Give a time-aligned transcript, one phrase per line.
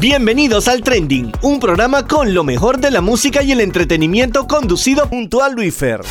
[0.00, 5.08] Bienvenidos al Trending, un programa con lo mejor de la música y el entretenimiento conducido
[5.08, 6.02] junto a Luifer.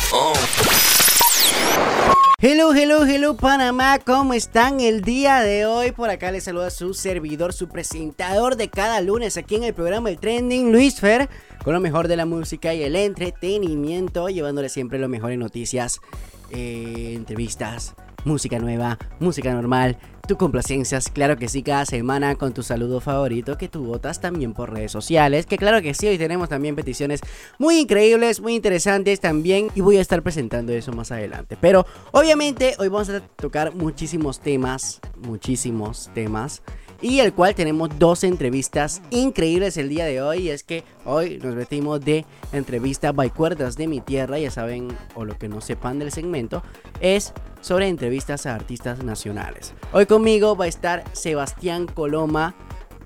[2.38, 5.92] Hello, hello, hello Panamá, ¿cómo están el día de hoy?
[5.92, 10.10] Por acá les saluda su servidor, su presentador de cada lunes aquí en el programa
[10.10, 11.30] El Trending, Luis Fer,
[11.64, 16.02] con lo mejor de la música y el entretenimiento, llevándole siempre lo mejor en noticias,
[16.50, 17.94] eh, entrevistas,
[18.26, 19.96] música nueva, música normal,
[20.28, 24.52] tu complacencias, claro que sí, cada semana con tu saludo favorito que tú votas también
[24.52, 27.20] por redes sociales, que claro que sí, hoy tenemos también peticiones
[27.58, 31.56] muy increíbles, muy interesantes también y voy a estar presentando eso más adelante.
[31.58, 36.62] Pero obviamente hoy vamos a tocar muchísimos temas, muchísimos temas
[37.00, 40.38] y el cual tenemos dos entrevistas increíbles el día de hoy.
[40.38, 44.88] Y es que hoy nos vestimos de entrevista by cuerdas de mi tierra, ya saben,
[45.14, 46.62] o lo que no sepan del segmento,
[47.00, 49.74] es sobre entrevistas a artistas nacionales.
[49.92, 52.54] Hoy conmigo va a estar Sebastián Coloma,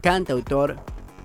[0.00, 0.76] cantautor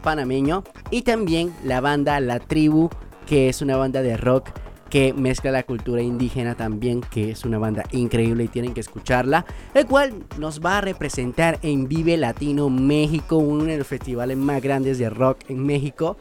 [0.04, 2.90] panameño, y también la banda La Tribu,
[3.26, 4.50] que es una banda de rock
[4.90, 9.46] que mezcla la cultura indígena también, que es una banda increíble y tienen que escucharla,
[9.74, 14.62] el cual nos va a representar en Vive Latino México, uno de los festivales más
[14.62, 16.18] grandes de rock en México.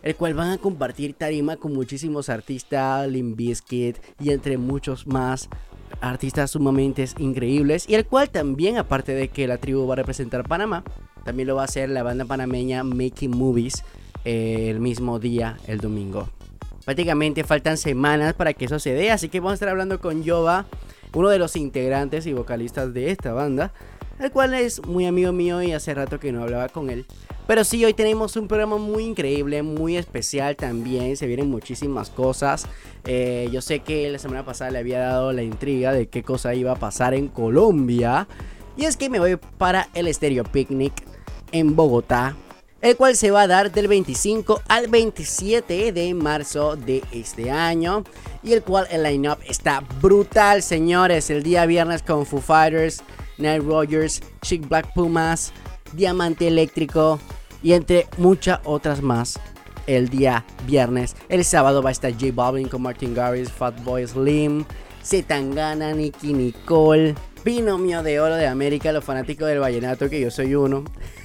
[0.00, 5.48] El cual van a compartir tarima con muchísimos artistas, Limp Bizkit y entre muchos más
[6.00, 7.84] artistas sumamente increíbles.
[7.88, 10.84] Y el cual también, aparte de que la tribu va a representar Panamá,
[11.24, 13.84] también lo va a hacer la banda panameña Making Movies
[14.24, 16.28] eh, el mismo día, el domingo.
[16.88, 20.22] Prácticamente faltan semanas para que eso se dé, así que vamos a estar hablando con
[20.22, 20.64] Yoba,
[21.12, 23.74] uno de los integrantes y vocalistas de esta banda,
[24.18, 27.04] el cual es muy amigo mío y hace rato que no hablaba con él.
[27.46, 31.18] Pero sí, hoy tenemos un programa muy increíble, muy especial también.
[31.18, 32.66] Se vienen muchísimas cosas.
[33.04, 36.54] Eh, yo sé que la semana pasada le había dado la intriga de qué cosa
[36.54, 38.26] iba a pasar en Colombia.
[38.78, 40.94] Y es que me voy para el Stereo Picnic
[41.52, 42.34] en Bogotá
[42.80, 48.04] el cual se va a dar del 25 al 27 de marzo de este año
[48.42, 51.30] y el cual el line-up está brutal, señores.
[51.30, 53.02] El día viernes con Foo Fighters,
[53.38, 55.52] Night Rogers, Chic Black Pumas,
[55.92, 57.18] Diamante Eléctrico
[57.62, 59.40] y entre muchas otras más.
[59.86, 64.66] El día viernes, el sábado va a estar J Balvin con Martin Garrix, Fatboy Slim,
[65.02, 70.54] Zetangana, Nicky Nicole, Binomio de Oro de América, los fanáticos del vallenato, que yo soy
[70.54, 70.84] uno.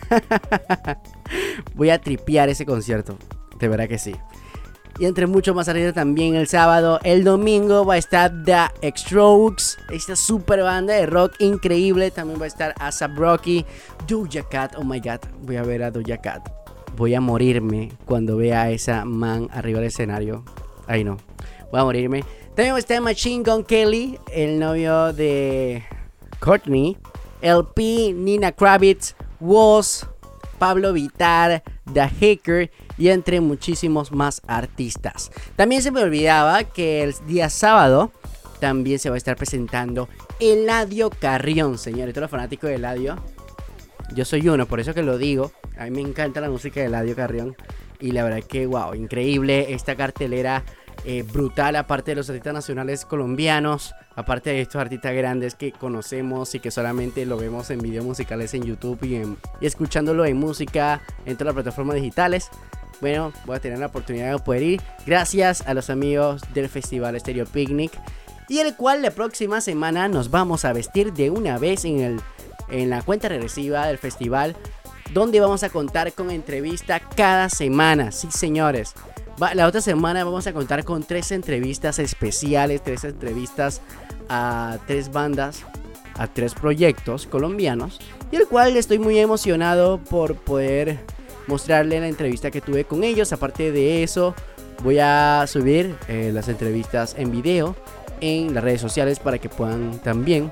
[1.76, 3.18] Voy a tripear ese concierto.
[3.60, 4.16] De verdad que sí.
[5.00, 9.78] Y entre mucho más arriba también el sábado, el domingo va a estar The Strokes,
[9.90, 12.12] esta super banda de rock increíble.
[12.12, 13.66] También va a estar ASAP Rocky,
[14.08, 14.76] Doja Cat.
[14.78, 16.48] Oh my god, voy a ver a Doja Cat.
[16.96, 20.44] Voy a morirme cuando vea a esa man arriba del escenario.
[20.86, 21.18] Ahí no,
[21.72, 22.24] voy a morirme.
[22.56, 25.84] También va a estar Machine Gun Kelly, el novio de
[26.40, 26.98] Courtney,
[27.42, 30.08] LP, Nina Kravitz, Woz,
[30.58, 35.32] Pablo Vitar, The Hacker y entre muchísimos más artistas.
[35.58, 38.12] También se me olvidaba que el día sábado
[38.62, 40.08] también se va a estar presentando
[40.40, 42.14] Eladio Carrión, señores.
[42.14, 43.18] Todos los fanáticos de Eladio.
[44.16, 45.52] Yo soy uno, por eso que lo digo.
[45.78, 47.58] A mí me encanta la música de Eladio Carrión.
[48.00, 50.64] Y la verdad que, wow, increíble esta cartelera
[51.04, 56.54] eh, brutal, aparte de los artistas nacionales colombianos, aparte de estos artistas grandes que conocemos
[56.56, 61.36] y que solamente lo vemos en videos musicales en YouTube y, escuchándolo en música en
[61.36, 62.50] todas las plataformas digitales.
[63.02, 67.20] Bueno, voy a tener la oportunidad de poder ir gracias a los amigos del Festival
[67.20, 67.92] Stereo Picnic
[68.48, 72.22] y el cual la próxima semana nos vamos a vestir de una vez en, el,
[72.70, 74.56] en la cuenta regresiva del festival
[75.12, 78.12] donde vamos a contar con entrevista cada semana.
[78.12, 78.96] Sí, señores
[79.54, 83.82] la otra semana vamos a contar con tres entrevistas especiales, tres entrevistas
[84.30, 85.64] a tres bandas,
[86.16, 88.00] a tres proyectos colombianos,
[88.32, 91.00] y el cual estoy muy emocionado por poder
[91.48, 93.34] mostrarle la entrevista que tuve con ellos.
[93.34, 94.34] Aparte de eso,
[94.84, 97.76] voy a subir eh, las entrevistas en video
[98.22, 100.52] en las redes sociales para que puedan también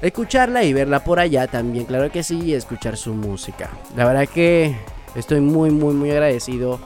[0.00, 3.70] escucharla y verla por allá también, claro que sí, y escuchar su música.
[3.96, 4.74] La verdad que
[5.14, 6.80] estoy muy, muy, muy agradecido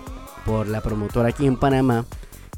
[0.47, 2.07] por la promotora aquí en Panamá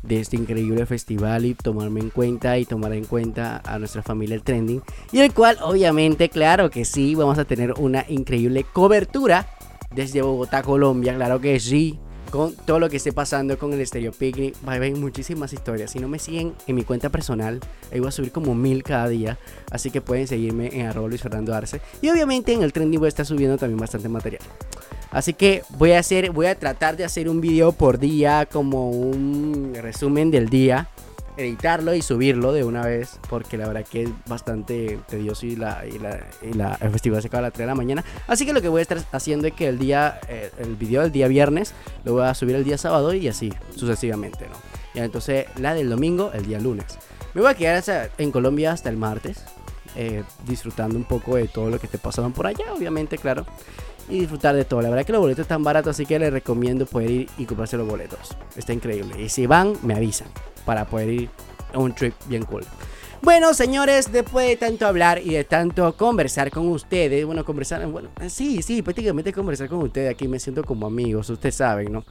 [0.03, 4.37] de este increíble festival y tomarme en cuenta y tomar en cuenta a nuestra familia
[4.37, 9.49] el trending y el cual obviamente claro que sí vamos a tener una increíble cobertura
[9.93, 11.99] desde Bogotá Colombia claro que sí
[12.31, 15.91] con todo lo que esté pasando con el Stereo Picnic va a haber muchísimas historias.
[15.91, 17.61] Si no me siguen en mi cuenta personal
[17.93, 19.39] ahí voy a subir como mil cada día
[19.71, 21.81] así que pueden seguirme en arroba Luis Fernando Arce.
[22.03, 24.43] Y obviamente en el trending voy a estar subiendo también bastante material.
[25.11, 28.91] Así que voy a hacer, voy a tratar de hacer un video por día como
[28.91, 30.89] un resumen del día.
[31.39, 35.85] Editarlo y subirlo de una vez, porque la verdad que es bastante tedioso y la,
[35.87, 35.99] y
[36.55, 38.05] la, el festival se acaba a las 3 de la mañana.
[38.27, 41.03] Así que lo que voy a estar haciendo es que el día, eh, el video
[41.03, 41.73] del día viernes
[42.05, 44.57] lo voy a subir el día sábado y así sucesivamente, ¿no?
[44.95, 46.99] Y entonces la del domingo el día lunes.
[47.35, 49.45] Me voy a quedar en Colombia hasta el martes,
[49.95, 53.47] eh, disfrutando un poco de todo lo que te pasaron por allá, obviamente, claro.
[54.11, 54.81] Y disfrutar de todo.
[54.81, 57.77] La verdad que los boletos están baratos, así que les recomiendo poder ir y comprarse
[57.77, 58.37] los boletos.
[58.57, 59.21] Está increíble.
[59.21, 60.29] Y si van, me avisan
[60.65, 61.31] para poder ir
[61.73, 62.65] a un trip bien cool.
[63.21, 68.11] Bueno, señores, después de tanto hablar y de tanto conversar con ustedes, bueno, conversar, bueno,
[68.29, 72.05] sí, sí, prácticamente conversar con ustedes, aquí me siento como amigos, ustedes saben, ¿no?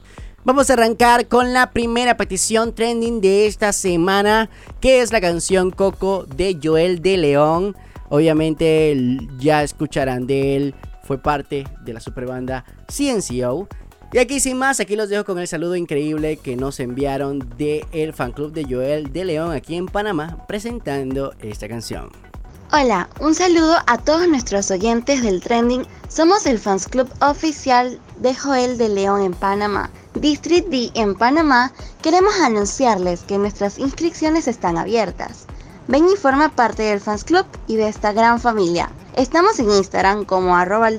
[0.44, 5.70] Vamos a arrancar con la primera petición trending de esta semana, que es la canción
[5.70, 7.74] Coco de Joel de León.
[8.10, 10.74] Obviamente ya escucharán de él,
[11.08, 13.66] fue parte de la superbanda CNCO.
[14.12, 17.84] Y aquí sin más, aquí los dejo con el saludo increíble que nos enviaron del
[17.92, 22.10] el fan club de Joel de León aquí en Panamá presentando esta canción.
[22.72, 25.86] Hola, un saludo a todos nuestros oyentes del trending.
[26.08, 29.90] Somos el fans club oficial de Joel de León en Panamá.
[30.12, 31.72] District D en Panamá,
[32.02, 35.46] queremos anunciarles que nuestras inscripciones están abiertas.
[35.88, 38.90] Ven y forma parte del fans club y de esta gran familia.
[39.16, 40.90] Estamos en Instagram como arroba.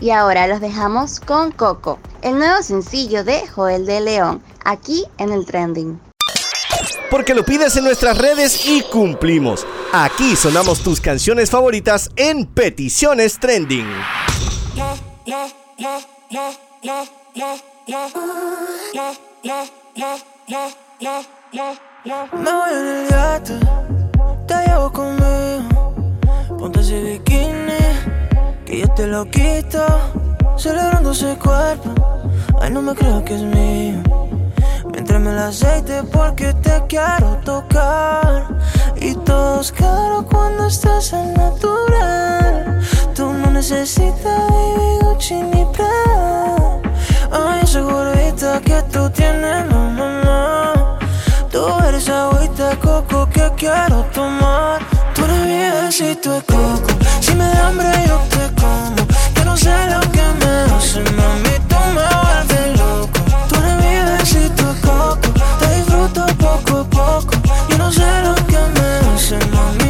[0.00, 5.30] Y ahora los dejamos con Coco, el nuevo sencillo de Joel de León, aquí en
[5.30, 6.00] el trending.
[7.10, 9.66] Porque lo pides en nuestras redes y cumplimos.
[9.92, 13.86] Aquí sonamos tus canciones favoritas en Peticiones Trending.
[22.06, 23.58] Me voy en el yate,
[24.46, 25.92] te llevo conmigo.
[26.56, 27.82] Ponte ese bikini,
[28.64, 29.84] que yo te lo quito.
[30.56, 31.90] Celebrando ese cuerpo,
[32.60, 34.04] ay, no me creo que es mío.
[34.92, 38.56] Mientras me el aceite porque te quiero tocar.
[39.00, 42.82] Y todo es caro cuando estás en natural.
[43.16, 46.80] Tú no necesitas baby Gucci ni Prada.
[47.32, 49.76] Ay, ese gordita que tú tienes, no.
[51.56, 54.78] Tú eres agüita coco que quiero tomar.
[55.14, 56.90] Tú eres mi besito de coco.
[57.22, 59.02] Si me da hambre, yo te como.
[59.34, 61.54] Que no sé lo que me hace, mami.
[61.66, 63.20] Tú me vuelves loco.
[63.48, 65.28] Tú eres mi besito de coco.
[65.58, 67.34] Te disfruto poco a poco.
[67.70, 69.85] Yo no sé lo que me hace, mami.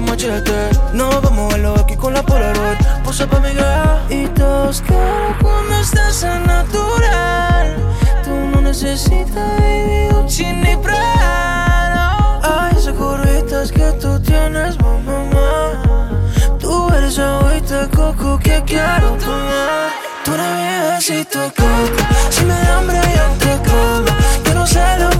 [0.00, 0.70] Machete.
[0.94, 3.50] No vamos a verlo aquí con la Polaroid, posa pa' mi.
[4.08, 7.76] Y todos caro cuando estás en natural.
[8.24, 12.38] Tú no necesitas baby Gucci ni Prada.
[12.42, 15.82] Ay, esas curvitas que tú tienes, mamá.
[16.58, 19.90] Tú eres agüita coco que quiero tomar.
[20.24, 21.24] Tú eres de
[21.56, 22.02] coco.
[22.30, 24.18] Si me da hambre, yo te como.
[24.44, 25.11] Yo no sé lo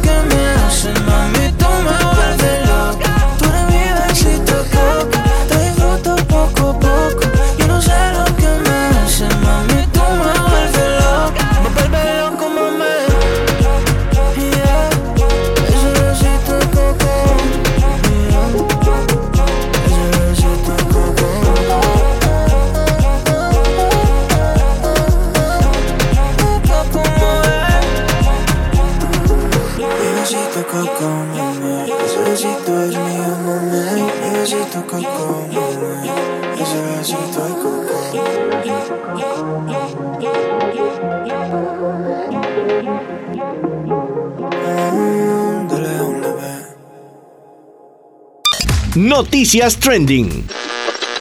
[49.15, 50.47] Noticias Trending.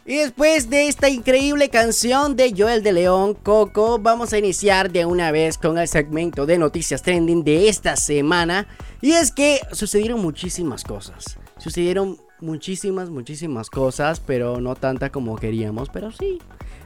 [0.06, 5.04] Y después de esta increíble canción de Joel de León, Coco, vamos a iniciar de
[5.04, 8.66] una vez con el segmento de noticias trending de esta semana.
[9.02, 11.38] Y es que sucedieron muchísimas cosas.
[11.58, 16.40] Sucedieron muchísimas, muchísimas cosas, pero no tanta como queríamos, pero sí.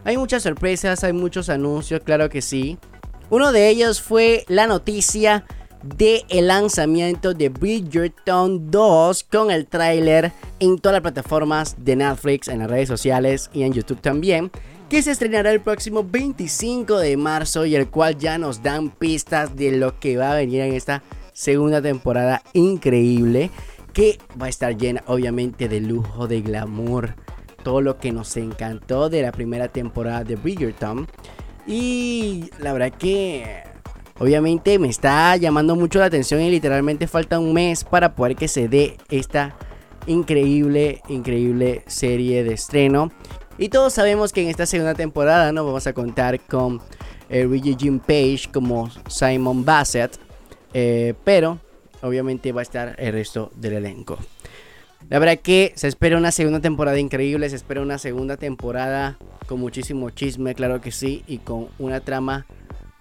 [0.06, 2.80] Hay muchas sorpresas, hay muchos anuncios, claro que sí.
[3.30, 5.46] Uno de ellos fue la noticia
[5.98, 12.48] de el lanzamiento de Bridgerton 2 con el tráiler en todas las plataformas de Netflix,
[12.48, 14.52] en las redes sociales y en YouTube también,
[14.90, 19.56] que se estrenará el próximo 25 de marzo y el cual ya nos dan pistas
[19.56, 23.52] de lo que va a venir en esta segunda temporada increíble
[23.94, 27.16] que va a estar llena obviamente de lujo, de glamour,
[27.64, 31.08] todo lo que nos encantó de la primera temporada de Bridgerton.
[31.66, 33.75] Y la verdad que
[34.20, 38.48] obviamente me está llamando mucho la atención y literalmente falta un mes para poder que
[38.48, 39.56] se dé esta
[40.08, 43.12] increíble, increíble serie de estreno.
[43.58, 46.82] Y todos sabemos que en esta segunda temporada no vamos a contar con
[47.30, 50.18] eh, Reggie Jim Page como Simon Bassett,
[50.74, 51.60] eh, pero
[52.02, 54.18] obviamente va a estar el resto del elenco.
[55.10, 59.18] La verdad que se espera una segunda temporada increíble, se espera una segunda temporada
[59.48, 62.46] con muchísimo chisme, claro que sí, y con una trama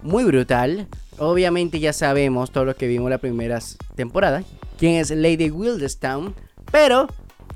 [0.05, 0.87] muy brutal.
[1.19, 3.59] Obviamente ya sabemos todo lo que vimos la primera
[3.97, 4.45] temporada,
[4.79, 6.35] quién es Lady Wildestown,
[6.71, 7.09] pero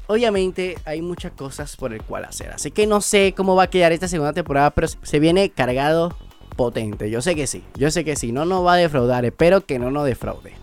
[0.07, 2.51] obviamente hay muchas cosas por el cual hacer.
[2.51, 6.17] Así que no sé cómo va a quedar esta segunda temporada, pero se viene cargado
[6.57, 7.11] potente.
[7.11, 9.79] Yo sé que sí, yo sé que sí, no nos va a defraudar, espero que
[9.79, 10.55] no nos defraude.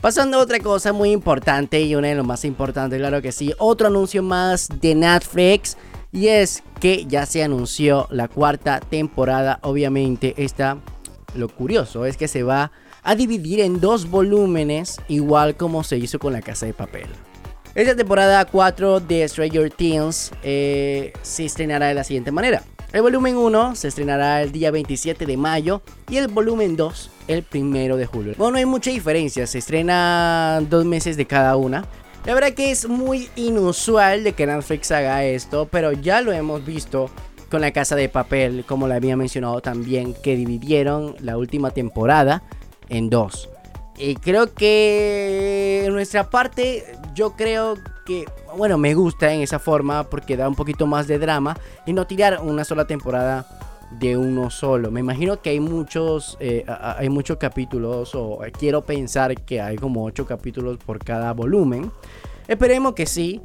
[0.00, 3.54] Pasando a otra cosa muy importante y una de las más importantes, claro que sí,
[3.58, 5.76] otro anuncio más de Netflix
[6.10, 10.78] y es que ya se anunció la cuarta temporada, obviamente está
[11.34, 12.72] lo curioso es que se va
[13.02, 17.06] a dividir en dos volúmenes igual como se hizo con la casa de papel.
[17.74, 22.62] Esta temporada 4 de Stranger Things eh, se estrenará de la siguiente manera.
[22.92, 27.44] El volumen 1 se estrenará el día 27 de mayo y el volumen 2 el
[27.50, 28.34] 1 de julio.
[28.36, 31.86] Bueno, no hay mucha diferencia, se estrena dos meses de cada una.
[32.26, 36.64] La verdad que es muy inusual de que Netflix haga esto, pero ya lo hemos
[36.66, 37.10] visto
[37.52, 42.42] con la casa de papel, como le había mencionado también, que dividieron la última temporada
[42.88, 43.50] en dos.
[43.98, 46.82] Y creo que en nuestra parte,
[47.14, 47.74] yo creo
[48.06, 48.24] que,
[48.56, 52.06] bueno, me gusta en esa forma porque da un poquito más de drama y no
[52.06, 53.46] tirar una sola temporada
[54.00, 54.90] de uno solo.
[54.90, 60.04] Me imagino que hay muchos, eh, hay muchos capítulos o quiero pensar que hay como
[60.04, 61.92] ocho capítulos por cada volumen.
[62.48, 63.42] Esperemos que sí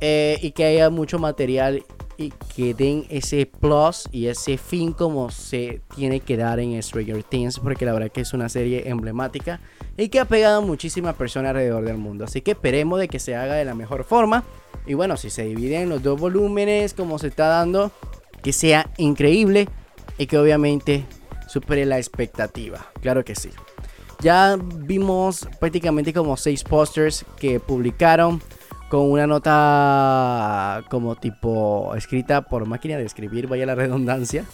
[0.00, 1.82] eh, y que haya mucho material
[2.18, 7.22] y que den ese plus y ese fin como se tiene que dar en Stranger
[7.22, 9.60] Things porque la verdad que es una serie emblemática
[9.96, 12.24] y que ha pegado a muchísimas personas alrededor del mundo.
[12.24, 14.42] Así que esperemos de que se haga de la mejor forma.
[14.84, 17.92] Y bueno, si se dividen en los dos volúmenes como se está dando,
[18.42, 19.68] que sea increíble
[20.18, 21.06] y que obviamente
[21.46, 22.90] supere la expectativa.
[23.00, 23.50] Claro que sí.
[24.20, 28.42] Ya vimos prácticamente como seis posters que publicaron
[28.88, 34.44] con una nota como tipo escrita por máquina de escribir, vaya la redundancia,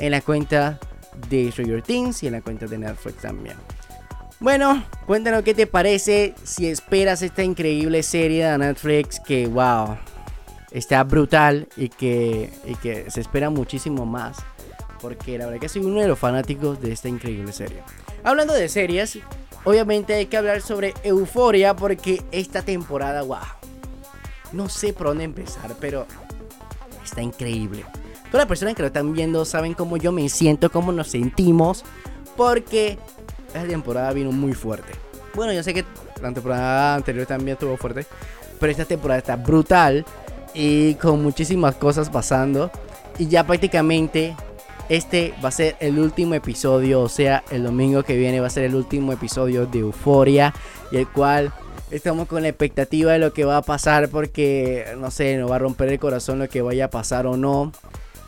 [0.00, 0.78] en la cuenta
[1.28, 3.56] de Stranger Things y en la cuenta de Netflix también.
[4.38, 9.96] Bueno, cuéntanos qué te parece si esperas esta increíble serie de Netflix que, wow,
[10.70, 14.36] está brutal y que, y que se espera muchísimo más.
[15.00, 17.82] Porque la verdad que soy uno de los fanáticos de esta increíble serie.
[18.24, 19.18] Hablando de series,
[19.64, 23.38] obviamente hay que hablar sobre Euforia porque esta temporada, wow,
[24.56, 26.06] no sé por dónde empezar, pero
[27.04, 27.84] está increíble.
[28.26, 31.84] Todas las personas que lo están viendo saben cómo yo me siento, cómo nos sentimos,
[32.36, 32.98] porque
[33.48, 34.92] esta temporada vino muy fuerte.
[35.34, 35.84] Bueno, yo sé que
[36.20, 38.06] la temporada anterior también estuvo fuerte,
[38.58, 40.04] pero esta temporada está brutal
[40.54, 42.70] y con muchísimas cosas pasando.
[43.18, 44.34] Y ya prácticamente
[44.88, 48.50] este va a ser el último episodio, o sea, el domingo que viene va a
[48.50, 50.54] ser el último episodio de Euforia,
[50.90, 51.52] y el cual
[51.96, 55.56] estamos con la expectativa de lo que va a pasar porque, no sé, nos va
[55.56, 57.72] a romper el corazón lo que vaya a pasar o no.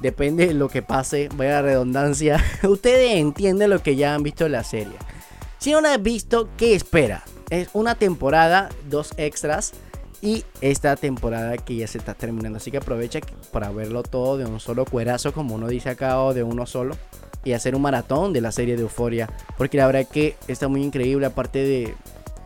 [0.01, 2.43] Depende de lo que pase, vaya la redundancia.
[2.63, 4.95] Ustedes entienden lo que ya han visto en la serie.
[5.59, 7.25] Si no la han visto, ¿qué espera?
[7.51, 9.73] Es una temporada, dos extras
[10.23, 12.59] y esta temporada que ya se está terminando.
[12.59, 13.21] Así que aprovecha
[13.53, 16.97] para verlo todo de un solo cuerazo, como uno dice acá, o de uno solo.
[17.45, 19.29] Y hacer un maratón de la serie de Euforia.
[19.57, 21.95] Porque la verdad que está muy increíble, aparte de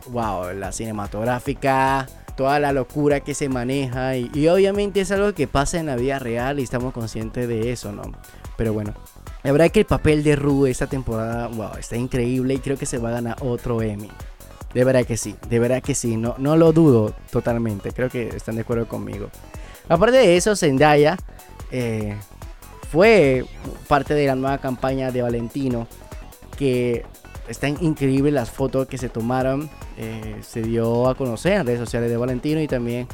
[0.07, 5.79] wow, la cinematográfica, toda la locura que se maneja y, obviamente es algo que pasa
[5.79, 8.03] en la vida real y estamos conscientes de eso, ¿no?
[8.57, 8.93] Pero bueno,
[9.43, 12.85] la verdad que el papel de Rue esta temporada, wow, está increíble y creo que
[12.85, 14.09] se va a ganar otro Emmy.
[14.73, 18.29] De verdad que sí, de verdad que sí, no, no lo dudo totalmente, creo que
[18.29, 19.29] están de acuerdo conmigo.
[19.87, 21.17] Aparte de eso, Zendaya
[21.71, 22.15] eh,
[22.91, 23.45] fue
[23.87, 25.87] parte de la nueva campaña de Valentino
[26.57, 27.05] que
[27.47, 29.69] están increíbles las fotos que se tomaron.
[29.97, 33.07] Eh, se dio a conocer en redes sociales de Valentino y también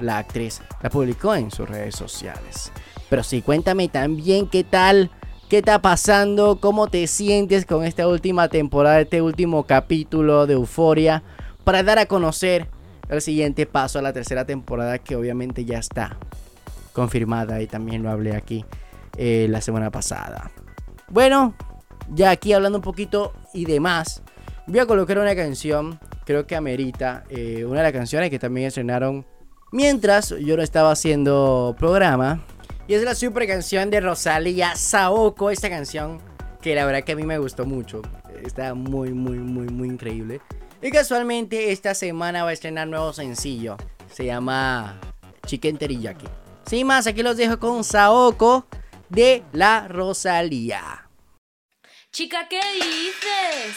[0.00, 2.72] la actriz la publicó en sus redes sociales.
[3.08, 5.10] Pero sí, cuéntame también qué tal,
[5.48, 11.22] qué está pasando, cómo te sientes con esta última temporada, este último capítulo de Euforia,
[11.64, 12.68] para dar a conocer
[13.08, 16.16] el siguiente paso a la tercera temporada que obviamente ya está
[16.92, 18.64] confirmada y también lo hablé aquí
[19.16, 20.50] eh, la semana pasada.
[21.08, 21.54] Bueno,
[22.10, 24.22] ya aquí hablando un poquito y demás,
[24.66, 28.68] voy a colocar una canción, creo que amerita, eh, una de las canciones que también
[28.68, 29.26] estrenaron
[29.72, 32.44] mientras yo no estaba haciendo programa.
[32.86, 36.20] Y es la super canción de Rosalía Saoko, esta canción
[36.60, 38.02] que la verdad que a mí me gustó mucho.
[38.44, 40.40] Está muy, muy, muy, muy increíble.
[40.82, 43.76] Y casualmente esta semana va a estrenar nuevo sencillo.
[44.12, 44.98] Se llama
[45.46, 46.26] Chicken Teriyaki.
[46.66, 48.66] Sin más, aquí los dejo con Saoko
[49.08, 51.09] de la Rosalía.
[52.12, 53.76] Chica, ¿qué dices?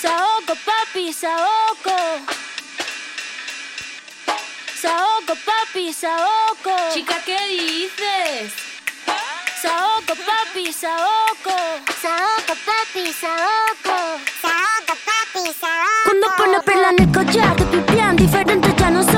[0.00, 1.96] Saoko, papi, Saoko.
[4.80, 6.94] Saoko, papi, Saoko.
[6.94, 8.52] Chica, ¿qué dices?
[9.60, 11.56] Saoko, papi, Saoko.
[12.00, 13.96] Saoko, papi, Saoko.
[14.40, 16.04] Saoko, papi, Saoko.
[16.04, 19.15] Cuando pone perla en el collar, te pipián diferentes ya no son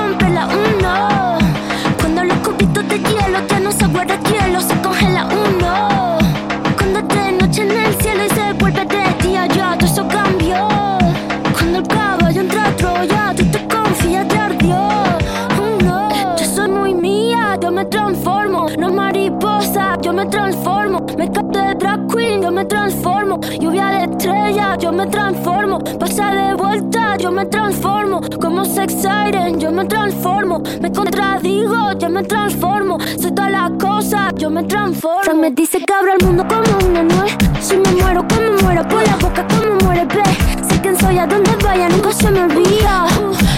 [20.09, 21.05] yo me transformo.
[21.19, 23.39] Me de drag queen, yo me transformo.
[23.61, 25.79] Lluvia de estrella, yo me transformo.
[25.99, 28.23] Pasa de vuelta, yo me transformo.
[28.41, 30.63] Como sex siren, yo me transformo.
[30.81, 32.97] Me contradigo, yo me transformo.
[33.21, 35.25] Soy todas las cosas, yo me transformo.
[35.25, 37.37] Fran me dice que abro el mundo como una nuez.
[37.61, 40.25] Si me muero, como muero, por la boca, como muere, ve.
[40.69, 43.05] Sé quién soy, a donde vaya, nunca se me olvida.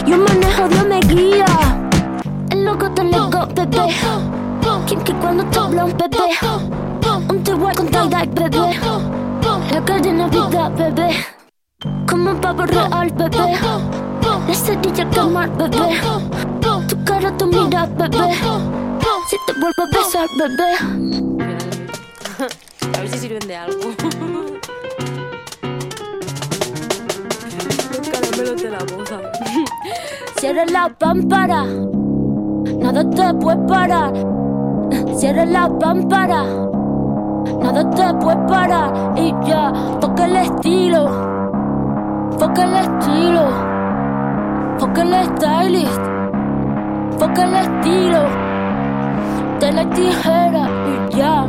[0.05, 1.47] Yo manejo, Dios me guía.
[2.51, 4.50] El loco te loco, bebé.
[4.87, 6.19] Kim que cuando te habla un bebé.
[7.29, 8.79] Un te voy con tie bebé.
[9.73, 11.27] La cadena vida, bebé.
[12.09, 13.59] Como un pavo real, bebé.
[14.47, 16.01] La cerilla al quemar, bebé.
[16.89, 18.35] Tu cara, tu mira, bebé.
[19.29, 20.71] Si te vuelvo a besar, bebé.
[22.97, 23.91] A ver si sirven de algo.
[27.91, 29.21] Los caramelos de la boca.
[30.39, 31.65] Cierra la pámpara.
[32.79, 34.40] Nada te puede parar.
[35.17, 36.45] Cierra la pámpara.
[37.63, 39.13] Nada te puede parar.
[39.17, 41.31] Y ya, toca el estilo.
[42.39, 43.45] Foca el estilo.
[44.79, 46.01] Foca el stylist.
[47.19, 48.23] Foca el estilo.
[49.61, 51.45] De la tijera y ya.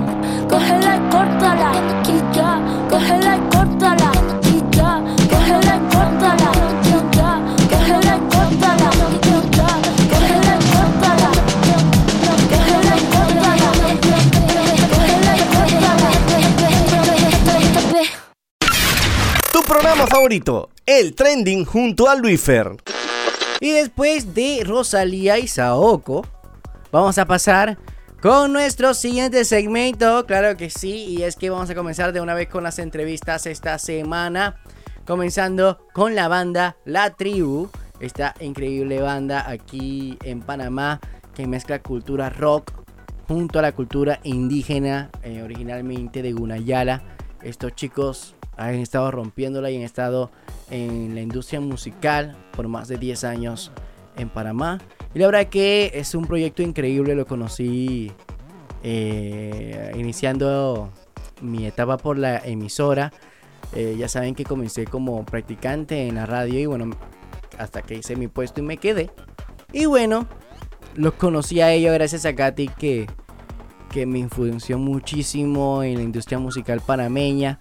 [0.49, 1.71] Cógela y córtala.
[2.07, 2.59] Y ya.
[2.89, 4.10] Cógela y córtala.
[20.07, 22.75] Favorito, el trending junto a Luifer.
[23.59, 26.25] Y después de Rosalía y Saoko,
[26.91, 27.77] vamos a pasar
[28.21, 30.25] con nuestro siguiente segmento.
[30.25, 33.45] Claro que sí, y es que vamos a comenzar de una vez con las entrevistas
[33.45, 34.57] esta semana.
[35.05, 40.99] Comenzando con la banda La Tribu, esta increíble banda aquí en Panamá
[41.35, 42.71] que mezcla cultura rock
[43.27, 47.01] junto a la cultura indígena, eh, originalmente de Gunayala.
[47.41, 50.31] Estos chicos han estado rompiéndola y han estado
[50.69, 53.71] en la industria musical por más de 10 años
[54.17, 54.79] en Panamá.
[55.13, 58.11] Y la verdad que es un proyecto increíble, lo conocí
[58.83, 60.89] eh, iniciando
[61.41, 63.11] mi etapa por la emisora.
[63.73, 66.91] Eh, ya saben que comencé como practicante en la radio y bueno,
[67.57, 69.09] hasta que hice mi puesto y me quedé.
[69.71, 70.27] Y bueno,
[70.95, 73.07] los conocí a ellos gracias a Katy que,
[73.91, 77.57] que me influenció muchísimo en la industria musical panameña.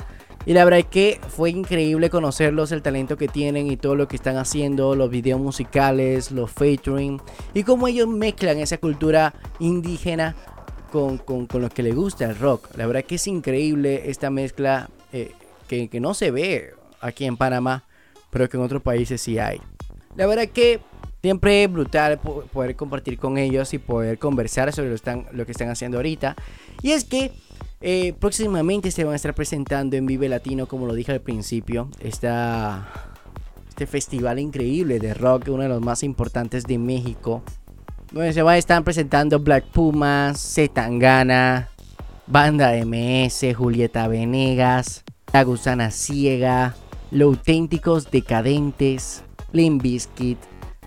[0.46, 4.08] Y la verdad es que fue increíble conocerlos, el talento que tienen y todo lo
[4.08, 7.20] que están haciendo, los videos musicales, los featuring
[7.52, 10.34] y cómo ellos mezclan esa cultura indígena
[10.90, 12.68] con, con, con lo que les gusta el rock.
[12.76, 15.32] La verdad es que es increíble esta mezcla eh,
[15.68, 17.84] que, que no se ve aquí en Panamá,
[18.30, 19.60] pero que en otros países sí hay.
[20.16, 20.80] La verdad es que
[21.20, 25.44] siempre es brutal po- poder compartir con ellos y poder conversar sobre lo, están, lo
[25.44, 26.34] que están haciendo ahorita.
[26.82, 27.30] Y es que
[27.80, 31.88] eh, próximamente se van a estar presentando en Vive Latino, como lo dije al principio,
[32.00, 32.36] este
[33.86, 37.42] festival increíble de rock, uno de los más importantes de México.
[38.12, 41.70] Donde se van a estar presentando Black Pumas, Zetangana,
[42.26, 46.74] Banda MS, Julieta Venegas, La Gusana Ciega,
[47.10, 50.38] Los Auténticos Decadentes, Limp Bizkit,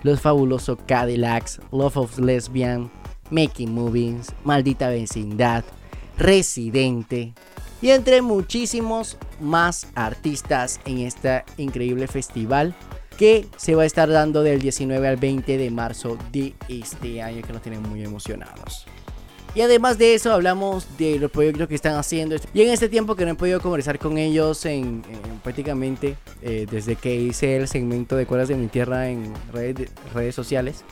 [0.02, 2.90] Los Fabulosos Cadillacs, Love of Lesbian,
[3.30, 5.64] Making Movies, Maldita Vecindad,
[6.18, 7.34] Residente
[7.82, 12.74] y entre muchísimos más artistas en este increíble festival
[13.18, 17.42] que se va a estar dando del 19 al 20 de marzo de este año
[17.42, 18.86] que nos tienen muy emocionados.
[19.54, 22.34] Y además de eso hablamos de los proyectos que están haciendo.
[22.52, 26.66] Y en este tiempo que no he podido conversar con ellos en, en prácticamente eh,
[26.68, 30.84] desde que hice el segmento de Cuerdas de mi Tierra en redes, redes sociales.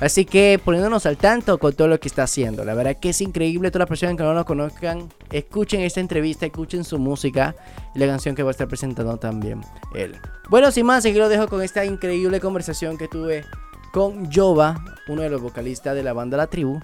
[0.00, 2.64] Así que poniéndonos al tanto con todo lo que está haciendo.
[2.64, 3.70] La verdad que es increíble.
[3.70, 7.54] Todas las personas que no lo conozcan, escuchen esta entrevista, escuchen su música
[7.94, 9.60] y la canción que va a estar presentando también
[9.94, 10.16] él.
[10.48, 13.44] Bueno, sin más, aquí lo dejo con esta increíble conversación que tuve
[13.92, 16.80] con Jova, uno de los vocalistas de la banda La Tribu,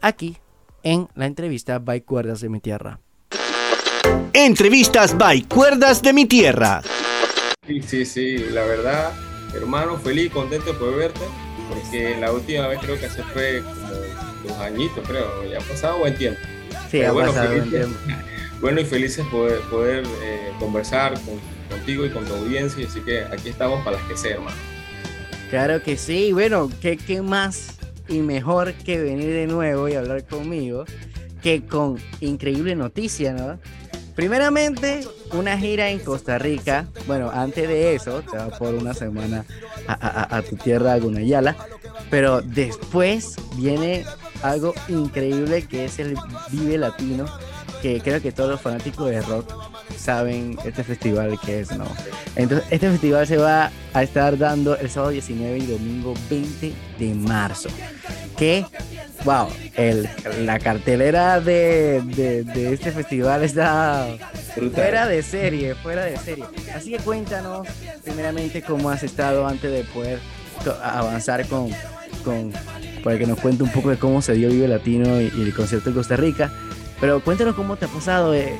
[0.00, 0.38] aquí
[0.82, 3.00] en la entrevista By Cuerdas de mi Tierra.
[4.32, 6.82] Entrevistas by Cuerdas de mi Tierra.
[7.66, 9.12] Sí, sí, sí, la verdad,
[9.54, 11.20] hermano, feliz, contento por verte,
[11.68, 13.94] porque la última vez creo que se fue como
[14.48, 16.40] dos añitos, creo, ya ha pasado buen tiempo.
[16.90, 17.98] Sí, ha bueno, pasado un tiempo.
[18.60, 23.20] Bueno y felices poder, poder eh, conversar con- contigo y con tu audiencia, así que
[23.24, 24.56] aquí estamos para las que sea, hermano.
[25.50, 26.32] Claro que sí.
[26.32, 27.76] Bueno, ¿qué, qué más
[28.08, 30.84] y mejor que venir de nuevo y hablar conmigo
[31.42, 33.58] que con increíble noticia, ¿no?
[34.14, 36.86] Primeramente, una gira en Costa Rica.
[37.06, 39.44] Bueno, antes de eso, te vas por una semana
[39.86, 41.56] a tu tierra, a Gunayala.
[42.10, 44.04] Pero después viene
[44.42, 46.16] algo increíble que es el
[46.50, 47.26] Vive Latino,
[47.82, 49.52] que creo que todos los fanáticos de rock
[49.96, 51.86] saben este festival que es, ¿no?
[52.36, 57.14] Entonces, este festival se va a estar dando el sábado 19 y domingo 20 de
[57.14, 57.68] marzo.
[58.36, 58.64] Que,
[59.24, 60.08] wow, el,
[60.44, 64.06] la cartelera de, de- de este festival está
[64.74, 66.44] fuera de serie, fuera de serie.
[66.74, 67.66] Así que cuéntanos,
[68.04, 70.18] primeramente, cómo has estado antes de poder
[70.82, 71.70] avanzar con,
[72.24, 72.52] con,
[73.02, 75.54] para que nos cuente un poco de cómo se dio Vive Latino y, y el
[75.54, 76.50] concierto en Costa Rica.
[77.00, 78.56] Pero cuéntanos cómo te ha pasado, eh,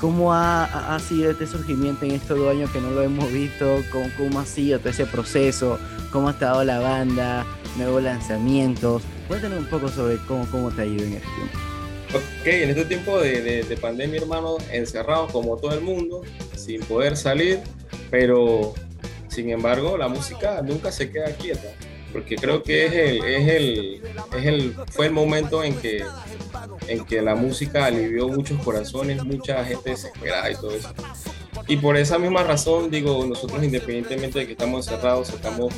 [0.00, 3.82] cómo ha, ha- sido este surgimiento en estos dos años que no lo hemos visto,
[3.90, 5.78] cómo, cómo ha sido todo ese proceso,
[6.12, 7.46] cómo ha estado la banda,
[7.76, 9.02] nuevos lanzamientos.
[9.26, 11.58] Cuéntanos un poco sobre cómo, cómo te ha ido en este tiempo.
[12.14, 16.22] Ok, en este tiempo de pandemia, hermano, encerrados como todo el mundo,
[16.56, 17.60] sin poder salir,
[18.10, 18.74] pero
[19.28, 21.68] sin embargo la música nunca se queda quieta,
[22.12, 24.02] porque creo que es el, es el,
[24.38, 26.02] es el, fue el momento en que,
[26.88, 30.92] en que la música alivió muchos corazones, mucha gente desesperada y todo eso.
[31.66, 35.74] Y por esa misma razón, digo, nosotros independientemente de que estamos encerrados, sacamos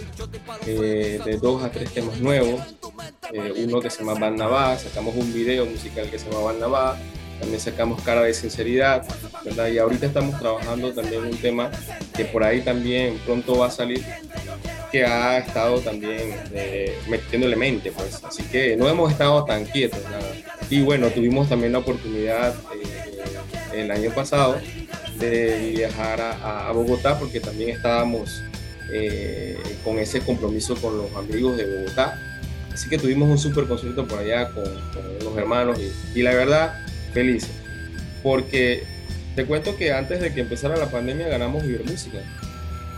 [0.67, 2.61] eh, de dos a tres temas nuevos,
[3.33, 6.99] eh, uno que se llama Barnabá, sacamos un video musical que se llama Barnabá,
[7.41, 9.05] también sacamos Cara de Sinceridad,
[9.45, 9.69] ¿verdad?
[9.69, 11.71] Y ahorita estamos trabajando también un tema
[12.15, 14.05] que por ahí también pronto va a salir,
[14.91, 18.23] que ha estado también eh, metiéndole mente, pues.
[18.25, 20.33] Así que no hemos estado tan quietos, nada.
[20.69, 24.61] Y bueno, tuvimos también la oportunidad eh, el año pasado
[25.19, 28.43] de viajar a, a Bogotá porque también estábamos
[28.93, 32.19] eh, con ese compromiso con los amigos de Bogotá.
[32.73, 36.35] Así que tuvimos un super concierto por allá con, con los hermanos y, y la
[36.35, 37.51] verdad, felices.
[38.23, 38.85] Porque
[39.35, 41.65] te cuento que antes de que empezara la pandemia ganamos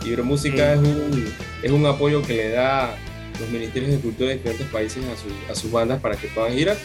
[0.05, 0.55] Ibermúsica.
[0.55, 2.95] Ibermúsica es, un, es un apoyo que le da
[3.39, 6.53] los ministerios de cultura de diferentes países a, su- a sus bandas para que puedan
[6.53, 6.77] girar.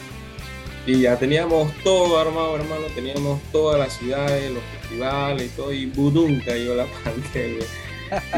[0.86, 2.82] Y ya teníamos todo armado, hermano.
[2.94, 5.72] Teníamos todas las ciudades, los festivales y todo.
[5.72, 7.64] Y budum cayó la pandemia.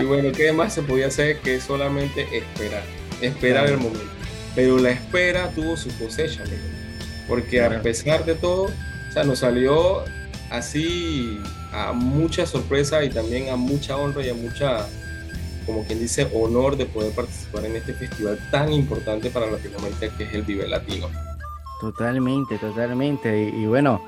[0.01, 2.83] Y bueno, ¿qué más se podía hacer que solamente esperar?
[3.21, 4.05] Esperar el momento.
[4.57, 6.59] Pero la espera tuvo su cosecha, amigo.
[7.29, 10.03] Porque a pesar de todo, o sea, nos salió
[10.51, 11.39] así
[11.73, 14.87] a mucha sorpresa y también a mucha honra y a mucha,
[15.67, 20.25] como quien dice, honor de poder participar en este festival tan importante para Latinoamérica que
[20.25, 21.09] es el Vive Latino.
[21.81, 23.45] Totalmente, totalmente.
[23.45, 24.03] Y, y bueno,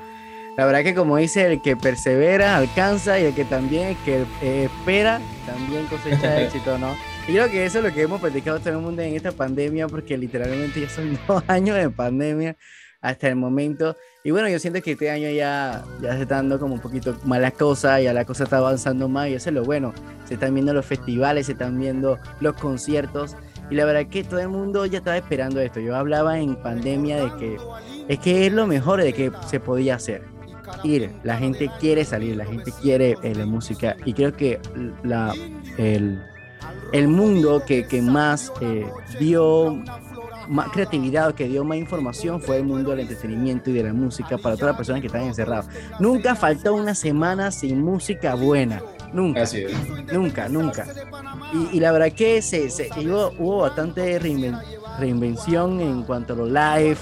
[0.55, 4.65] la verdad que como dice, el que persevera alcanza y el que también, que eh,
[4.65, 6.95] espera, también cosecha éxito, ¿no?
[7.27, 9.87] Y creo que eso es lo que hemos platicado todo el mundo en esta pandemia,
[9.87, 12.55] porque literalmente ya son dos años de pandemia
[13.01, 13.97] hasta el momento.
[14.25, 17.17] Y bueno, yo siento que este año ya, ya se está dando como un poquito
[17.25, 19.93] más la cosa, ya la cosa está avanzando más y eso es lo bueno.
[20.23, 23.35] Se están viendo los festivales, se están viendo los conciertos.
[23.69, 25.81] Y la verdad que todo el mundo ya estaba esperando esto.
[25.81, 27.57] Yo hablaba en pandemia de que
[28.07, 30.23] es que es lo mejor de que se podía hacer.
[30.85, 34.59] Ir, la gente quiere salir, la gente quiere eh, la música y creo que
[35.03, 35.33] la,
[35.77, 36.21] el,
[36.93, 38.85] el mundo que, que más eh,
[39.19, 39.83] dio
[40.47, 43.93] más creatividad o que dio más información fue el mundo del entretenimiento y de la
[43.93, 45.67] música para todas las personas que están encerradas.
[45.99, 48.81] Nunca faltó una semana sin música buena.
[49.13, 49.43] Nunca.
[49.43, 49.71] Así es.
[50.11, 50.85] Nunca, nunca.
[51.53, 54.59] Y, y la verdad que se, se- hubo, hubo bastante reinven-
[54.99, 56.97] reinvención en cuanto a los live.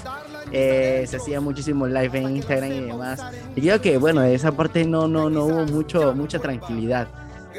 [0.54, 3.22] eh, se hacía muchísimo live en Instagram y demás.
[3.56, 7.08] Y creo que, bueno, de esa parte no, no, no hubo mucho, mucha tranquilidad.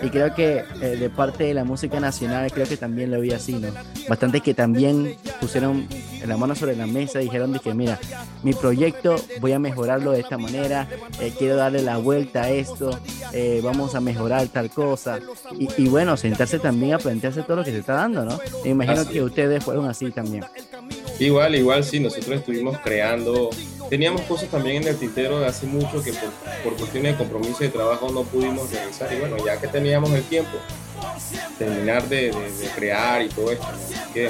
[0.01, 3.31] Y creo que eh, de parte de la música nacional, creo que también lo vi
[3.31, 3.69] así, ¿no?
[4.09, 5.87] Bastante que también pusieron
[6.25, 7.99] la mano sobre la mesa y dijeron de que, mira,
[8.43, 10.87] mi proyecto voy a mejorarlo de esta manera,
[11.19, 12.97] eh, quiero darle la vuelta a esto,
[13.33, 15.19] eh, vamos a mejorar tal cosa.
[15.57, 18.39] Y, y bueno, sentarse también a plantearse todo lo que se está dando, ¿no?
[18.63, 19.23] Me imagino Así que es.
[19.25, 20.43] ustedes fueron así también.
[21.19, 23.49] Igual, igual sí, nosotros estuvimos creando,
[23.89, 26.29] teníamos cosas también en el tintero de hace mucho que por,
[26.63, 29.11] por cuestiones de compromiso de trabajo no pudimos realizar.
[29.13, 30.57] Y bueno, ya que teníamos el tiempo,
[31.57, 33.67] terminar de, de- crear y todo esto,
[34.13, 34.29] que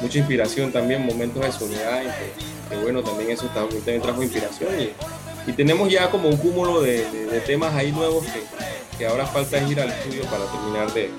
[0.00, 4.70] mucha inspiración también, momentos de soledad y que, bueno, también eso también, trajo inspiración.
[4.80, 7.04] Y, y tenemos ya como un cúmulo de,
[7.40, 8.42] temas ahí nuevos que,
[8.98, 11.10] que ahora falta ir al estudio para terminar de,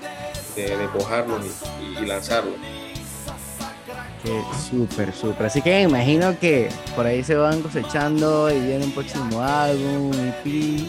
[0.55, 2.55] de, cojarlos y, y- y lanzarlos.
[4.23, 5.47] Que súper, súper.
[5.47, 10.11] Así que me imagino que por ahí se van cosechando y viene un próximo álbum,
[10.13, 10.87] EP.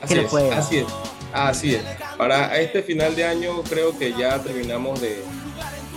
[0.00, 0.86] Así es, así es,
[1.32, 1.82] así es.
[2.16, 5.24] Para este final de año creo que ya terminamos de,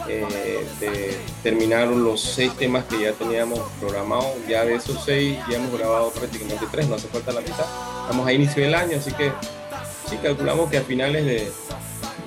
[0.07, 4.25] eh, de terminar los seis temas que ya teníamos programados.
[4.47, 7.65] Ya de esos seis ya hemos grabado prácticamente tres, no hace falta la mitad.
[8.03, 9.31] Estamos a inicio del año, así que
[10.09, 11.51] sí calculamos que a finales de,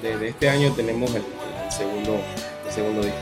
[0.02, 1.24] de- de este año tenemos el,
[1.64, 2.20] el segundo,
[2.66, 3.18] el segundo disco.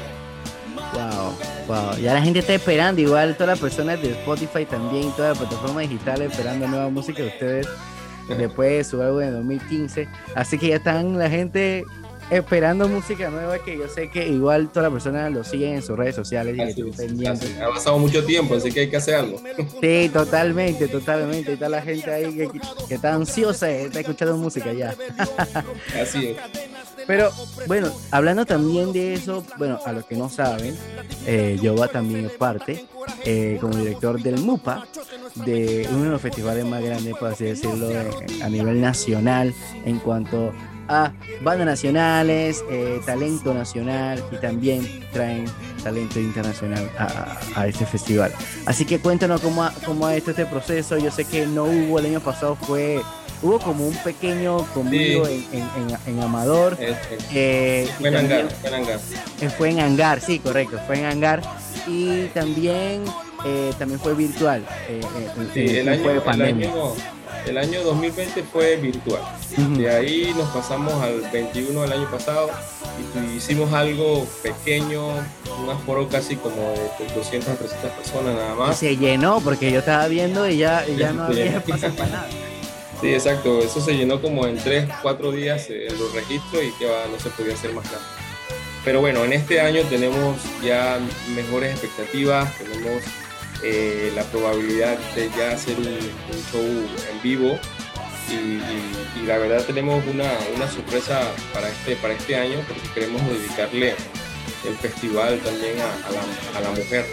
[0.92, 1.34] Wow,
[1.66, 1.96] wow.
[1.98, 5.88] Ya la gente está esperando, igual todas las personas de Spotify también, todas las plataformas
[5.88, 7.68] digitales esperando nueva música de ustedes
[8.36, 10.08] después de su álbum de 2015.
[10.34, 11.84] Así que ya están la gente
[12.30, 15.96] esperando música nueva que yo sé que igual todas las personas lo siguen en sus
[15.96, 17.56] redes sociales y Así.
[17.60, 19.40] Ha pasado mucho tiempo, así que hay que hacer algo.
[19.80, 21.52] Sí, totalmente, totalmente.
[21.54, 22.48] Está la gente ahí que,
[22.88, 24.94] que está ansiosa estar escuchando música ya.
[26.00, 26.36] Así es.
[27.08, 27.30] Pero
[27.66, 30.76] bueno, hablando también de eso, bueno, a los que no saben,
[31.26, 32.84] eh, Yoba también es parte
[33.24, 34.86] eh, como director del MUPA,
[35.46, 38.10] de uno de los festivales más grandes, por así decirlo, eh,
[38.42, 39.54] a nivel nacional
[39.86, 40.52] en cuanto
[40.88, 45.44] a bandas nacionales, eh, talento nacional y también traen
[45.82, 48.32] talento internacional a, a- este festival.
[48.66, 50.98] Así que cuéntanos cómo ha, cómo ha hecho este proceso.
[50.98, 53.00] Yo sé que no hubo el año pasado, fue
[53.42, 55.46] hubo como un pequeño convivio Sí.
[55.52, 56.76] en, en- en- en Amador.
[56.80, 58.98] Es- es- eh, y Fue en también- hangar, fue en hangar.
[59.40, 61.42] eh, fue en hangar, sí, correcto, fue en hangar.
[61.86, 63.04] Y también,
[63.44, 64.64] eh, también fue virtual.
[64.88, 66.94] eh, eh, Sí, el año, el, año,
[67.46, 69.22] el año 2020 fue virtual.
[69.76, 72.50] De ahí nos pasamos al 21 del año pasado
[73.24, 76.56] y hicimos algo pequeño, un aforo casi como
[76.98, 78.78] de 200 a 300 personas nada Y más.
[78.78, 82.28] se llenó porque yo estaba viendo y ya, y ya no había espacio para nada.
[83.00, 83.60] Sí, exacto.
[83.62, 87.18] Eso se llenó como en 3, 4 días eh, los registros y que va, no
[87.20, 88.00] se podía hacer más nada.
[88.84, 90.98] Pero bueno, en este año tenemos ya
[91.34, 93.02] mejores expectativas, tenemos
[93.62, 95.84] eh, la probabilidad de ya hacer un,
[96.52, 97.58] show en vivo
[98.30, 101.20] y, la verdad tenemos una, una sorpresa
[101.52, 103.94] para este, para este año porque queremos dedicarle
[104.66, 107.04] el festival también a, la, a la mujer,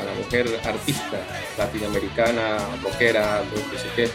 [0.00, 1.18] a la mujer artista
[1.58, 4.08] latinoamericana, rockera, no sé qué.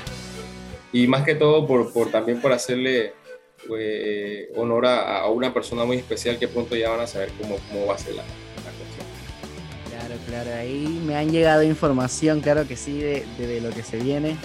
[0.94, 3.14] Y más que todo por, por también por hacerle
[3.78, 7.58] eh, honor a, a una persona muy especial que pronto ya van a saber cómo,
[7.68, 8.24] cómo va a ser la.
[10.44, 13.98] Claro, ahí me han llegado información, claro que sí, de, de- de lo que se
[13.98, 14.36] viene.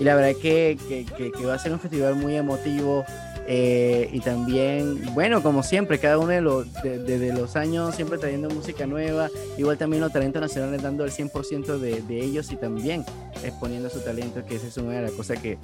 [0.00, 3.04] Y la verdad que, que- que- que va a ser un festival muy emotivo.
[3.46, 7.94] Eh, y también, bueno, como siempre, cada uno de los, de, de- de los años
[7.94, 9.28] siempre trayendo música nueva.
[9.58, 13.04] Igual también los talentos nacionales dando el 100% de, de ellos y también
[13.44, 15.58] exponiendo su talento, que esa es una de las cosas que,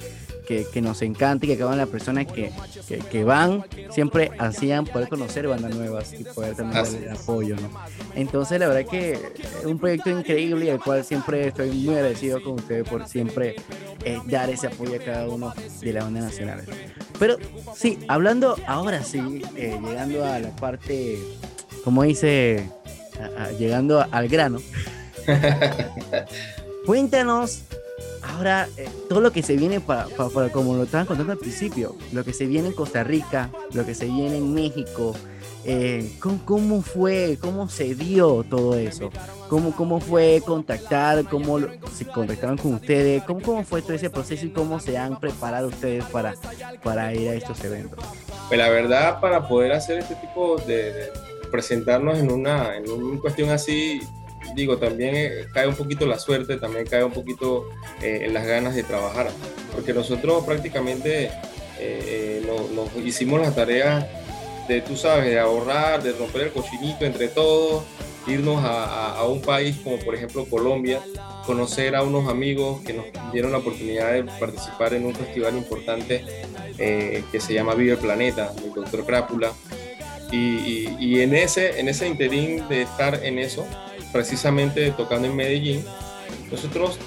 [0.47, 2.53] que, que nos encanta y que acaban las personas que,
[2.87, 7.57] que, que van, siempre hacían poder conocer bandas nuevas y poder también darle el apoyo,
[7.57, 7.71] ¿no?
[8.15, 12.43] Entonces, la verdad que es un proyecto increíble y al cual siempre estoy muy agradecido
[12.43, 13.57] con ustedes por siempre
[14.05, 16.67] eh, dar ese apoyo a cada uno de las bandas nacionales.
[17.19, 17.37] Pero
[17.77, 21.19] sí, hablando ahora sí, eh, llegando a la parte,
[21.85, 22.69] como dice,
[23.39, 24.59] a- a- llegando al grano,
[26.87, 27.61] cuéntanos
[28.23, 31.39] ahora eh, todo lo que se viene para, para- para- como lo estaban contando al
[31.39, 35.15] principio, lo que se viene en Costa Rica, lo que se viene en México,
[35.65, 39.11] eh, ¿cómo, cómo fue, cómo se dio todo eso?
[39.49, 41.25] ¿Cómo, cómo fue contactar?
[41.29, 43.23] ¿Cómo lo- se contactaron con ustedes?
[43.25, 46.35] ¿Cómo, ¿Cómo fue todo ese proceso y cómo se han preparado ustedes para,
[46.83, 47.99] para ir a estos eventos?
[48.49, 51.09] Pues la verdad, para poder hacer este tipo de, de
[51.51, 54.01] presentarnos en una, en una cuestión así,
[54.55, 57.69] digo, también eh, cae un poquito la suerte, también cae un poquito
[58.03, 59.29] eh, en las ganas de trabajar,
[59.75, 61.31] porque nosotros prácticamente eh,
[61.79, 64.07] eh, no- nos hicimos las tareas
[64.69, 67.83] de, tú sabes, de ahorrar, de romper el cochinito entre todos,
[68.27, 71.01] irnos a, a- un país como por ejemplo Colombia,
[71.47, 76.25] conocer a unos amigos que nos dieron la oportunidad de participar en un festival importante
[76.79, 79.53] eh, que se llama Vive el Planeta, el doctor Crápula.
[80.31, 83.67] Y, y- y en, ese, en ese interín de estar en eso,
[84.13, 85.85] precisamente tocando en Medellín,
[86.53, 86.99] nosotros,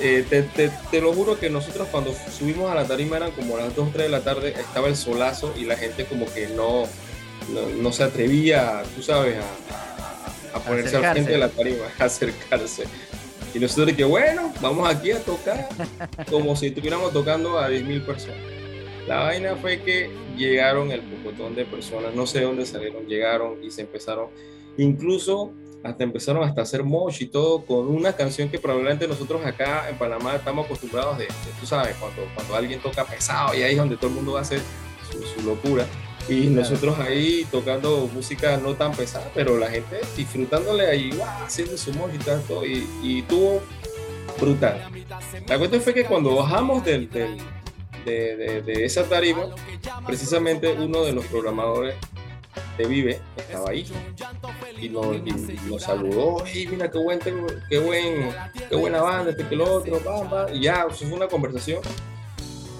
[0.00, 3.56] eh, te, te- te lo juro que nosotros cuando subimos a la tarima eran como
[3.56, 6.84] las 2, 3 de la tarde, estaba el solazo y la gente como que no,
[7.52, 12.04] no, no se atrevía, tú sabes, a, a ponerse al frente de la tarima, a
[12.04, 12.84] acercarse.
[13.54, 15.68] Y nosotros que bueno, vamos aquí a tocar
[16.30, 18.36] como si estuviéramos tocando a 10.000 personas.
[19.06, 23.64] La vaina fue que llegaron el pocotón de personas, no sé de dónde salieron, llegaron
[23.64, 24.26] y se empezaron,
[24.76, 25.52] incluso
[25.84, 29.88] hasta empezaron hasta a hacer mosh y todo con una canción que probablemente nosotros acá
[29.88, 33.72] en Panamá estamos acostumbrados de, de tú sabes, cuando, cuando alguien toca pesado y ahí
[33.72, 34.60] es donde todo el mundo va a hacer
[35.10, 35.86] su, su locura.
[36.28, 41.78] Y nosotros ahí tocando música no tan pesada, pero la gente disfrutándole ahí, wow, haciendo
[41.78, 43.62] su mosh y tanto, y, y tuvo
[44.38, 44.90] brutal.
[45.46, 47.38] La cuestión fue que cuando bajamos del, del-
[48.04, 49.46] de, de- de esa tarima,
[50.06, 51.94] precisamente uno de los programadores
[52.76, 53.86] de Vive estaba ahí
[54.80, 58.30] y nos, y- saludó, hey, mira qué buen, qué buen,
[58.68, 61.80] qué buena banda, este que lo otro, pam, pam", y ya, eso fue una conversación.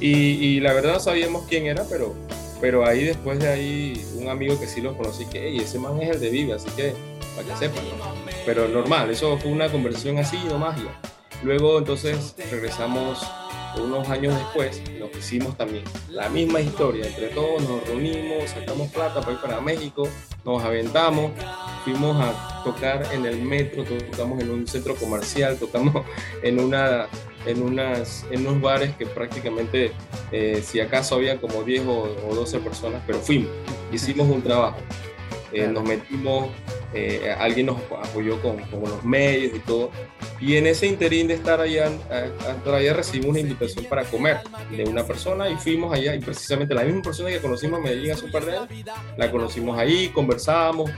[0.01, 2.15] Y, la verdad no sabíamos quién era, pero,
[2.61, 6.01] pero ahí después de ahí, un amigo que sí lo conocí, que hey, ese man
[6.01, 6.95] es el de Vive, así que
[7.35, 8.05] para que sepan, ¿no?
[8.47, 10.79] Pero normal, eso fue una conversación así nomás.
[10.81, 11.01] y ya.
[11.43, 13.21] Luego entonces regresamos
[13.79, 19.21] unos años después, nos hicimos también la misma historia, entre todos nos reunimos, sacamos plata
[19.21, 20.09] para ir para México,
[20.45, 21.33] nos aventamos,
[21.85, 26.05] fuimos a tocar en el metro, tocamos en un centro comercial, tocamos
[26.43, 27.07] en una
[27.47, 29.93] en, unas, en unos bares que prácticamente,
[30.33, 33.51] eh, si acaso había como 10 o, o 12 personas, pero fuimos,
[33.93, 34.79] hicimos un trabajo,
[35.51, 36.51] Eh, nos metimos,
[36.95, 39.91] eh, alguien nos apoyó con, con los medios y todo,
[40.41, 44.39] y en ese interín de estar allá, estar allá recibimos una invitación para comer
[44.71, 48.13] de una persona y fuimos allá y precisamente la misma persona que conocimos en Medellín
[48.13, 48.69] hace un par de años,
[49.17, 50.91] la conocimos ahí, conversamos,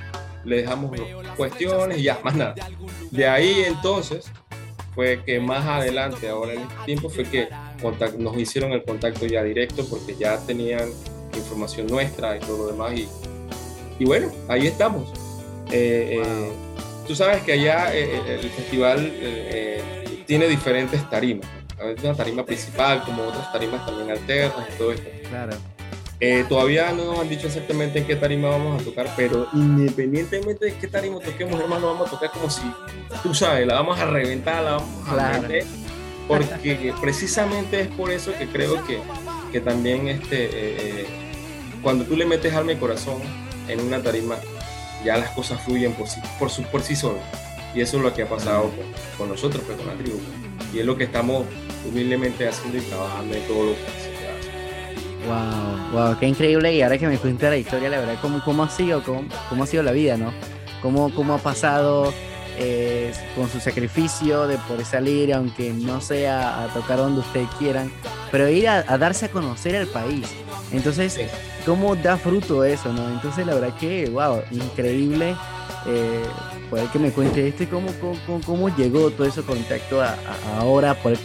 [0.44, 0.96] le dejamos
[1.36, 2.54] cuestiones y ya, más nada.
[3.10, 4.30] De ahí entonces
[4.94, 7.48] fue que más adelante, ahora en este tiempo, fue que
[7.82, 10.90] contact- nos hicieron el contacto ya directo porque ya tenían
[11.34, 13.08] información nuestra y todo lo demás y,
[13.98, 15.12] y bueno, ahí estamos.
[15.70, 16.52] Eh, eh,
[17.06, 19.12] tú sabes que allá eh, eh, el festival
[20.26, 21.48] tiene diferentes tarimas.
[21.78, 25.08] Hay una tarima principal, como otras tarimas también alternas y todo esto.
[25.28, 25.56] Claro.
[26.22, 30.66] Eh, todavía no nos han dicho exactamente en qué tarima vamos a tocar, pero independientemente
[30.66, 32.60] de qué tarima toquemos, hermano, vamos a tocar como si,
[33.22, 35.42] tú sabes, la vamos a reventar, la vamos a Claro.
[35.42, 35.64] meter,
[36.28, 38.98] porque precisamente es por eso que creo que,
[39.50, 41.06] que también este, eh,
[41.82, 43.22] cuando tú le metes alma y corazón
[43.66, 44.36] en una tarima,
[45.04, 47.24] ya las cosas fluyen por sí, por su, por sí solas.
[47.74, 48.84] Y eso es lo que ha pasado con,
[49.16, 50.18] con nosotros, pues, con la tribu.
[50.72, 51.44] Y es lo que estamos
[51.88, 54.10] humildemente haciendo y trabajando en todo lo que hace.
[55.26, 56.74] Wow, wow, qué increíble.
[56.74, 59.64] Y ahora que me cuenta la historia, la verdad, cómo, cómo ha sido, cómo, cómo
[59.64, 60.32] ha sido la vida, ¿no?
[60.82, 62.12] Cómo, cómo ha pasado
[62.58, 67.92] eh, con su sacrificio de poder salir, aunque no sea a tocar donde ustedes quieran,
[68.30, 70.26] pero ir a, a darse a conocer al país.
[70.72, 71.22] Entonces, Sí.
[71.66, 73.08] Cómo da fruto eso, ¿no?
[73.10, 75.34] Entonces, la verdad que, wow, increíble
[75.86, 76.22] eh,
[76.68, 80.58] poder que me cuente esto y cómo, cómo, cómo- llegó todo ese contacto a, a-
[80.60, 81.18] ahora poder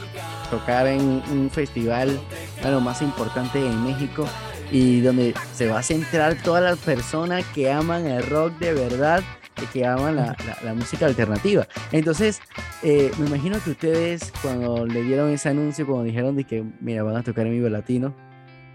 [0.49, 2.19] tocar en un festival,
[2.61, 4.27] bueno, más importante en México
[4.71, 9.23] y donde se va a centrar todas las personas que aman el rock de verdad
[9.71, 11.65] que aman la, la- la música alternativa.
[11.93, 12.41] Entonces,
[12.83, 17.03] eh, me imagino que ustedes cuando le dieron ese anuncio, cuando dijeron de que, mira,
[17.03, 18.13] van a tocar en Vivo Latino,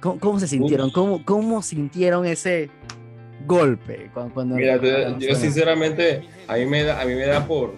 [0.00, 0.90] ¿cómo, cómo se sintieron?
[0.90, 2.70] ¿Cómo, ¿Cómo sintieron ese
[3.46, 4.10] golpe?
[4.12, 5.34] Cuando, cuando- Mira, cuando yo suena?
[5.36, 7.74] sinceramente, a mí me da, a mí me da por...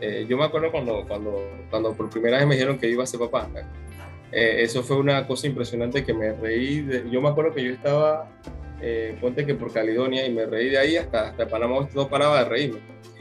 [0.00, 1.38] eh, yo me acuerdo cuando, cuando,
[1.70, 3.48] cuando por primera vez me dijeron que iba a ser papá.
[4.32, 6.80] Eh, eso fue una cosa impresionante que me reí.
[6.82, 8.28] de- yo me acuerdo que yo estaba,
[8.80, 12.40] eh, ponte que por Caledonia, y me reí de ahí hasta, hasta Panamá, no paraba
[12.42, 12.78] de reírme.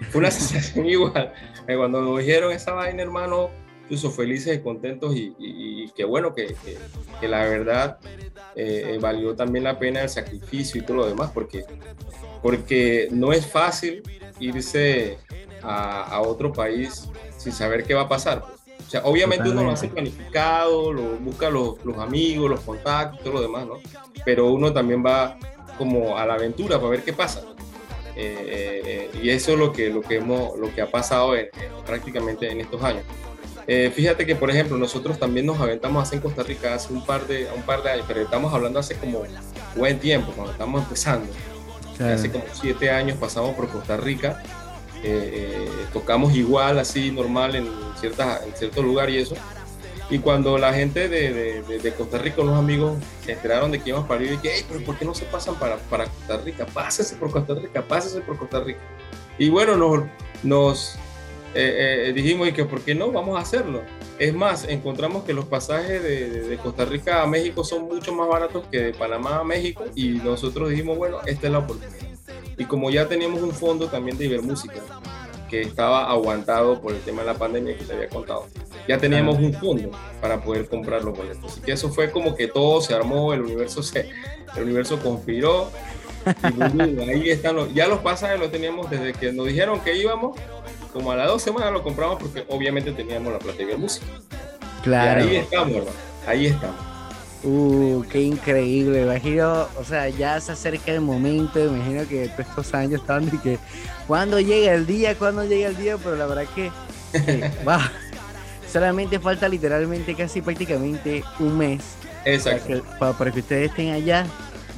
[0.09, 1.31] Fue una sensación igual.
[1.67, 3.49] Eh, cuando nos dijeron esa vaina, hermano,
[3.85, 6.77] incluso felices y contentos y, y- y qué bueno que, que-
[7.19, 7.97] que la verdad
[8.55, 11.63] eh, eh, valió también la pena el sacrificio y todo lo demás, porque,
[12.41, 14.01] porque no es fácil
[14.39, 15.17] irse
[15.61, 18.43] a, a otro país sin saber qué va a pasar.
[18.85, 23.33] O sea, obviamente uno lo hace planificado, lo, busca los, los amigos, los contactos, todo
[23.33, 23.79] lo demás, ¿no?
[24.23, 25.37] Pero uno también va
[25.77, 27.41] como a la aventura para ver qué pasa.
[28.15, 31.35] Eh, eh, eh, y eso es lo que, lo que, hemos, lo que ha pasado
[31.35, 33.03] en- en- prácticamente en estos años.
[33.67, 37.03] Eh, fíjate que, por ejemplo, nosotros también nos aventamos hace en Costa Rica hace un
[37.05, 39.23] par de, un par de años, pero estamos hablando hace como
[39.75, 41.27] buen tiempo, cuando estamos empezando.
[41.97, 42.13] Claro.
[42.15, 44.43] Hace como siete años pasamos por Costa Rica,
[45.03, 47.67] eh, eh, tocamos igual, así normal en,
[47.99, 49.35] ciertas, en cierto lugar y eso.
[50.11, 51.33] Y cuando la gente de,
[51.63, 54.53] de- de- Costa Rica, unos amigos, se enteraron de que íbamos para ir, y que,
[54.57, 56.65] "Ey, pero ¿por qué no se pasan para, para Costa Rica?
[56.71, 58.79] Pásese por Costa Rica, pásese por Costa Rica.
[59.39, 60.03] Y bueno, nos,
[60.43, 60.95] nos
[61.55, 63.11] eh, eh, dijimos, ¿y que por qué no?
[63.11, 63.81] Vamos a hacerlo.
[64.19, 68.27] Es más, encontramos que los pasajes de, de- Costa Rica a México son mucho más
[68.27, 71.97] baratos que de Panamá a México y nosotros dijimos, bueno, esta es la oportunidad.
[72.57, 74.75] Y como ya teníamos un fondo también de Ibermúsica,
[75.49, 78.47] que estaba aguantado por el tema de la pandemia que te había contado,
[78.87, 79.91] ya teníamos un fondo
[80.21, 81.51] para poder comprar los boletos.
[81.53, 84.09] Así que eso fue como que todo se armó, el universo se,
[84.55, 85.69] el universo conspiró.
[86.25, 90.37] Y ahí están los, ya los pasajes los teníamos desde que nos dijeron que íbamos,
[90.95, 94.05] como a las dos semanas lo compramos porque obviamente teníamos la plata de Ibermúsica.
[94.81, 95.25] Claro.
[95.25, 95.97] Y ahí estamos, hermano.
[96.25, 96.75] Ahí estamos.
[97.43, 102.73] Uh, qué increíble, imagino, o sea, ya se acerca el momento, imagino que todos estos
[102.73, 103.59] años estaban de que
[104.07, 106.71] cuando llega el día, cuando llega el día, pero la verdad que,
[107.11, 107.77] que, wow,
[108.71, 111.81] solamente falta literalmente casi prácticamente un mes
[112.23, 112.67] para Exacto.
[112.67, 114.25] que, para- para que ustedes estén allá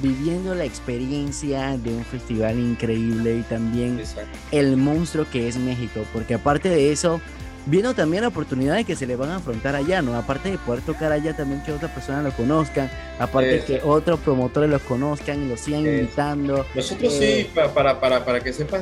[0.02, 4.38] viviendo la experiencia de un festival increíble y también Exacto.
[4.52, 7.20] el monstruo que es México, porque aparte de eso,
[7.66, 10.16] viendo también oportunidades que se le van a afrontar allá, ¿no?
[10.16, 12.90] Aparte de poder tocar allá también que otras personas lo conozcan,
[13.20, 13.66] aparte Eso.
[13.66, 16.66] que otros promotores los conozcan y los sigan invitando.
[16.76, 18.82] Nosotros Eh, sí, pa- para, para, para que sepas,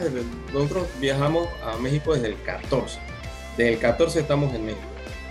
[0.53, 2.99] nosotros viajamos a México desde el 14.
[3.57, 4.84] Desde el 14 estamos en México,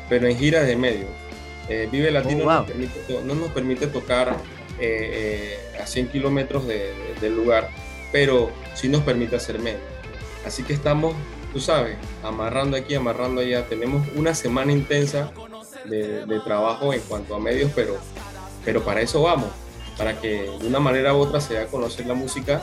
[0.09, 1.07] pero en giras de medio.
[1.69, 2.55] Eh, Vive Latino Oh, wow.
[2.57, 4.37] nos permite no nos permite tocar
[4.79, 7.71] eh, eh, a 100 kilómetros de- de- del lugar,
[8.13, 9.79] pero sí nos permite hacer medio.
[10.47, 11.15] Así que estamos,
[11.53, 13.67] tú sabes, amarrando aquí, amarrando allá.
[13.69, 15.31] Tenemos una semana intensa
[15.85, 17.97] de, de trabajo en cuanto a medios, pero,
[18.65, 19.51] pero para eso vamos,
[19.97, 22.63] para que de una manera u otra se dé a conocer la música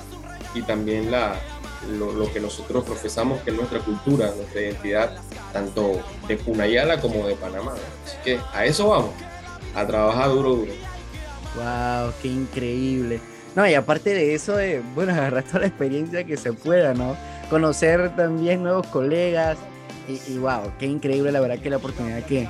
[0.54, 1.36] y también la,
[1.98, 5.18] lo, lo que nosotros profesamos, que es nuestra cultura, nuestra identidad,
[5.54, 7.74] tanto de Punayala como de Panamá.
[8.06, 9.12] Así que a eso vamos,
[9.76, 10.72] a trabajar duro, duro.
[11.56, 13.20] Wow, qué increíble.
[13.56, 17.16] No, y aparte de eso, eh, bueno, agarrar toda la experiencia que se pueda, ¿no?
[17.50, 19.58] Conocer también nuevos colegas
[20.30, 22.48] y, wow, qué increíble la verdad que la oportunidad que,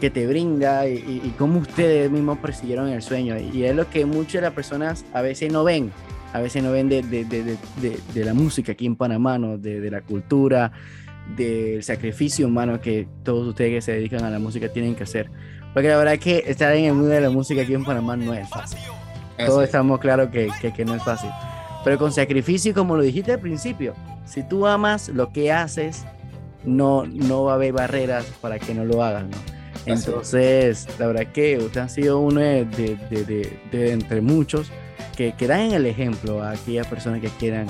[0.00, 3.36] que te brinda y, y- y cómo ustedes mismos persiguieron el sueño.
[3.38, 5.92] Y es lo que muchas de las personas a veces no ven,
[6.32, 7.56] a veces no ven de, de- de-
[8.14, 9.58] de- la música aquí en Panamá, ¿no?
[9.58, 10.72] de la cultura,
[11.36, 15.30] del sacrificio humano que todos ustedes que se dedican a la música tienen que hacer.
[15.72, 18.34] Porque la verdad que estar en el mundo de la música aquí en Panamá no
[18.34, 18.78] es fácil.
[19.38, 19.64] Todos Así.
[19.66, 21.30] estamos claros que, que, que no es fácil.
[21.84, 23.94] Pero con sacrificio, como lo dijiste al principio,
[24.26, 26.04] si tú amas lo que haces,
[26.64, 29.36] no, no va a haber barreras para que no lo hagas, ¿no?
[29.86, 30.06] es.
[30.06, 34.70] Entonces, la verdad que usted ha sido uno de, de- de- de- entre muchos
[35.16, 37.66] que, que dan el ejemplo a aquellas personas que quieran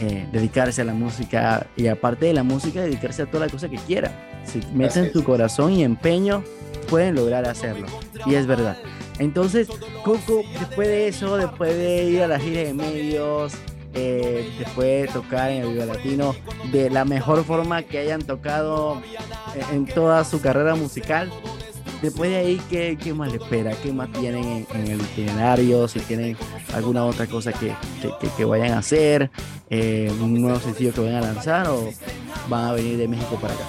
[0.00, 3.68] eh, dedicarse a la música y aparte de la música, dedicarse a toda la cosa
[3.68, 4.12] que quieran.
[4.44, 5.12] Si meten es.
[5.12, 6.42] tu corazón y empeño,
[6.88, 7.86] pueden lograr hacerlo.
[8.26, 8.76] Y es verdad.
[9.18, 9.68] Entonces,
[10.04, 13.54] Coco, después de eso, después de ir a la gira de medios,
[13.94, 16.34] eh, después de tocar en el Viva Latino,
[16.70, 19.00] de la mejor forma que hayan tocado
[19.72, 21.30] en, toda su carrera musical,
[22.02, 23.72] después de ahí, ¿qué, qué más le espera?
[23.82, 25.88] ¿Qué más tienen en, el itinerario?
[25.88, 26.36] Si tienen
[26.74, 27.68] alguna otra cosa que,
[28.02, 29.30] que, que- que vayan a hacer,
[29.70, 31.90] eh, un nuevo sencillo que vayan a lanzar o
[32.50, 33.64] van a venir de México para acá.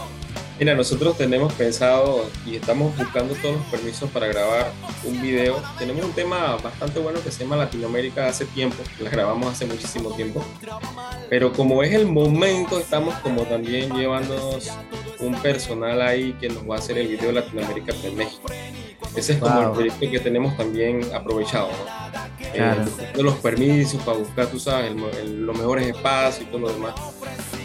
[0.60, 4.72] Mira, nosotros tenemos pensado y estamos buscando todos los permisos para grabar
[5.04, 5.62] un video.
[5.78, 10.10] Tenemos un tema bastante bueno que se llama Latinoamérica hace tiempo, la grabamos hace muchísimo
[10.16, 10.44] tiempo.
[11.30, 14.70] Pero como es el momento, estamos como también llevándonos
[15.20, 18.50] un personal ahí que nos va a hacer el video de Latinoamérica en México.
[19.18, 22.08] Ese es como el proyecto que tenemos también aprovechado, ¿no?
[22.48, 22.86] Eh, Claro.
[23.24, 26.70] los permisos para buscar, tú sabes, el mo- el- los mejores espacios y todo lo
[26.74, 26.94] demás.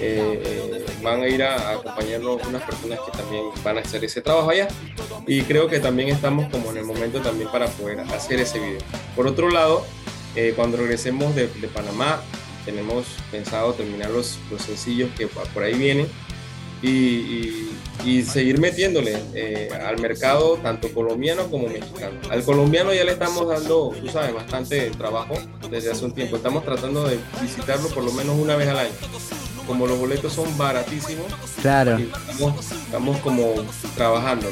[0.00, 4.04] Eh, eh, van a ir a, a acompañarnos unas personas que también van a hacer
[4.04, 4.66] ese trabajo allá
[5.28, 8.80] y creo que también estamos como en el momento también para poder hacer ese video.
[9.14, 9.84] Por otro lado,
[10.34, 12.20] eh, cuando regresemos de, de Panamá,
[12.64, 16.08] tenemos pensado terminar los, los sencillos que por ahí vienen
[16.82, 17.68] y, y-
[18.04, 22.18] y seguir metiéndole eh, al mercado tanto colombiano como mexicano.
[22.30, 25.34] Al colombiano ya le estamos dando, tú sabes, bastante trabajo
[25.70, 26.34] desde hace un tiempo.
[26.36, 28.90] Estamos tratando de visitarlo por lo menos una vez al año.
[29.68, 31.26] Como los boletos son baratísimos,
[31.60, 31.96] Claro.
[31.98, 33.54] estamos, estamos como
[33.94, 34.50] trabajando.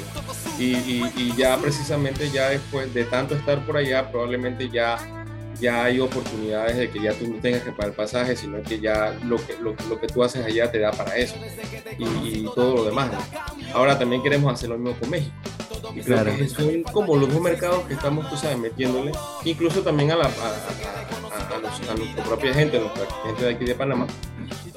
[0.58, 5.19] Y, y- y ya precisamente ya después de tanto estar por allá, probablemente ya,
[5.60, 8.80] ya hay oportunidades de que ya tú no tengas que pagar el pasaje, sino que
[8.80, 11.34] ya lo que, lo, lo que tú haces allá te da para eso.
[11.98, 13.10] Y, y todo lo demás.
[13.12, 13.18] ¿no?
[13.74, 15.34] Ahora también queremos hacer lo mismo con México.
[15.94, 16.36] Y creo Claro.
[16.36, 19.12] que son como los dos mercados que estamos, tú sabes, metiéndole,
[19.44, 23.06] incluso también a, la, a, a- a- a los- a nuestra propia gente, a nuestra
[23.26, 24.06] gente de aquí de Panamá,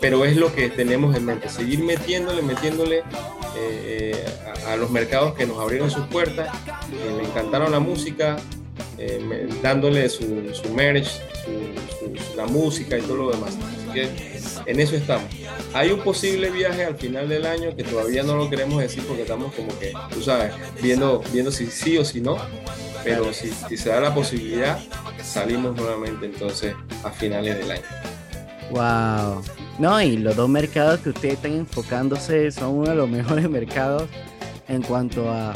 [0.01, 3.03] pero es lo que tenemos en mente, seguir metiéndole, metiéndole eh,
[3.55, 4.25] eh,
[4.67, 6.49] a, a los mercados que nos abrieron sus puertas,
[6.89, 8.37] que le encantaron la música,
[8.97, 11.07] eh, dándole su, su merch,
[12.35, 13.55] la música y todo lo demás.
[13.55, 14.09] Así que
[14.65, 15.25] en eso estamos.
[15.73, 19.23] Hay un posible viaje al final del año que todavía no lo queremos decir porque
[19.23, 22.37] estamos como que, tú sabes, viendo, viendo si sí o si no,
[23.03, 24.79] pero si, se da la posibilidad,
[25.23, 27.81] salimos nuevamente entonces a finales del año.
[28.71, 29.41] Wow.
[29.79, 34.03] No, y los dos mercados que ustedes están enfocándose son uno de los mejores mercados
[34.67, 35.53] en cuanto a-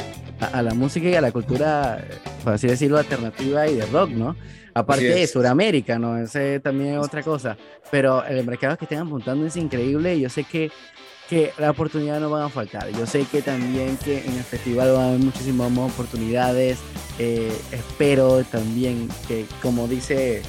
[0.52, 2.04] a la música y a la cultura,
[2.48, 4.34] por así decirlo, alternativa y de rock, ¿no?
[4.72, 5.26] Aparte de.
[5.26, 6.16] Sudamérica, ¿no?
[6.16, 7.58] Ese también es otra cosa.
[7.90, 10.70] Pero el mercado que están apuntando es increíble y yo sé que,
[11.28, 12.88] que las oportunidades no van a faltar.
[12.92, 16.78] Yo sé que también que en el festival van a haber muchísimas más oportunidades.
[17.18, 20.40] Eh, espero también que, como dice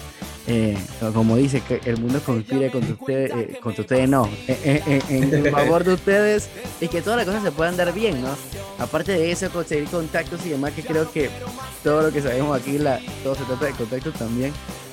[0.49, 0.77] eh,
[1.13, 5.01] como dice, que el mundo conspire contra ustedes, eh, contra ustedes no, eh, eh, eh,
[5.09, 6.49] en, favor de ustedes
[6.81, 8.29] y que todas las cosas se puedan dar bien, ¿no?
[8.79, 11.29] Aparte de eso, conseguir contactos y demás, que creo que
[11.83, 14.51] todo lo que sabemos aquí, la, todo se trata de contactos también,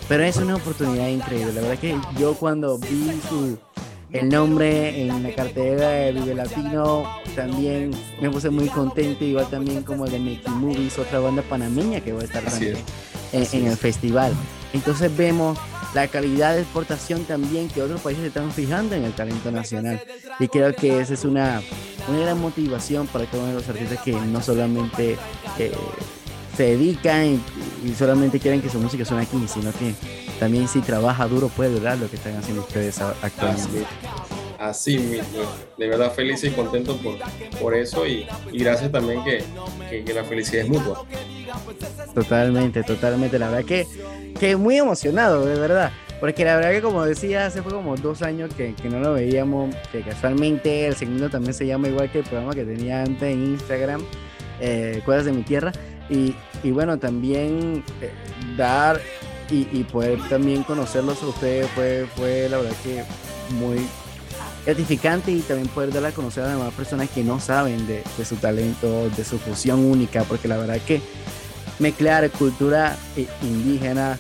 [0.09, 1.53] pero es una oportunidad increíble.
[1.53, 3.59] La verdad que yo cuando vi su,
[4.13, 7.05] el nombre en la cartelera de Vive Latino,
[7.35, 12.01] también me puse muy contento, igual también como el de Mickey Movies, otra banda panameña
[12.01, 13.16] que va a estar también es.
[13.33, 13.79] En, el es.
[13.79, 14.33] festival.
[14.73, 15.59] Entonces vemos
[15.95, 20.03] la calidad de exportación también que otros países se están fijando en el talento nacional.
[20.39, 21.63] Y creo que esa es una,
[22.09, 25.17] una gran motivación para cada uno de los artistas que no solamente
[25.59, 25.73] eh,
[26.57, 27.41] se dedican y,
[27.89, 29.95] y solamente quieren que su música suene aquí, sino que
[30.39, 33.87] también si trabaja duro puede lograr lo que están haciendo ustedes actualmente.
[34.59, 35.43] Así, mismo.
[35.77, 37.17] De verdad feliz y contento por,
[37.61, 39.43] por eso y, gracias también que,
[40.05, 41.05] que- la felicidad es mutua.
[42.15, 43.39] Totalmente, totalmente.
[43.39, 43.87] La verdad que,
[44.39, 45.93] que muy emocionado, de verdad.
[46.21, 49.13] Porque la verdad que como decía, hace fue como dos años que, que no lo
[49.13, 53.23] veíamos, que casualmente el segmento también se llama igual que el programa que tenía antes
[53.35, 54.03] en Instagram,
[54.61, 55.73] eh, Cuadras de mi Tierra.
[56.09, 58.11] Y, y bueno, también eh,
[58.57, 58.99] dar
[59.51, 63.03] y, y poder también conocerlos a ustedes fue, fue la verdad que
[63.55, 63.87] muy
[64.67, 68.03] gratificante y también poder dar a conocer a las demás personas que no saben de,
[68.19, 71.01] de su talento, de su fusión única, porque la verdad que
[71.79, 74.19] mezclar cultura i- indígena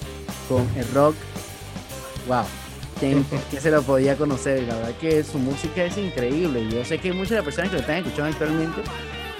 [0.49, 1.17] con el rock,
[2.29, 2.45] wow,
[3.01, 4.63] ¿quién, quién se lo podía conocer?
[4.63, 6.69] La verdad que su música es increíble.
[6.71, 8.83] Yo sé que muchas de las personas que lo están escuchando actualmente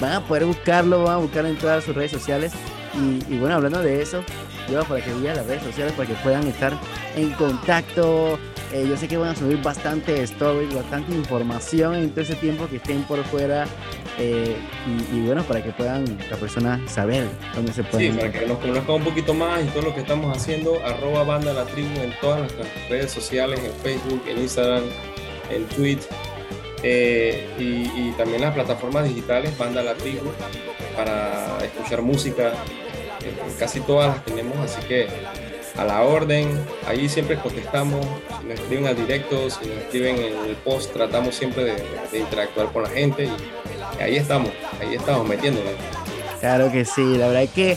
[0.01, 2.53] van a poder buscarlo, van a buscarlo en todas sus redes sociales.
[2.95, 4.25] Y, y bueno, hablando de eso,
[4.71, 6.73] yo para que vean las redes sociales para que puedan estar
[7.15, 8.39] en contacto.
[8.73, 12.67] Eh, yo sé que van a subir bastante stories, bastante información en todo ese tiempo
[12.69, 13.67] que estén por fuera.
[14.19, 14.57] eh,
[15.13, 18.47] y, y bueno, para que puedan las personas saber dónde se Sí, pueden para que
[18.47, 21.89] nos conozcan un poquito más y todo lo que estamos haciendo, arroba banda la tribu
[22.01, 24.83] en todas nuestras redes sociales, en Facebook, en Instagram,
[25.51, 26.09] en Twitter
[26.83, 30.31] eh, y, y también las plataformas digitales, banda la tribu,
[30.97, 32.53] para escuchar música,
[33.59, 35.09] casi todas las tenemos, así que
[35.77, 36.49] a la orden,
[36.87, 38.05] ahí siempre contestamos,
[38.41, 42.19] si nos escriben al directo, si nos escriben en el post, tratamos siempre de, de
[42.19, 43.29] interactuar con la gente
[43.99, 44.51] y ahí estamos,
[44.81, 45.73] ahí estamos metiéndonos.
[46.41, 47.77] Claro que sí, la verdad es que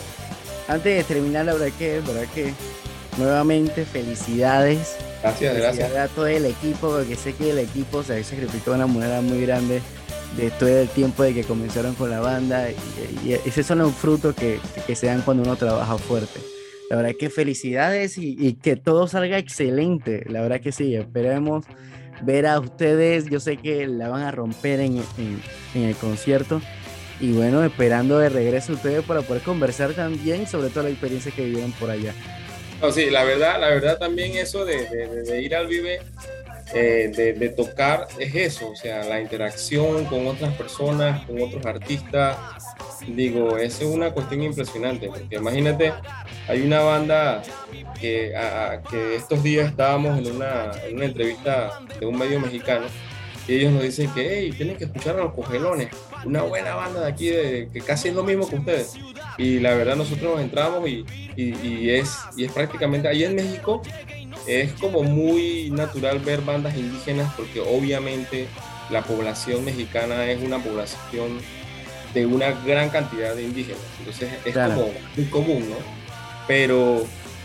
[0.68, 2.54] antes de terminar, la verdad que, la verdad que
[3.18, 4.96] nuevamente felicidades.
[5.22, 5.76] Gracias, gracias.
[5.76, 8.86] Felicidades a todo el equipo, porque sé que el equipo se ha sacrificado de una
[8.86, 9.82] manera muy grande
[10.36, 12.76] de todo el tiempo de que comenzaron con la banda y,
[13.24, 16.40] y esos son los frutos que, que se dan cuando uno trabaja fuerte.
[16.90, 20.24] La verdad que felicidades y, que todo salga excelente.
[20.28, 21.64] La verdad que sí, esperemos
[22.22, 23.30] ver a ustedes.
[23.30, 25.40] Yo sé que la van a romper en, en-
[25.84, 26.60] el concierto.
[27.20, 31.30] Y bueno, esperando de regreso a ustedes para poder conversar también sobre toda la experiencia
[31.30, 32.12] que vivieron por allá.
[32.80, 36.00] No, sí, la verdad, la verdad también eso de- de ir al Vive,
[36.74, 41.64] eh, de, de tocar, es eso, o sea, la interacción con otras personas, con otros
[41.66, 42.36] artistas,
[43.06, 45.92] digo, eso es una cuestión impresionante, porque imagínate,
[46.48, 47.42] hay una banda
[48.00, 52.86] que, a- que estos días estábamos en una, en una entrevista de un medio mexicano,
[53.48, 55.88] y ellos nos dicen que, hey, tienen que escuchar a los Cogelones,
[56.24, 58.94] una buena banda de aquí, de, que casi es lo mismo que ustedes.
[59.38, 61.04] Y la verdad nosotros entramos y,
[61.36, 63.82] y, y es, y es prácticamente, ahí en México
[64.46, 68.46] es como muy natural ver bandas indígenas porque obviamente
[68.90, 71.38] la población mexicana es una población
[72.14, 73.80] de una gran cantidad de indígenas.
[73.98, 74.74] Entonces es Claro.
[74.74, 75.76] como muy común, ¿no?
[76.46, 77.04] Pero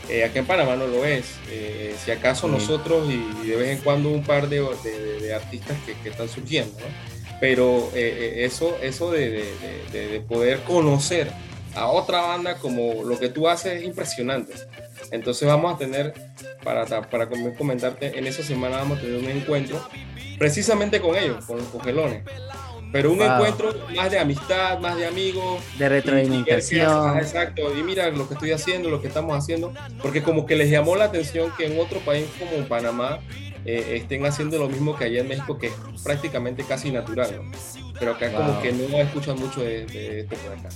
[0.10, 1.26] eh, acá en Panamá no lo es.
[1.50, 5.78] Eh, si acaso nosotros y, de vez en cuando un par de, de- de artistas
[5.86, 6.86] que, que están surgiendo, ¿no?
[7.40, 9.54] Pero eh, eh, eso, eso de, de-
[9.92, 11.30] de- de poder conocer
[11.76, 14.54] a otra banda como lo que tú haces es impresionante.
[15.12, 16.14] Entonces vamos a tener,
[16.64, 19.86] para, para com- comentarte, en esa semana vamos a tener un encuentro
[20.40, 22.24] precisamente con ellos, con los cogelones.
[22.96, 23.28] Pero un Wow.
[23.28, 27.18] encuentro más de amistad, más de amigos, De retroalimentación.
[27.18, 27.78] Exacto.
[27.78, 30.96] Y mira lo que estoy haciendo, lo que estamos haciendo, porque como que les llamó
[30.96, 33.20] la atención que en otro país como Panamá
[33.66, 35.74] eh, estén haciendo lo mismo que allá en México, que es
[36.04, 37.52] prácticamente casi natural, ¿no?
[38.00, 38.62] Pero acá como Wow.
[38.62, 40.70] que no escuchan mucho de, de esto por acá.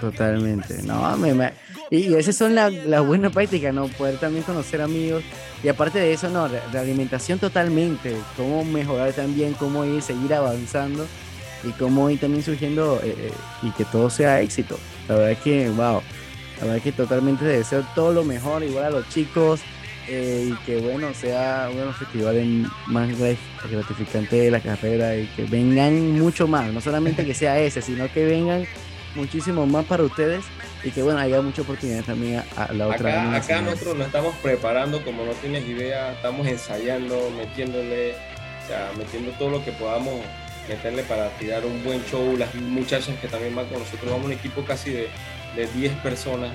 [0.00, 0.82] Totalmente.
[0.84, 1.52] No, me, me-
[1.90, 3.88] Y, esas son las la buenas prácticas, ¿no?
[3.88, 5.22] Poder también conocer amigos.
[5.62, 8.16] Y aparte de eso, no, la alimentación totalmente.
[8.36, 11.06] Cómo mejorar también, cómo ir, seguir avanzando.
[11.64, 13.32] Y cómo ir también surgiendo eh, eh,
[13.62, 14.78] y que todo sea éxito.
[15.08, 16.02] La verdad es que, wow.
[16.56, 19.60] La verdad es que totalmente deseo todo lo mejor, igual a los chicos.
[20.08, 22.46] eh, y que bueno, sea uno de los festivales
[22.86, 23.36] más grat-
[23.68, 26.72] gratificantes de la carrera y que vengan mucho más.
[26.72, 28.64] No solamente que sea ese, sino que vengan
[29.16, 30.44] muchísimo más para ustedes
[30.84, 33.34] y que bueno, haya mucha oportunidad también a, a la otra.
[33.34, 38.90] Acá, acá nosotros nos estamos preparando, como no tienes idea, estamos ensayando, metiéndole, o sea,
[38.96, 40.20] metiendo todo lo que podamos
[40.68, 42.36] meterle para tirar un buen show.
[42.36, 45.08] Las muchachas que también van con nosotros, vamos un equipo casi de,
[45.54, 46.52] de 10 personas,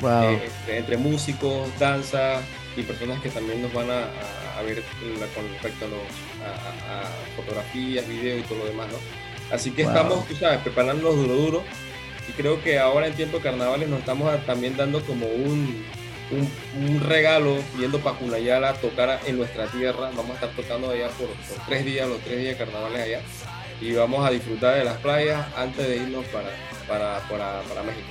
[0.00, 0.22] Wow.
[0.24, 2.40] eh, entre, entre músicos, danza
[2.76, 4.82] y personas que también nos van a, a- a ver
[5.20, 6.00] la- con respecto a, los,
[6.44, 8.98] a, fotografías, videos y todo lo demás, ¿no?
[9.54, 9.92] Así que Wow.
[9.92, 11.64] estamos, tú sabes, preparándonos duro duro
[12.28, 15.84] y creo que ahora en tiempo de carnavales nos estamos también dando como un,
[16.30, 16.50] un,
[16.88, 20.10] un regalo yendo para Cunayala a tocar en nuestra tierra.
[20.16, 23.20] Vamos a estar tocando allá por, por tres días, los tres días de carnavales allá.
[23.82, 26.50] Y vamos a disfrutar de las playas antes de irnos para,
[26.86, 28.06] para, para, para México.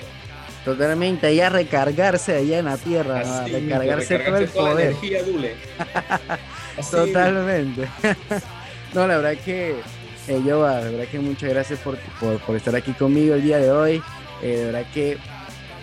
[0.66, 4.88] Totalmente, allá recargarse allá en la tierra, mismo, recargarse todo el toda la poder.
[4.88, 5.56] energía, Dule.
[6.78, 7.06] Así mismo.
[7.08, 7.88] Totalmente.
[8.94, 9.76] no, la verdad que,
[10.28, 13.58] eh, Yoba, la verdad que muchas gracias por, por, por estar aquí conmigo el día
[13.58, 14.04] de hoy.
[14.44, 15.18] Eh, de verdad que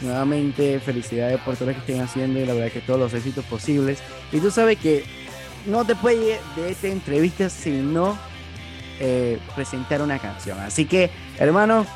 [0.01, 3.45] nuevamente felicidades por todo lo que estén haciendo y la verdad que todos los éxitos
[3.47, 3.99] posibles.
[4.33, 5.05] Y tú sabes que
[5.67, 8.19] no te puedes ir de esta entrevista sin no
[9.01, 10.59] eh, presentar una canción.
[10.61, 11.87] Así que, hermano,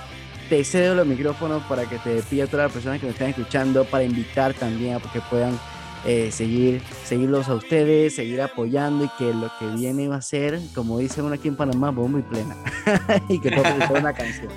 [0.48, 3.28] te cedo los micrófonos para que te pida a todas las personas que nos están
[3.28, 5.58] escuchando para invitar también a que puedan
[6.04, 10.58] eh, seguir, seguirlos a ustedes, seguir apoyando y que lo que viene va a ser,
[10.74, 12.56] como dice uno aquí en Panamá, bomba y plena.
[13.28, 14.48] y que toque una canción.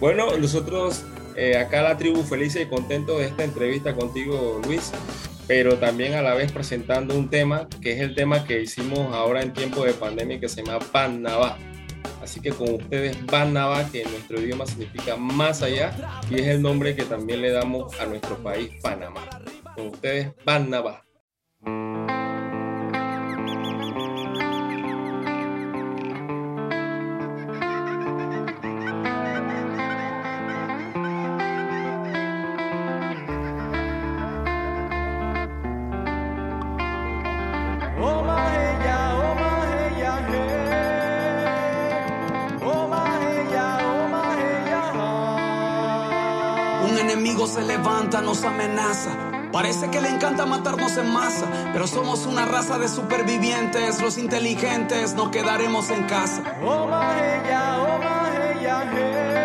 [0.00, 1.04] Bueno, nosotros
[1.36, 4.92] eh, acá la tribu felices y contentos de esta entrevista contigo, Luis,
[5.46, 9.42] pero también a la vez presentando un tema que es el tema que hicimos ahora
[9.42, 11.58] en tiempo de pandemia que se llama Panabá.
[12.28, 16.60] Así que con ustedes Panabá, que en nuestro idioma significa más allá, y es el
[16.60, 19.26] nombre que también le damos a nuestro país, Panamá.
[19.74, 21.02] Con ustedes Panabá.
[48.06, 49.10] Nos amenaza.
[49.52, 54.00] Parece que le encanta matarnos en masa, pero somos una raza de supervivientes.
[54.00, 56.42] Los inteligentes nos quedaremos en casa.
[56.60, 59.37] Fortaleciendo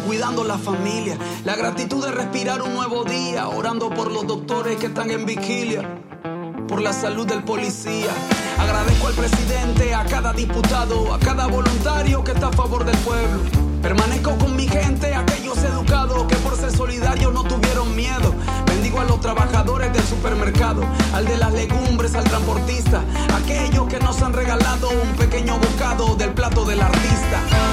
[0.00, 1.16] cuidando la familia.
[1.44, 6.00] La gratitud de respirar un nuevo día, orando por los doctores que están en vigilia.
[6.66, 8.10] Por la salud del policía.
[8.58, 13.40] Agradezco al presidente, a cada diputado, a cada voluntario que está a favor del pueblo.
[13.82, 18.34] Permanezco con mi gente, aquellos educados que por ser solidarios no tuvieron miedo.
[18.66, 20.82] Bendigo a los trabajadores del supermercado,
[21.14, 23.02] al de las legumbres, al transportista,
[23.36, 27.67] aquellos que nos han regalado un pequeño bocado del plato del artista.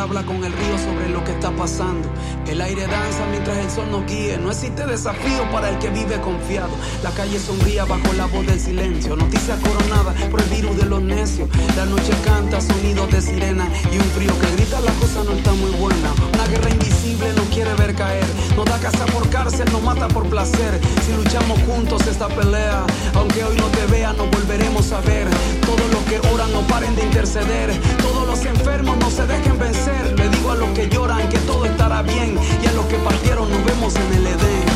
[0.00, 2.08] Habla con el río sobre lo que está pasando.
[2.48, 4.38] El aire danza mientras el sol nos guíe.
[4.38, 6.70] No existe desafío para el que vive confiado.
[7.02, 9.14] La calle sombría bajo la voz del silencio.
[9.14, 11.48] Noticia coronada por el virus de los necios.
[11.76, 15.52] La noche canta sonidos de sirena y un frío que grita la cosa no está
[15.52, 16.14] muy buena.
[16.32, 18.24] Una guerra invisible nos quiere ver caer.
[18.56, 20.80] Nos da casa por cárcel, nos mata por placer.
[21.04, 22.84] Si luchamos juntos esta pelea,
[23.14, 25.28] aunque hoy no te vea, nos volveremos a ver.
[25.60, 27.70] Todos los que oran no paren de interceder.
[28.00, 29.89] Todos los enfermos no se dejen vencer.
[30.16, 32.38] Le digo a los que lloran que todo estará bien.
[32.62, 34.69] Y a los que partieron nos vemos en el Edén.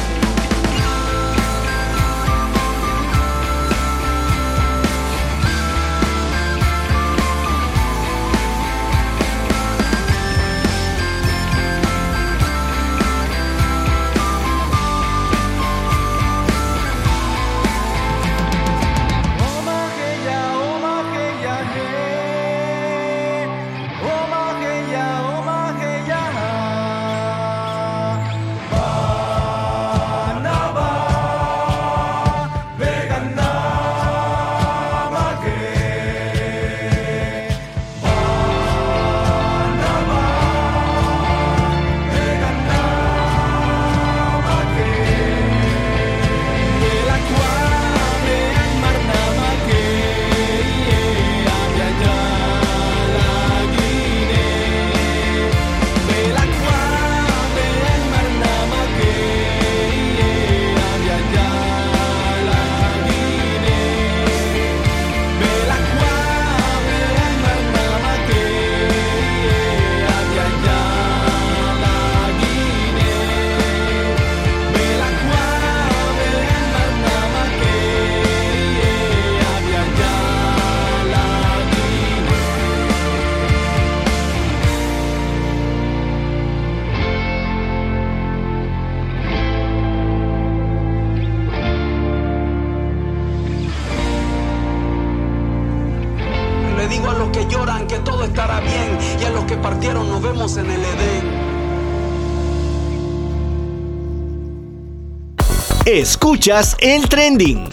[106.35, 106.77] Escuchas
[107.11, 107.69] trending.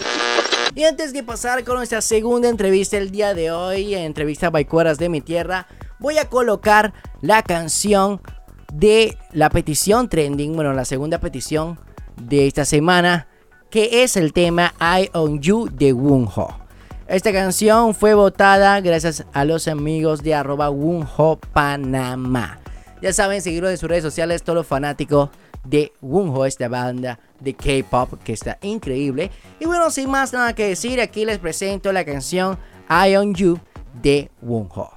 [0.76, 5.08] Y antes de pasar con nuestra segunda entrevista el día de hoy, entrevista Baicueras de
[5.08, 5.66] mi tierra,
[5.98, 6.92] voy a colocar
[7.22, 8.20] la canción
[8.72, 11.76] de la petición trending, bueno, la segunda petición
[12.16, 13.26] de esta semana,
[13.68, 16.56] que es el tema I On You de Wunho.
[17.08, 22.60] Esta canción fue votada gracias a los amigos de arroba Wunho Panamá.
[23.02, 25.30] Ya saben, seguirlo en sus redes sociales, todos los fanáticos
[25.64, 29.30] de Wunho, esta banda de K-pop que está increíble.
[29.60, 33.58] Y bueno, sin más nada que decir, aquí les presento la canción I On You
[34.02, 34.90] de Wunho.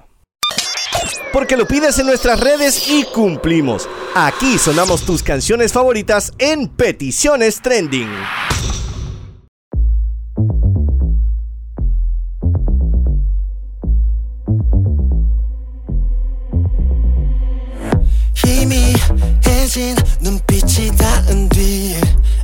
[1.32, 3.88] Porque lo pides en nuestras redes y cumplimos.
[4.14, 8.08] Aquí sonamos tus canciones favoritas en Peticiones Trending.
[19.66, 21.96] 희미해진 눈빛이 닿은 뒤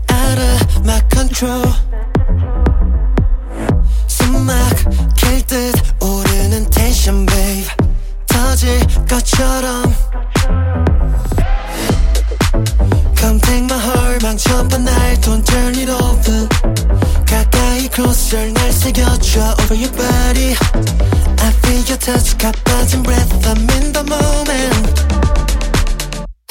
[0.09, 0.43] 알아
[0.81, 1.65] my control
[4.09, 7.69] 숨막 킬듯 오르는 텐션 babe
[8.27, 9.95] 터질 것처럼
[13.17, 16.49] Come take my heart 망쳐봐 날 don't turn it over
[17.25, 20.57] 가까이 closer 날 새겨줘 over your body
[21.39, 25.52] I feel your touch 가빠진 breath I'm in the moment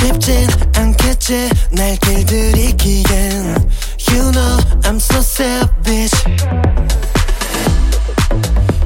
[0.00, 3.68] 쉽진 않겠지 날 길들이기엔
[4.08, 6.14] You know I'm so savage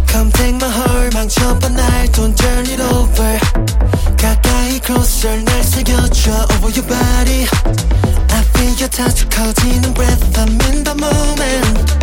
[0.06, 3.38] Come take my heart 망쳐봐 날 don't turn it over
[4.16, 7.46] 가까이 closer 날 새겨줘 over your body
[8.30, 11.94] I feel your touch 커지는 breath I'm in the moment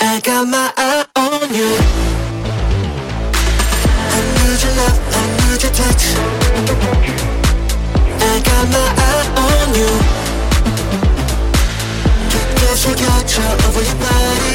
[0.00, 1.76] I got my eye on you
[4.10, 6.04] I need your love, I need your touch
[7.11, 7.11] I
[8.42, 9.92] got my eye on you
[12.30, 14.54] 깊게 새겨줘 over your body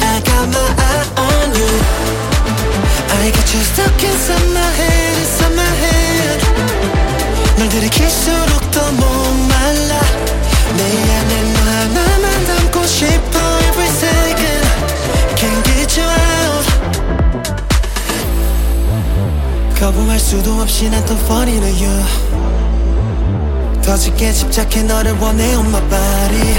[0.00, 1.72] I got my eye on you
[3.10, 6.40] I got you stuck inside my head, inside my head
[7.58, 8.92] 널 들이킬수록 더
[19.83, 22.03] 거부할 수도 없이 난또 fall into you
[23.83, 26.53] 더 짙게 집착해 너를 원해 on my body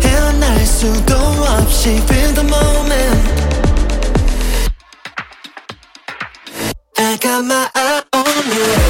[0.00, 3.28] 헤어날 수도 없이 feel the moment
[6.96, 8.24] I got my eye on
[8.56, 8.81] you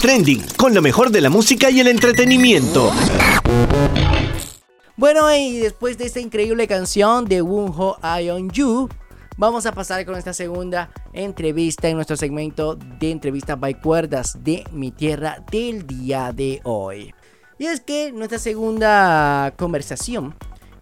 [0.00, 2.92] Trending con lo mejor de la música y el entretenimiento.
[4.96, 8.88] Bueno, y después de esta increíble canción de Wunho I On You,
[9.36, 14.64] vamos a pasar con esta segunda entrevista en nuestro segmento de entrevistas by cuerdas de
[14.72, 17.14] mi tierra del día de hoy.
[17.58, 20.34] Y es que nuestra segunda conversación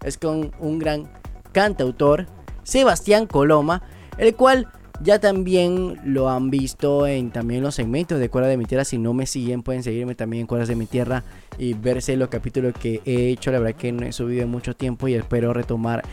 [0.03, 1.09] es con un gran
[1.51, 2.27] cantautor,
[2.63, 3.81] Sebastián Coloma,
[4.17, 8.65] el cual ya también lo han visto en también los segmentos de Cuerdas de mi
[8.65, 8.85] Tierra.
[8.85, 11.23] Si no me siguen, pueden seguirme también en Cuerdas de mi Tierra
[11.57, 13.51] y verse los capítulos que he hecho.
[13.51, 16.03] La verdad que no he subido en mucho tiempo y espero retomar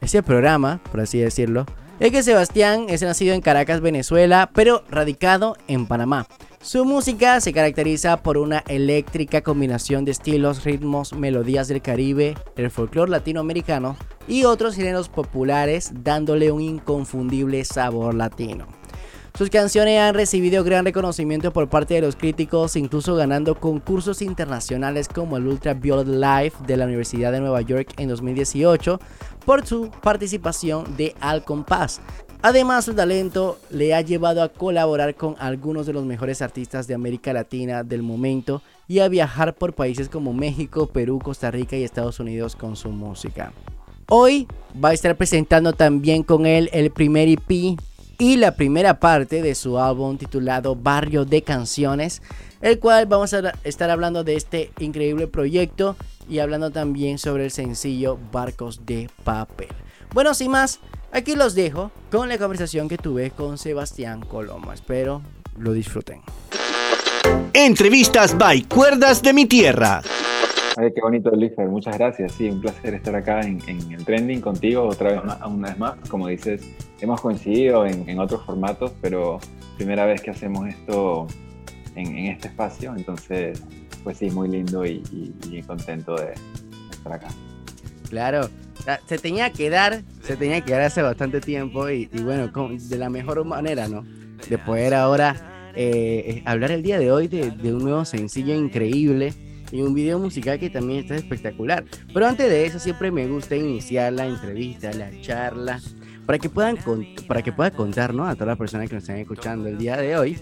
[0.00, 1.66] ese programa, por así decirlo.
[2.00, 6.26] Es que Sebastián es nacido en Caracas, Venezuela, pero radicado en Panamá.
[6.62, 12.70] Su música se caracteriza por una eléctrica combinación de estilos, ritmos, melodías del Caribe, el
[12.70, 13.96] folclore latinoamericano
[14.28, 18.68] y otros géneros populares, dándole un inconfundible sabor latino.
[19.36, 25.08] Sus canciones han recibido gran reconocimiento por parte de los críticos, incluso ganando concursos internacionales
[25.08, 29.00] como el Ultraviolet Live de la Universidad de Nueva York en 2018
[29.44, 32.00] por su participación de Al Compás.
[32.44, 36.94] Además, su talento le ha llevado a colaborar con algunos de los mejores artistas de
[36.94, 41.84] América Latina del momento y a viajar por países como México, Perú, Costa Rica y
[41.84, 43.52] Estados Unidos con su música.
[44.08, 44.48] Hoy
[44.84, 47.78] va a estar presentando también con él el primer EP
[48.18, 52.22] y la primera parte de su álbum titulado Barrio de Canciones,
[52.60, 55.94] el cual vamos a estar hablando de este increíble proyecto
[56.28, 59.68] y hablando también sobre el sencillo Barcos de Papel.
[60.12, 60.80] Bueno, sin más,
[61.12, 64.74] aquí los dejo con la conversación que tuve con Sebastián Coloma.
[64.74, 65.22] Espero
[65.58, 66.22] lo disfruten.
[67.52, 70.02] Entrevistas by Cuerdas de mi Tierra.
[70.76, 71.68] Ay, qué bonito, Luisfer.
[71.68, 72.32] Muchas gracias.
[72.32, 75.78] Sí, un placer estar acá en, en el trending contigo otra vez más, una vez
[75.78, 75.94] más.
[76.08, 76.62] Como dices,
[77.00, 79.38] hemos coincidido en, en otros formatos, pero
[79.76, 81.26] primera vez que hacemos esto
[81.94, 82.94] en, en este espacio.
[82.96, 83.62] Entonces,
[84.02, 86.32] pues sí, muy lindo y, y, y contento de
[86.90, 87.28] estar acá.
[88.12, 88.50] Claro,
[89.06, 93.08] se tenía que dar, se tenía que dar hace bastante tiempo y, bueno, de la
[93.08, 94.04] mejor manera, ¿no?
[94.50, 99.32] De poder ahora eh, hablar el día de hoy de, un nuevo sencillo increíble
[99.70, 101.86] y un video musical que también está espectacular.
[102.12, 105.80] Pero antes de eso, siempre me gusta iniciar la entrevista, la charla,
[106.26, 106.76] para que puedan
[107.26, 108.26] para que pueda contar, ¿no?
[108.26, 110.38] A todas las personas que nos están escuchando el día de hoy.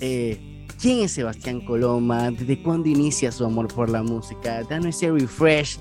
[0.00, 2.32] eh, ¿Quién es Sebastián Coloma?
[2.32, 4.64] ¿Desde cuándo inicia su amor por la música?
[4.64, 5.78] Danos ese refresh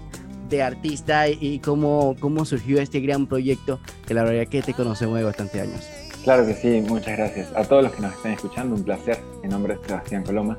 [0.57, 5.17] de artista y, cómo, cómo surgió este gran proyecto que la verdad que te conocemos
[5.17, 5.81] de bastante años.
[6.23, 7.49] Claro que sí, muchas gracias.
[7.55, 9.19] A todos los que nos están escuchando, un placer.
[9.41, 10.57] Mi nombre es Sebastián Coloma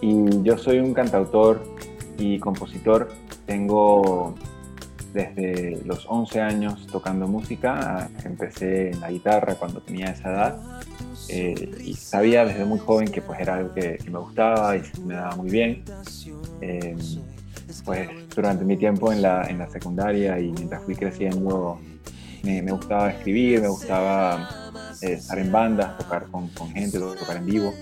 [0.00, 1.62] y yo soy un cantautor
[2.18, 3.08] y compositor.
[3.46, 4.34] Tengo
[5.14, 8.10] desde los 11 años tocando música.
[8.24, 10.80] Empecé en la guitarra cuando tenía esa edad
[11.28, 14.82] eh, y sabía desde muy joven que pues era algo que, que me gustaba y
[15.04, 15.82] me daba muy bien.
[16.60, 16.96] Eh,
[17.84, 21.78] pues durante mi tiempo en la, en la secundaria y mientras fui creciendo
[22.42, 24.70] me, me gustaba escribir, me gustaba
[25.02, 27.72] eh, estar en bandas, tocar con, con gente, tocar en vivo.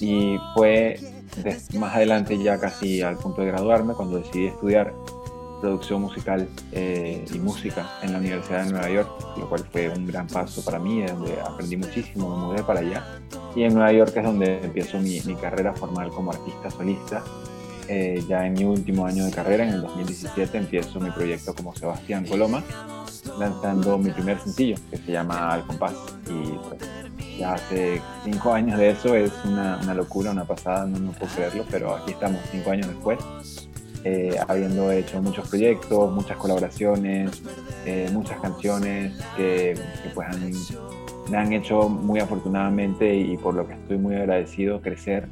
[0.00, 0.98] Y fue
[1.42, 4.92] des- más adelante, ya casi al punto de graduarme, cuando decidí estudiar
[5.60, 10.06] producción musical eh, y música en la Universidad de Nueva York, lo cual fue un
[10.06, 13.04] gran paso para mí, donde aprendí muchísimo, me mudé para allá.
[13.54, 17.22] Y en Nueva York es donde empiezo mi, mi carrera formal como artista solista.
[17.94, 21.76] Eh, ya en mi último año de carrera, en el 2017, empiezo mi proyecto como
[21.76, 22.64] Sebastián Coloma,
[23.38, 25.92] lanzando mi primer sencillo, que se llama Al Compás.
[26.26, 26.80] Y pues,
[27.38, 31.34] ya hace cinco años de eso, es una, una locura, una pasada, no, no puedo
[31.34, 33.18] creerlo, pero aquí estamos cinco años después,
[34.04, 37.42] eh, habiendo hecho muchos proyectos, muchas colaboraciones,
[37.84, 40.50] eh, muchas canciones que, que, pues han,
[41.30, 45.28] me han hecho muy afortunadamente y por lo que estoy muy agradecido crecer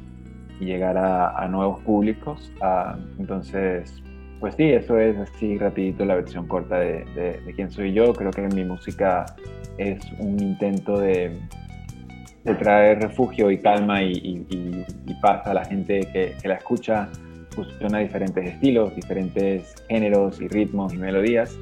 [0.61, 2.51] y llegar a, a nuevos públicos.
[2.61, 4.01] Ah, entonces,
[4.39, 8.13] pues sí, eso es así rapidito la versión corta de, de, de quién soy yo.
[8.13, 9.25] Creo que mi música
[9.77, 11.35] es un intento de,
[12.43, 16.55] de traer refugio y calma y, y, y, paz a la gente que, que la
[16.55, 17.09] escucha.
[17.49, 21.57] Fusiona diferentes estilos, diferentes géneros y ritmos y melodías.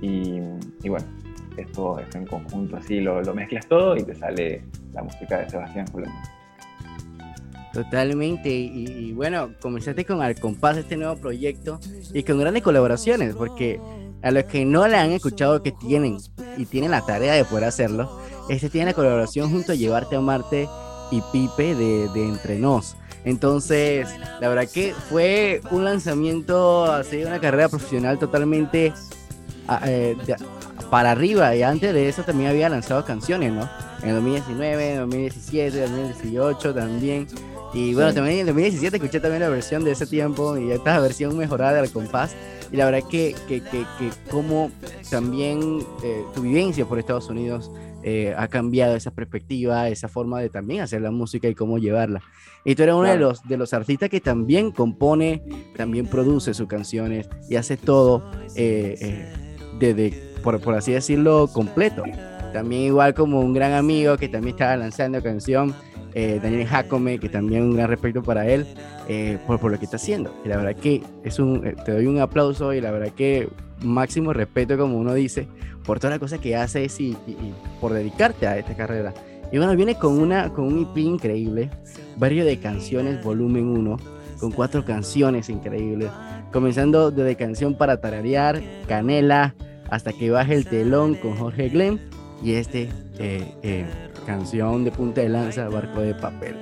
[0.00, 0.40] Y,
[0.82, 1.04] y bueno,
[1.56, 4.62] esto, esto en conjunto así lo, lo, mezclas todo y te sale
[4.94, 6.16] la música de Sebastián Colombo.
[7.76, 11.78] Totalmente, y, bueno, comenzaste con Al Compás, este nuevo proyecto,
[12.14, 13.78] y con grandes colaboraciones, porque
[14.22, 16.16] a los que no la han escuchado que tienen,
[16.56, 18.18] y tienen la tarea de poder hacerlo,
[18.48, 20.66] este tiene la colaboración junto a Llevarte a Marte
[21.10, 22.96] y Pipe de, de Entre Nos.
[23.26, 24.08] Entonces,
[24.40, 28.94] la verdad que fue un lanzamiento, así, una carrera profesional totalmente
[29.84, 30.36] eh, de,
[30.90, 33.68] para arriba, y antes de eso también había lanzado canciones, ¿no?
[34.02, 37.26] En 2019, 2017, 2018 también.
[37.76, 40.98] Y bueno, también en el 2017 escuché también la versión de ese tiempo y esta
[40.98, 42.34] versión mejorada de Al Compás.
[42.72, 44.70] Y la verdad que, que, que, que como
[45.10, 47.70] también eh, tu vivencia por Estados Unidos
[48.02, 52.22] eh, ha cambiado esa perspectiva, esa forma de también hacer la música y cómo llevarla.
[52.64, 53.18] Y tú eres uno claro.
[53.18, 55.42] de, los, de los artistas que también compone,
[55.76, 59.30] también produce sus canciones y hace todo eh,
[59.78, 62.04] desde, por, por así decirlo, completo.
[62.54, 65.74] También igual como un gran amigo que también estaba lanzando canción
[66.18, 68.66] eh, Daniel Jacome, que también un gran respeto para él
[69.06, 70.34] eh, por, lo que está haciendo.
[70.46, 73.50] Y la verdad que es un, eh, te doy un aplauso y la verdad que
[73.82, 75.46] máximo respeto, como uno dice,
[75.84, 77.14] por todas las cosas que haces y,
[77.82, 79.12] por dedicarte a esta carrera.
[79.52, 81.68] Y bueno, viene con, una, con un EP increíble,
[82.16, 83.96] varios de canciones, volumen 1,
[84.40, 86.08] con cuatro canciones increíbles,
[86.50, 89.54] comenzando desde canción para tararear, Canela,
[89.90, 92.00] hasta que baje el telón con Jorge Glenn
[92.42, 92.88] y este
[94.26, 96.56] canción de punta de lanza, Barco de Papel.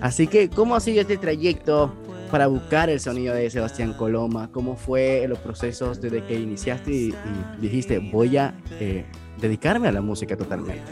[0.00, 1.92] Así que, ¿cómo ha sido este trayecto
[2.30, 4.50] para buscar el sonido de Sebastián Coloma?
[4.50, 7.14] ¿Cómo fue los procesos desde que iniciaste y,
[7.60, 9.04] dijiste, voy a eh,
[9.40, 10.82] dedicarme a la música totalmente?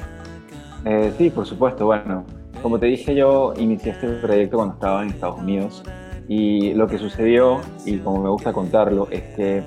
[0.84, 1.86] Eh, sí, por supuesto.
[1.86, 2.24] Bueno,
[2.62, 5.82] como te dije, yo inicié este proyecto cuando estaba en Estados Unidos
[6.28, 9.62] y lo que sucedió, y como me gusta contarlo, es que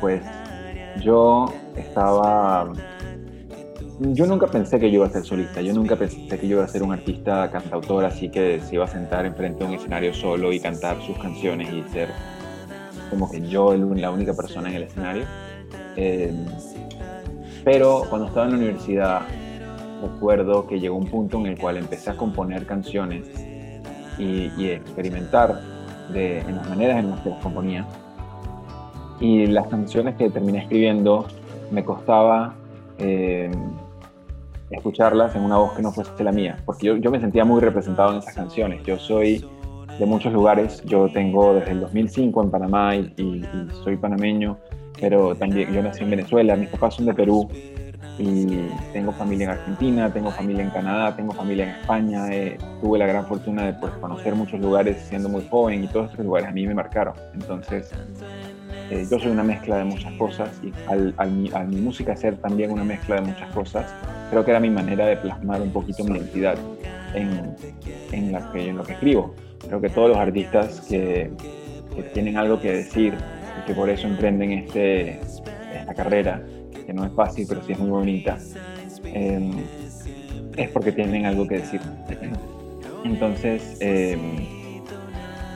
[0.00, 0.22] pues
[1.02, 2.72] yo estaba...
[4.02, 6.64] Yo nunca pensé que yo iba a ser solista, yo nunca pensé que yo iba
[6.64, 10.14] a ser un artista cantautor así que se iba a sentar enfrente de un escenario
[10.14, 12.08] solo y cantar sus canciones y ser
[13.10, 15.24] como que yo la única persona en el escenario.
[15.96, 16.32] Eh,
[17.62, 19.20] pero cuando estaba en la universidad
[20.02, 23.28] recuerdo que llegó un punto en el cual empecé a componer canciones
[24.18, 25.60] y, y experimentar
[26.10, 27.86] de, en las maneras en las que las componía.
[29.20, 31.26] Y las canciones que terminé escribiendo
[31.70, 32.54] me costaba
[32.96, 33.50] eh,
[34.70, 37.60] escucharlas en una voz que no fuese la mía, porque yo, yo me sentía muy
[37.60, 38.82] representado en esas canciones.
[38.84, 39.44] Yo soy
[39.98, 44.56] de muchos lugares, yo tengo desde el 2005 en Panamá y, y- y soy panameño,
[45.00, 47.48] pero también yo nací en Venezuela, mis papás son de Perú,
[48.18, 48.44] y
[48.92, 52.28] tengo familia en Argentina, tengo familia en Canadá, tengo familia en España.
[52.32, 56.10] eh, tuve la gran fortuna de pues, conocer muchos lugares siendo muy joven y todos
[56.10, 57.14] estos lugares a mí me marcaron.
[57.32, 57.90] Entonces,
[58.90, 62.84] eh, yo soy una mezcla de muchas cosas y al, mi, música ser también una
[62.84, 63.94] mezcla de muchas cosas,
[64.30, 66.56] creo que era mi manera de plasmar un poquito mi identidad
[67.14, 67.54] en,
[68.12, 69.34] en, la que, en lo que escribo.
[69.66, 71.30] Creo que todos los artistas que,
[72.14, 73.14] tienen algo que decir
[73.60, 75.20] y que por eso emprenden este,
[75.74, 76.42] esta carrera,
[76.86, 78.38] que no es fácil, pero sí es muy bonita,
[79.04, 79.50] eh,
[80.56, 81.80] es porque tienen algo que decir.
[83.04, 84.16] Entonces, eh,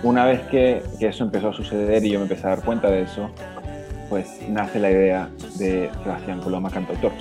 [0.05, 3.03] una vez que, eso empezó a suceder y yo me empecé a dar cuenta de
[3.03, 3.31] eso,
[4.09, 7.13] pues nace la idea de Sebastián Coloma Cantautor.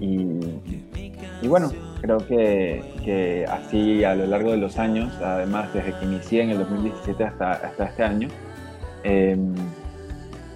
[0.00, 0.40] Y,
[1.42, 1.70] y bueno,
[2.00, 6.50] creo que, que así a lo largo de los años, además desde que inicié en
[6.50, 8.28] el 2017 hasta, hasta este año,
[9.04, 9.36] eh,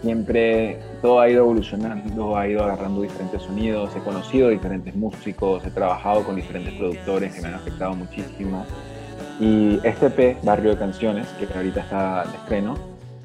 [0.03, 5.70] siempre todo ha ido evolucionando, ha ido agarrando diferentes sonidos, he conocido diferentes músicos, he
[5.70, 8.64] trabajado con diferentes productores que me han afectado muchísimo.
[9.41, 12.74] Y este EP, Barrio de Canciones, que ahorita está de estreno,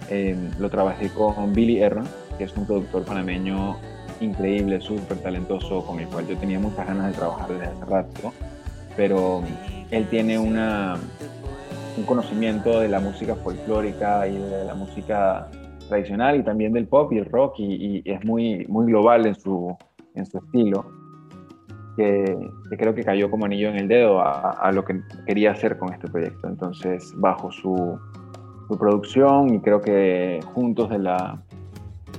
[0.09, 2.07] eh, lo trabajé con Billy Erron,
[2.37, 3.77] que es un productor panameño
[4.19, 8.33] increíble, súper talentoso, con el cual yo tenía muchas ganas de trabajar desde hace rato,
[8.97, 9.43] pero
[9.91, 10.97] él tiene una,
[11.95, 15.47] un conocimiento de la música folclórica y de la música
[15.87, 19.35] tradicional y también del pop y el rock y, y es muy, muy global en
[19.35, 19.75] su,
[20.15, 20.98] en su estilo,
[21.99, 22.37] que,
[22.77, 26.07] creo que cayó como anillo en el dedo a, lo que quería hacer con este
[26.07, 26.47] proyecto.
[26.47, 27.99] Entonces, bajo su,
[28.69, 31.41] su producción y creo que juntos de la,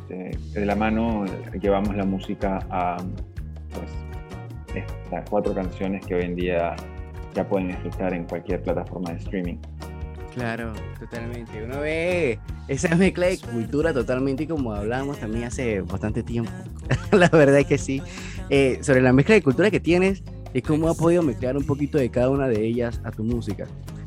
[0.09, 1.25] de, la mano
[1.59, 2.99] llevamos la música a
[3.73, 3.91] pues,
[4.75, 6.77] estas cuatro canciones que hoy en día
[7.35, 9.57] ya pueden escuchar en cualquier plataforma de streaming.
[10.35, 11.65] Claro, totalmente.
[11.65, 16.53] Uno ve esa mezcla de cultura totalmente como hablábamos también hace bastante tiempo.
[17.13, 18.03] la verdad es que sí.
[18.49, 20.23] Eh, sobre la mezcla de cultura que tienes
[20.55, 23.67] y cómo has podido mezclar un poquito de cada una de ellas a tu música.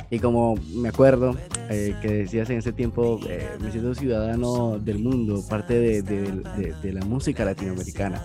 [0.09, 1.35] Y como me acuerdo
[1.69, 7.03] eh, que decías en ese tiempo, eh, me siento ciudadano del mundo, parte de, la
[7.03, 8.21] música latinoamericana.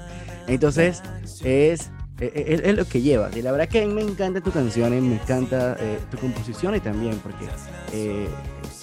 [0.48, 1.02] Entonces,
[1.44, 1.90] es,
[2.20, 3.36] es, es- es lo que llevas.
[3.36, 7.46] Y la verdad que me encanta tu canciones, me encanta eh, tu composiciones también, porque
[7.92, 8.28] eh,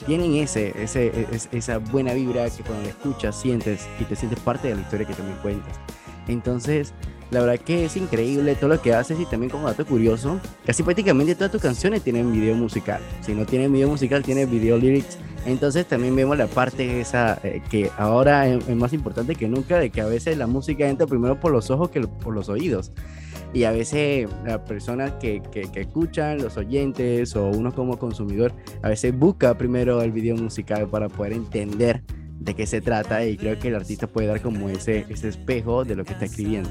[0.06, 4.40] tienen ese, ese, es- esa buena vibra que cuando la escuchas sientes y te sientes
[4.40, 5.76] parte de la historia que también cuentas.
[6.28, 6.94] Entonces,
[7.32, 10.84] la verdad que es increíble todo lo que haces y también como dato curioso, casi
[10.84, 13.02] prácticamente todas tus canciones tienen video musical.
[13.22, 15.18] Si no tienen video musical, tienen video lyrics.
[15.46, 19.78] Entonces también vemos la parte esa eh, que ahora es, es más importante que nunca,
[19.78, 22.92] de que a veces la música entra primero por los ojos que por los oídos.
[23.54, 28.54] Y a veces las personas que, que, que escuchan, los oyentes o uno como consumidor,
[28.82, 32.04] a veces busca primero el video musical para poder entender
[32.40, 35.84] de qué se trata y creo que el artista puede dar como ese, ese espejo
[35.84, 36.70] de lo que está escribiendo.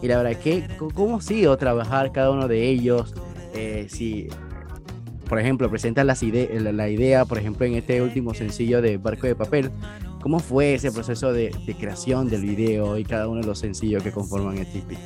[0.00, 3.14] Y la verdad que, ¿cómo ha sido trabajar cada uno de ellos?
[3.52, 4.28] Eh, si,
[5.28, 9.26] por ejemplo, presentan las ide- la, idea, por ejemplo, en este último sencillo de Barco
[9.26, 9.70] de Papel,
[10.20, 14.02] ¿cómo fue ese proceso de, de creación del video y cada uno de los sencillos
[14.02, 14.96] que conforman el TP?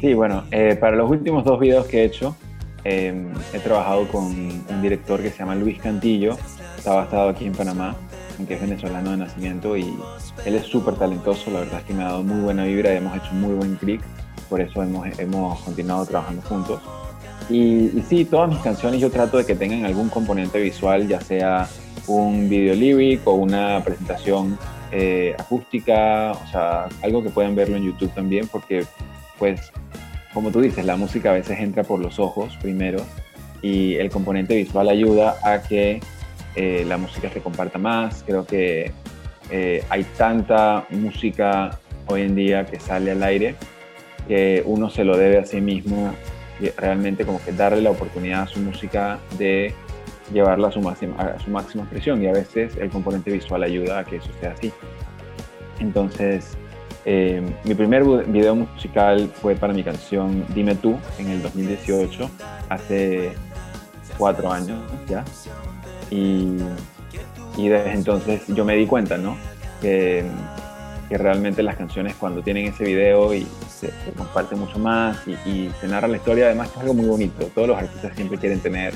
[0.00, 2.36] Sí, bueno, eh, para los últimos dos videos que he hecho,
[2.84, 6.36] eh, he trabajado con un director que se llama Luis Cantillo,
[6.76, 7.96] está basado aquí en Panamá,
[8.36, 9.94] aunque es venezolano de nacimiento y
[10.44, 12.96] él es súper talentoso, la verdad es que me ha dado muy buena vibra y
[12.96, 14.00] hemos hecho muy buen click,
[14.52, 16.82] por eso hemos, hemos continuado trabajando juntos.
[17.48, 21.22] Y, y sí, todas mis canciones yo trato de que tengan algún componente visual, ya
[21.22, 21.66] sea
[22.06, 24.58] un video lyric o una presentación
[24.90, 28.84] eh, acústica, o sea, algo que puedan verlo en YouTube también, porque
[29.38, 29.72] pues
[30.34, 33.02] como tú dices, la música a veces entra por los ojos primero
[33.62, 36.00] y el componente visual ayuda a que
[36.56, 38.22] eh, la música se comparta más.
[38.26, 38.92] Creo que
[39.50, 43.54] eh, hay tanta música hoy en día que sale al aire
[44.28, 46.14] que uno se lo debe a sí mismo
[46.60, 49.74] y realmente como que darle la oportunidad a su música de
[50.32, 54.00] llevarla a su máxima, a su máxima expresión y a veces el componente visual ayuda
[54.00, 54.72] a que eso sea así.
[55.80, 56.56] Entonces,
[57.04, 62.30] eh, mi primer video musical fue para mi canción Dime tú en el 2018,
[62.68, 63.32] hace
[64.16, 65.24] cuatro años ya.
[66.10, 66.58] Y,
[67.56, 69.36] y desde entonces yo me di cuenta, ¿no?
[69.80, 70.24] Que,
[71.08, 73.46] que, realmente las canciones cuando tienen ese video y
[73.82, 77.06] se, se comparte mucho más y, y, se narra la historia, además es algo muy
[77.06, 77.44] bonito.
[77.54, 78.94] Todos los artistas siempre quieren tener,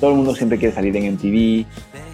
[0.00, 1.66] todo el mundo siempre quiere salir en MTV.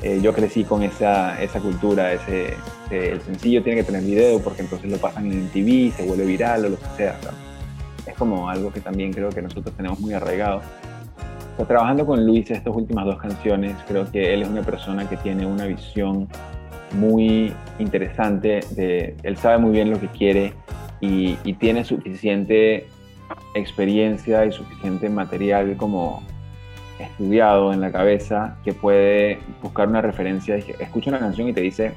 [0.02, 2.54] Eh, yo crecí con esa, esa cultura, ese,
[2.90, 6.64] el sencillo tiene que tener video porque entonces lo pasan en MTV, se vuelve viral
[6.64, 7.18] o lo que sea.
[8.06, 10.62] Es como algo que también creo que nosotros tenemos muy arraigado.
[11.56, 15.16] Pues, trabajando con Luis estas últimas dos canciones, creo que él es una persona que
[15.18, 16.28] tiene una visión
[16.94, 20.52] muy interesante, de, él sabe muy bien lo que quiere
[21.04, 22.86] y, y tiene suficiente
[23.54, 26.22] experiencia y suficiente material como
[26.98, 31.92] estudiado en la cabeza que puede buscar una referencia, escucha una canción y te dice,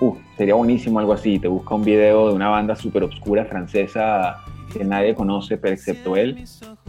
[0.00, 4.38] uh, sería buenísimo algo así, te busca un video de una banda súper obscura francesa
[4.72, 6.44] que nadie conoce, pero excepto él,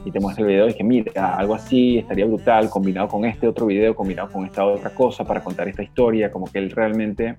[0.05, 0.69] y te muestra el video.
[0.69, 4.65] Y que mira, algo así estaría brutal, combinado con este otro video, combinado con esta
[4.65, 7.35] otra cosa para contar esta historia, como que él realmente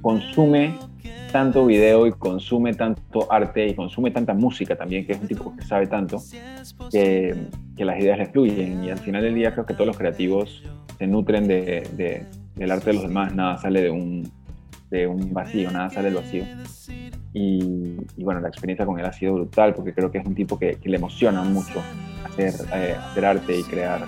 [0.00, 0.76] consume
[1.32, 5.54] tanto video y consume tanto arte y consume tanta música también, que es un tipo
[5.54, 6.22] que sabe tanto,
[6.90, 7.34] que,
[7.76, 8.84] que las ideas le fluyen.
[8.84, 10.62] Y al final del día creo que todos los creativos
[10.98, 12.26] se nutren de, de,
[12.56, 14.30] del arte de los demás, nada sale de un,
[14.90, 16.44] de un vacío, nada sale del vacío.
[17.34, 20.58] Y, bueno, la experiencia con él ha sido brutal porque creo que es un tipo
[20.58, 21.82] que, que le emociona mucho
[22.24, 24.06] hacer, eh, hacer arte y crear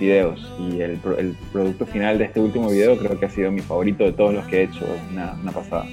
[0.00, 3.60] videos y el, el, producto final de este último video creo que ha sido mi
[3.60, 5.86] favorito de todos los que he hecho, una, una pasada.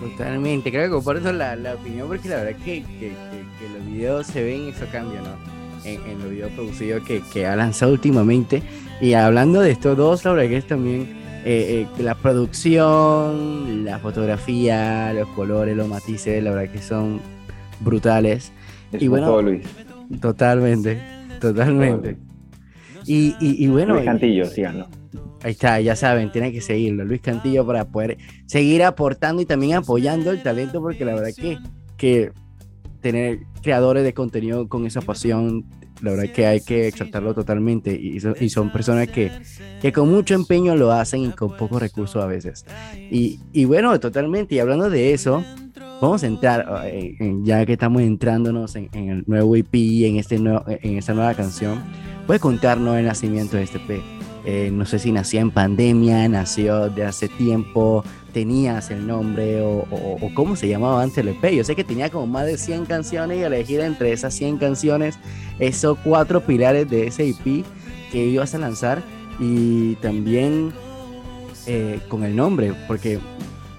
[0.00, 3.86] Totalmente, creo que comparto la, la opinión porque la verdad que, que, que, que, los
[3.86, 5.36] videos se ven eso cambia, ¿no?
[5.84, 8.62] En, en los videos producidos que, que ha lanzado últimamente.
[9.00, 13.98] Y hablando de estos dos, la verdad que es también eh, eh, la producción, la
[13.98, 17.20] fotografía, los colores, los matices, la verdad que son
[17.80, 18.52] brutales.
[18.92, 19.66] Es y bueno, todo, Luis.
[20.20, 21.02] Totalmente,
[21.40, 22.16] totalmente.
[23.06, 23.94] Y, y, y, bueno.
[23.94, 24.88] Luis Cantillo, síganlo.
[25.42, 27.04] Ahí está, ya saben, tienen que seguirlo.
[27.04, 31.58] Luis Cantillo para poder seguir aportando y también apoyando el talento, porque la verdad que,
[31.96, 32.32] que
[33.00, 35.64] tener creadores de contenido con esa pasión,
[36.00, 37.92] la verdad que hay que exaltarlo totalmente.
[37.92, 39.30] Y, son, y son personas que,
[39.80, 42.64] que, con mucho empeño lo hacen y con pocos recursos a veces.
[43.10, 44.54] Y, y bueno, totalmente.
[44.54, 45.44] Y hablando de eso,
[46.00, 50.38] vamos a entrar, eh, ya que estamos entrándonos en, en, el nuevo EP, en, este
[50.38, 51.82] nuevo, en esta nueva canción,
[52.26, 54.02] puede contarnos el nacimiento de este EP.
[54.44, 59.86] Eh, no sé si nació en pandemia, nació de hace tiempo, tenías el nombre o,
[59.90, 61.52] o, o, cómo se llamaba antes el EP.
[61.52, 65.18] Yo sé que tenía como más de 100 canciones y elegir entre esas 100 canciones
[65.58, 67.64] esos cuatro pilares de ese EP
[68.10, 69.02] que ibas a lanzar
[69.38, 70.72] y también
[71.66, 73.18] eh, con el nombre, porque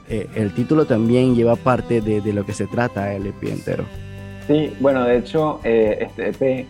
[0.10, 3.86] eh, el título también lleva parte de, de, lo que se trata el EP entero.
[4.48, 6.68] Sí, bueno, de hecho, eh, este EP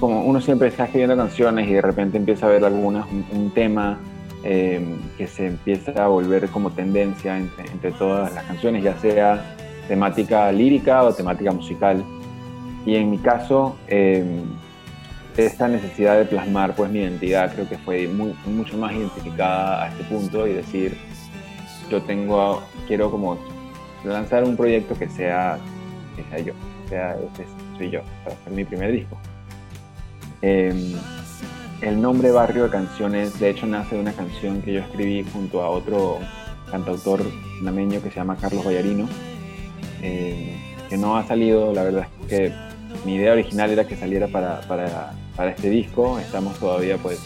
[0.00, 3.98] como uno siempre está escribiendo canciones y de repente empieza a ver algunas, un, tema
[4.42, 4.84] eh,
[5.16, 9.56] que se empieza a volver como tendencia entre, todas las canciones, ya sea
[9.88, 12.04] temática lírica o temática musical.
[12.84, 14.42] Y en mi caso, eh,
[15.36, 19.88] esta necesidad de plasmar pues mi identidad creo que fue muy, mucho más identificada a
[19.88, 20.96] este punto y decir,
[21.90, 23.38] yo tengo, quiero como
[24.04, 25.58] lanzar un proyecto que sea,
[26.16, 26.52] que sea yo,
[26.88, 27.46] sea, ese
[27.76, 29.18] soy yo, para hacer mi primer disco.
[30.46, 30.74] Eh,
[31.80, 35.62] el nombre Barrio de Canciones, de hecho, nace de una canción que yo escribí junto
[35.62, 36.18] a otro
[36.70, 37.22] cantautor
[37.62, 39.08] nameño que se llama Carlos Vallarino,
[40.02, 40.54] eh,
[40.90, 42.52] que no ha salido, la verdad es que
[43.06, 47.20] mi idea original era que saliera para, para, este disco, estamos todavía pues,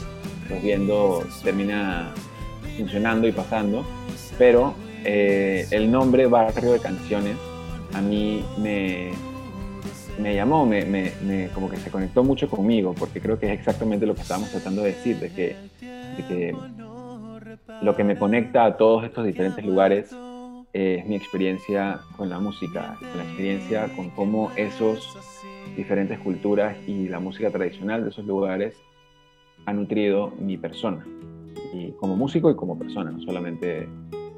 [0.63, 2.13] viendo termina
[2.77, 3.85] funcionando y pasando,
[4.39, 4.75] pero
[5.05, 7.35] eh, el nombre Barrio de Canciones
[7.95, 9.11] a mí me,
[10.19, 14.07] me llamó, me, me, como que se conectó mucho conmigo, porque creo que es exactamente
[14.07, 16.57] lo que estábamos tratando de decir, de que, de que
[17.83, 20.13] lo que me conecta a todos estos diferentes lugares
[20.73, 25.17] eh, es mi experiencia con la música, la experiencia con cómo esos
[25.77, 28.77] diferentes culturas y la música tradicional de esos lugares
[29.67, 31.07] ha nutrido mi persona,
[31.73, 33.89] y como músico y como persona, no solamente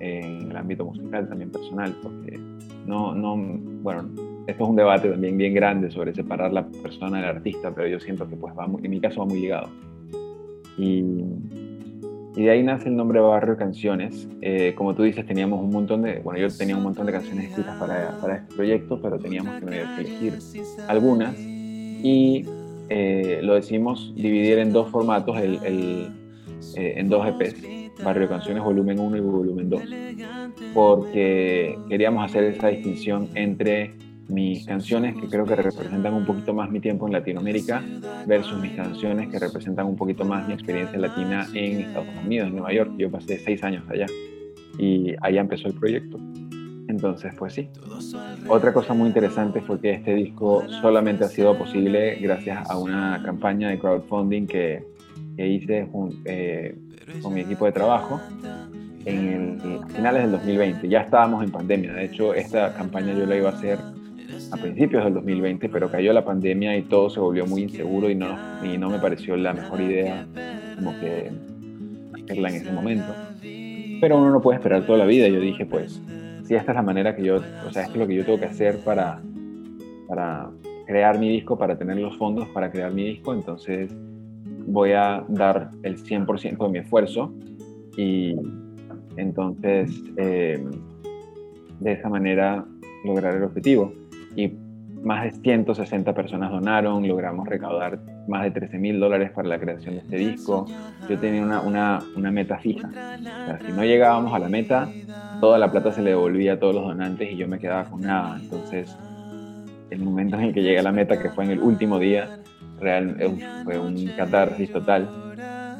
[0.00, 2.38] en el ámbito musical, también personal, porque
[2.86, 4.08] no, no bueno,
[4.50, 7.98] esto es un debate también bien grande sobre separar la persona del artista, pero yo
[8.00, 9.68] siento que pues va muy- en mi caso va muy ligado.
[10.78, 11.04] Y,
[12.36, 14.28] y de ahí nace el nombre Barrio Canciones.
[14.40, 17.46] Eh, como tú dices, teníamos un montón de, bueno, yo tenía un montón de canciones
[17.50, 19.66] escritas para, para este proyecto, pero teníamos que
[19.98, 20.38] elegir
[20.88, 21.36] algunas
[22.02, 22.44] y
[22.88, 26.08] eh, lo decidimos dividir en dos formatos, el, el,
[26.76, 27.54] eh, en dos EPs,
[28.02, 29.82] Barrio Canciones Volumen 1 y Volumen 2,
[30.72, 33.92] porque queríamos hacer esa distinción entre
[34.30, 37.82] mis canciones que creo que representan un poquito más mi tiempo en Latinoamérica
[38.26, 42.54] versus mis canciones que representan un poquito más mi experiencia latina en Estados Unidos, en
[42.54, 42.92] Nueva York.
[42.96, 44.06] Yo pasé seis años allá
[44.78, 46.18] y allá empezó el proyecto.
[46.88, 47.68] Entonces, pues sí.
[48.48, 53.22] Otra cosa muy interesante fue que este disco solamente ha sido posible gracias a una
[53.24, 54.84] campaña de crowdfunding que,
[55.36, 55.88] que hice
[56.24, 56.76] eh,
[57.22, 58.20] con mi equipo de trabajo
[59.04, 60.88] en el, a finales del 2020.
[60.88, 61.92] Ya estábamos en pandemia.
[61.92, 63.78] De hecho, esta campaña yo la iba a hacer
[64.52, 68.14] a principios del 2020, pero cayó la pandemia y todo se volvió muy inseguro y
[68.14, 70.26] no, y no me pareció la mejor idea
[70.76, 71.30] como que
[72.14, 73.14] hacerla en ese momento.
[74.00, 75.28] Pero uno no puede esperar toda la vida.
[75.28, 76.00] Yo dije, pues,
[76.44, 78.40] si esta es la manera que yo, o sea, esto es lo que yo tengo
[78.40, 79.20] que hacer para,
[80.08, 80.50] para
[80.90, 83.94] crear mi disco, para tener los fondos para crear mi disco, entonces
[84.66, 87.32] voy a dar el 100% de mi esfuerzo
[87.96, 88.34] y
[89.16, 90.60] entonces eh,
[91.78, 92.64] de esa manera
[93.04, 93.92] lograr el objetivo.
[94.36, 94.52] Y
[95.02, 97.98] más de 160 personas donaron, logramos recaudar
[98.28, 100.66] más de 13 mil dólares para la creación de este disco.
[101.08, 102.88] Yo tenía una, una, una meta fija.
[102.88, 104.88] O sea, si no llegábamos a la meta,
[105.40, 108.02] toda la plata se le devolvía a todos los donantes y yo me quedaba con
[108.02, 108.38] nada.
[108.40, 108.94] Entonces,
[109.90, 112.38] el momento en el que llegué a la meta, que fue en el último día,
[112.78, 113.30] real, eh,
[113.64, 115.08] fue un catarsis total.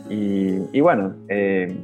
[0.08, 1.76] Y, y bueno, eh,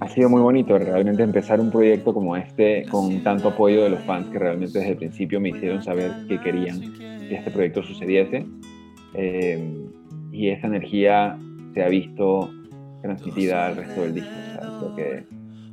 [0.00, 4.00] ha sido muy bonito realmente empezar un proyecto como este con tanto apoyo de los
[4.04, 8.46] fans que realmente desde el principio me hicieron saber que querían que este proyecto sucediese.
[9.14, 9.86] Eh,
[10.30, 11.36] y esa energía
[11.74, 12.50] se ha visto
[13.02, 14.30] transmitida al resto del disco.
[14.82, 15.24] O que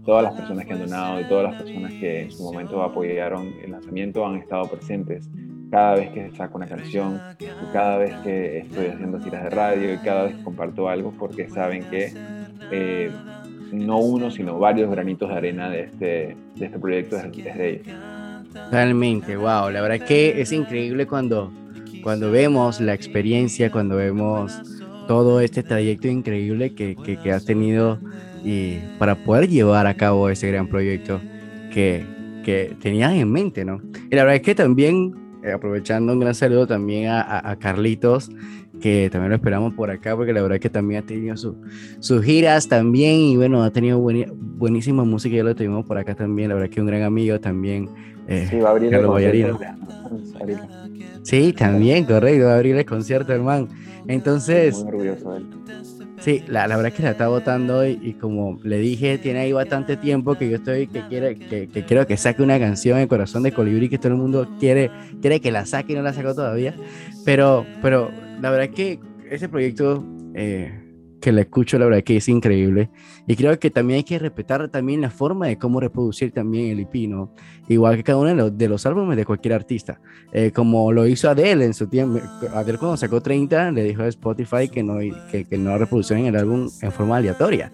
[0.06, 3.53] todas las personas que han donado y todas las personas que en su momento apoyaron
[3.64, 5.30] el lanzamiento han estado presentes
[5.72, 9.93] cada vez que saco una canción, y cada vez que estoy haciendo tiras de radio
[9.93, 12.14] y cada vez que comparto algo porque saben que
[12.72, 13.11] eh,
[13.77, 17.69] no uno, sino varios granitos de arena de este, de este proyecto es, es de
[17.69, 17.88] ellos.
[18.72, 19.69] Realmente, wow.
[19.69, 21.52] La verdad es que es increíble cuando,
[22.02, 24.61] cuando vemos la experiencia, cuando vemos
[25.07, 27.99] todo este trayecto increíble que, que, has tenido
[28.43, 31.22] y para poder llevar a cabo ese gran proyecto
[31.72, 32.03] que,
[32.43, 33.81] que tenías en mente, ¿no?
[34.10, 38.31] Y la verdad es que también, eh, aprovechando un gran saludo también a, a Carlitos,
[38.80, 41.57] que también lo esperamos por acá, porque la verdad es que también ha tenido su,
[41.99, 46.15] sus giras también, y bueno, ha tenido bueni- buenísima música, ya lo tuvimos por acá
[46.15, 47.89] también, la verdad es que un gran amigo también.
[48.27, 49.60] eh, Sí, va a abrir el concierto.
[51.23, 53.68] Sí, también, correcto, va a abrir el concierto, hermano.
[54.07, 55.47] Entonces, Muy orgulloso de él.
[56.19, 59.39] sí, la, la verdad es que la está votando y, y como le dije, tiene
[59.39, 62.99] ahí bastante tiempo que yo estoy, que quiere, que, que quiero que saque una canción,
[62.99, 66.03] El Corazón de Colibrí, que todo el mundo quiere, quiere que la saque y no
[66.03, 66.76] la sacó todavía.
[67.23, 68.99] Pero, pero la verdad que
[69.30, 70.03] ese proyecto
[70.34, 70.86] eh,
[71.26, 72.91] que la escucho, la verdad que es increíble.
[73.26, 76.82] Y creo que también hay que respetar también la forma de cómo reproducir también el
[76.82, 77.34] IP, ¿no?
[77.68, 79.99] Igual que cada uno de los, de los álbumes de cualquier artista.
[80.32, 82.20] Eh, como lo hizo Adele en su tiempo.
[82.53, 84.99] Adele cuando sacó 30 le dijo a Spotify que no,
[85.32, 87.72] que, que no reproducieran el álbum en forma aleatoria.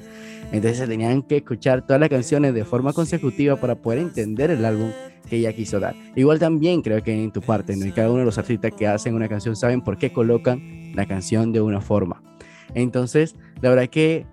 [0.51, 4.65] Entonces se tenían que escuchar todas las canciones de forma consecutiva para poder entender el
[4.65, 4.91] álbum
[5.29, 5.95] que ella quiso dar.
[6.15, 7.85] Igual también creo que en tu parte, ¿no?
[7.85, 11.05] Y cada uno de los artistas que hacen una canción saben por qué colocan la
[11.05, 12.21] canción de una forma.
[12.73, 14.25] Entonces, la verdad que,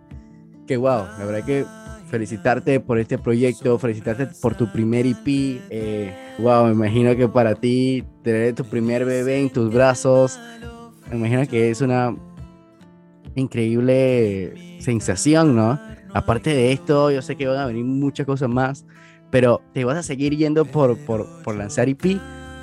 [0.66, 1.64] que wow, la verdad que
[2.08, 5.26] felicitarte por este proyecto, felicitarte por tu primer EP.
[5.70, 10.40] Eh, wow, me imagino que para ti tener tu primer bebé en tus brazos,
[11.10, 12.16] me imagino que es una
[13.34, 15.78] increíble sensación, ¿no?
[16.14, 18.84] Aparte de esto, yo sé que van a venir muchas cosas más,
[19.30, 22.18] pero ¿te vas a seguir yendo por, por, por lanzar EP?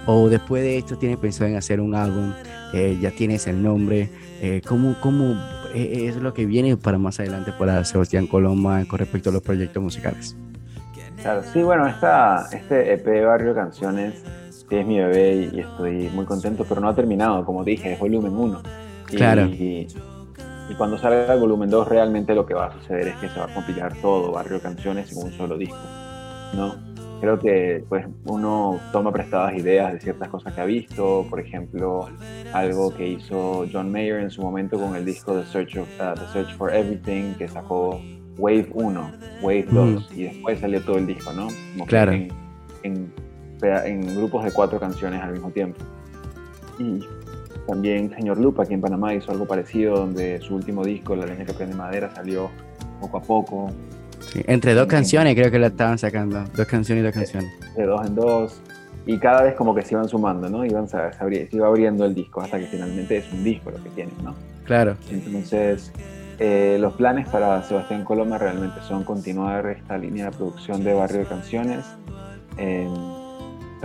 [0.07, 2.33] ¿O después de esto tienes pensado en hacer un álbum?
[2.73, 4.09] Eh, ya tienes el nombre.
[4.41, 5.33] Eh, ¿Cómo, cómo
[5.73, 9.41] eh, es lo que viene para más adelante para Sebastián Coloma con respecto a los
[9.41, 10.35] proyectos musicales?
[11.21, 14.23] Claro, sí, bueno, esta, este EP de Barrio Canciones
[14.69, 18.33] es mi bebé y, estoy muy contento, pero no ha terminado, como dije, es volumen
[18.33, 18.61] 1.
[19.09, 19.45] Y, Claro.
[19.45, 19.87] Y,
[20.69, 23.39] y cuando salga el volumen 2, realmente lo que va a suceder es que se
[23.39, 25.77] va a compilar todo Barrio Canciones en un solo disco,
[26.53, 26.75] ¿no?
[27.21, 32.07] Creo que pues uno toma prestadas ideas de ciertas cosas que ha visto, por ejemplo,
[32.53, 36.13] algo que hizo John Mayer en su momento con el disco The Search, of, uh,
[36.13, 38.01] The Search for Everything, que sacó
[38.37, 39.11] Wave 1,
[39.41, 41.47] Wave 2, y después salió todo el disco, ¿no?
[41.73, 42.11] Como Claro.
[42.11, 42.29] En,
[42.83, 43.11] en
[43.61, 45.79] en grupos de cuatro canciones al mismo tiempo.
[46.79, 46.99] Y
[47.67, 51.45] también Señor Lupa aquí en Panamá hizo algo parecido, donde su último disco, La leña
[51.45, 52.49] que prende madera, salió
[52.99, 53.71] poco a poco,
[54.31, 56.43] Sí, entre dos canciones creo que la estaban sacando.
[56.55, 57.51] Dos canciones y dos canciones.
[57.75, 58.61] de dos en dos,
[59.05, 60.65] y cada vez como que se iban sumando, ¿no?
[60.65, 60.97] Iban, se,
[61.51, 64.35] iba abriendo el disco hasta que finalmente es un disco lo que tienen, ¿no?
[64.65, 64.95] Claro.
[65.11, 65.91] Entonces,
[66.39, 71.19] eh, los planes para Sebastián Coloma realmente son continuar esta línea de producción de Barrio
[71.19, 71.85] de Canciones,
[72.57, 72.87] eh,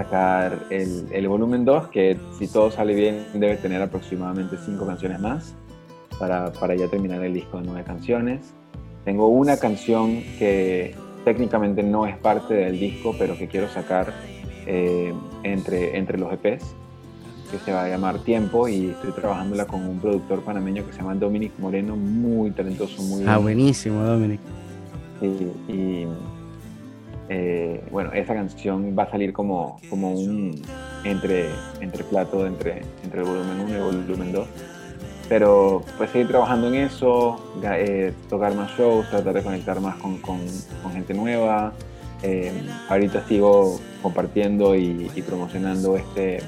[0.05, 5.20] sacar el, el volumen 2, que si todo sale bien debe tener aproximadamente cinco canciones
[5.20, 5.55] más,
[6.18, 8.55] para, para ya terminar el disco de nueve canciones.
[9.05, 10.94] Tengo una canción que
[11.24, 14.12] técnicamente no es parte del disco, pero que quiero sacar
[14.66, 15.12] eh,
[15.43, 16.64] entre, entre los EPs,
[17.51, 20.98] que se va a llamar Tiempo y estoy trabajándola con un productor panameño que se
[20.98, 24.40] llama Dominic Moreno, muy talentoso, muy Ah, buenísimo, Dominic.
[25.20, 26.06] y, y,
[27.32, 30.61] eh, bueno, esa canción va a salir como, como un
[31.05, 31.48] entre,
[31.81, 34.47] entre plato entre, entre el volumen 1 y el volumen 2.
[35.28, 40.19] Pero pues seguir trabajando en eso, eh, tocar más shows, tratar de conectar más con,
[40.19, 40.44] con-
[40.82, 41.73] con gente nueva.
[42.23, 42.52] Eh,
[42.89, 46.39] ahorita sigo compartiendo y, y promocionando este,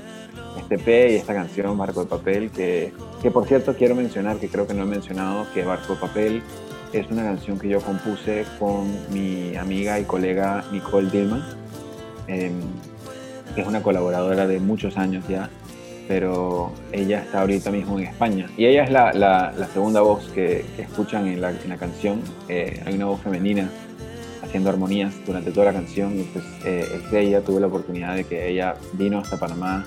[0.58, 2.92] este P y esta canción, Barco de Papel, que,
[3.22, 6.42] que por cierto quiero mencionar, que creo que no he mencionado, que Barco de Papel
[6.92, 11.42] es una canción que yo compuse con mi amiga y colega Nicole Dillman,
[12.26, 12.60] em,
[13.54, 15.48] que es una colaboradora de muchos años ya,
[16.06, 18.50] pero ella está ahorita mismo en España.
[18.56, 22.20] Y ella es la, segunda voz que, escuchan en la, canción.
[22.48, 23.70] Eh, hay una voz femenina
[24.42, 28.50] haciendo armonías durante toda la canción y pues eh, ella, tuve la oportunidad de que
[28.50, 29.86] ella vino hasta Panamá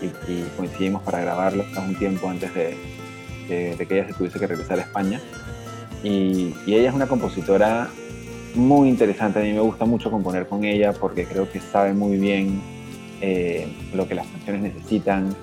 [0.00, 2.76] y, coincidimos para grabarlo hasta un tiempo antes de
[3.48, 5.20] que ella se tuviese que regresar a España.
[6.02, 7.88] Y, y ella es una compositora
[8.54, 12.16] muy interesante, a mí me gusta mucho componer con ella porque creo que sabe muy
[12.16, 12.60] bien
[13.20, 15.34] eh, lo que las canciones necesitan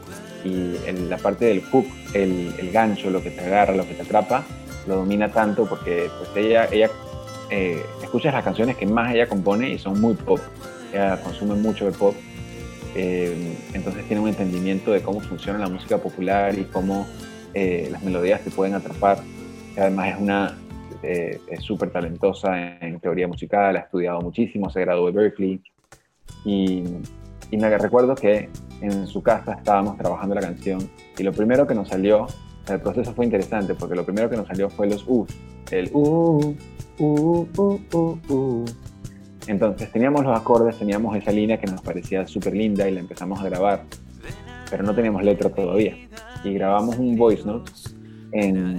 [0.44, 3.94] y el- la parte del hook, el, el gancho, lo que te agarra, lo que
[3.94, 4.44] te atrapa,
[4.88, 6.90] lo domina tanto porque pues ella, ella
[7.50, 7.84] eh,
[8.24, 10.40] las canciones que más ella compone y son muy pop,
[10.92, 12.16] ella consume mucho de pop,
[12.96, 17.08] eh, entonces tiene un entendimiento de cómo funciona la música popular y cómo
[17.54, 19.20] eh, las melodías te pueden atrapar.
[19.78, 20.58] Además es una
[21.02, 25.62] eh, súper talentosa en, teoría musical, ha estudiado muchísimo, se graduó de Berkeley
[26.46, 26.84] y,
[27.52, 28.50] y me recuerdo que
[28.82, 32.28] en su casa estábamos trabajando la canción y lo primero que nos salió,
[32.70, 35.30] el proceso fue interesante porque lo primero que nos salió fue los U's,
[35.72, 36.56] el U,
[37.00, 38.66] U, U, U, U.
[39.48, 43.42] Entonces teníamos los acordes, teníamos esa línea que nos parecía súper linda y la empezamos
[43.42, 43.84] a grabar,
[44.70, 45.98] pero no teníamos letra todavía.
[46.44, 47.72] Y grabamos un voice note
[48.32, 48.78] en,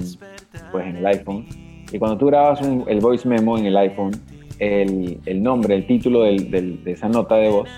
[0.73, 1.47] pues, en el iPhone.
[1.93, 4.13] Y cuando tú grabas un- el voice memo en el iPhone,
[4.59, 7.69] el, el nombre, el título del- del- de esa nota de voz,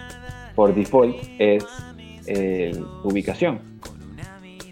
[0.55, 1.65] por default, es
[2.28, 2.73] eh,
[3.05, 3.61] ubicación.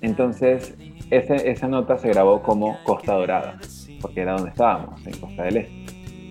[0.00, 0.74] Entonces,
[1.10, 3.58] ese- esa nota se grabó como Costa Dorada,
[4.00, 5.84] porque era donde estábamos, en Costa del Este.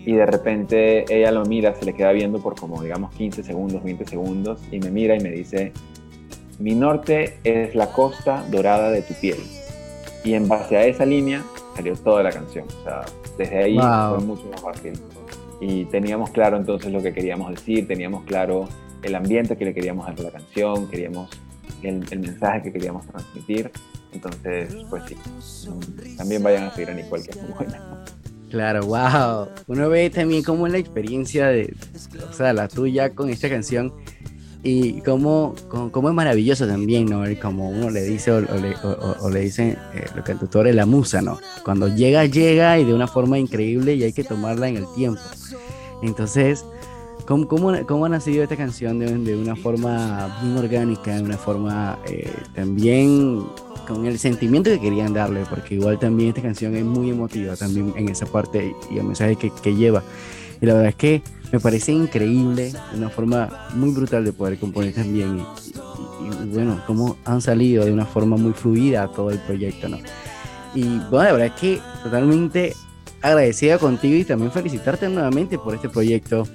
[0.05, 3.81] Y de repente ella lo mira, se le queda viendo por como, digamos, 15 segundos,
[3.83, 5.71] 20 segundos, y me mira y me dice,
[6.59, 9.37] mi norte es la costa dorada de tu piel.
[10.25, 11.41] Y en base a esa línea
[11.75, 12.65] salió toda la canción.
[12.79, 13.01] O sea,
[13.37, 14.15] desde ahí Wow.
[14.15, 14.93] fue mucho más fácil.
[15.61, 18.67] Y teníamos claro entonces lo que queríamos decir, teníamos claro
[19.01, 21.29] el ambiente que le queríamos dar a la canción, queríamos
[21.81, 23.71] el, el mensaje que queríamos transmitir.
[24.11, 25.15] Entonces, pues sí,
[25.69, 28.05] mm, también vayan a seguir a Nicole, que es muy buena.
[28.51, 29.47] Claro, wow.
[29.67, 31.73] Uno ve también cómo es la experiencia de,
[32.29, 33.91] o sea, la tuya con esta canción
[34.63, 35.53] y cómo,
[35.91, 37.25] cómo, es maravilloso también, ¿no?
[37.25, 40.73] El Como uno le dice o, o le, o- o- le dicen eh, los cantautores
[40.73, 41.37] la musa, ¿no?
[41.65, 45.19] Cuando llega, llega y de una forma increíble y hay que tomarla en el tiempo.
[46.01, 46.65] Entonces,
[47.25, 51.37] ¿cómo, cómo, cómo ha nacido esta canción de, de una forma bien orgánica, de una
[51.37, 53.43] forma eh, también
[53.87, 55.43] con el sentimiento que querían darle?
[55.49, 59.35] Porque igual también esta canción es muy emotiva también en esa parte y el mensaje
[59.35, 60.03] que, que lleva.
[60.61, 61.21] Y la verdad es que
[61.53, 65.37] me parece increíble, una forma muy brutal de poder componer también.
[65.37, 69.87] Y, y- y bueno, cómo han salido de una forma muy fluida todo el proyecto,
[69.87, 69.99] ¿no?
[70.73, 72.73] Y bueno, la verdad es que totalmente
[73.21, 76.47] agradecida contigo y también felicitarte nuevamente por este proyecto,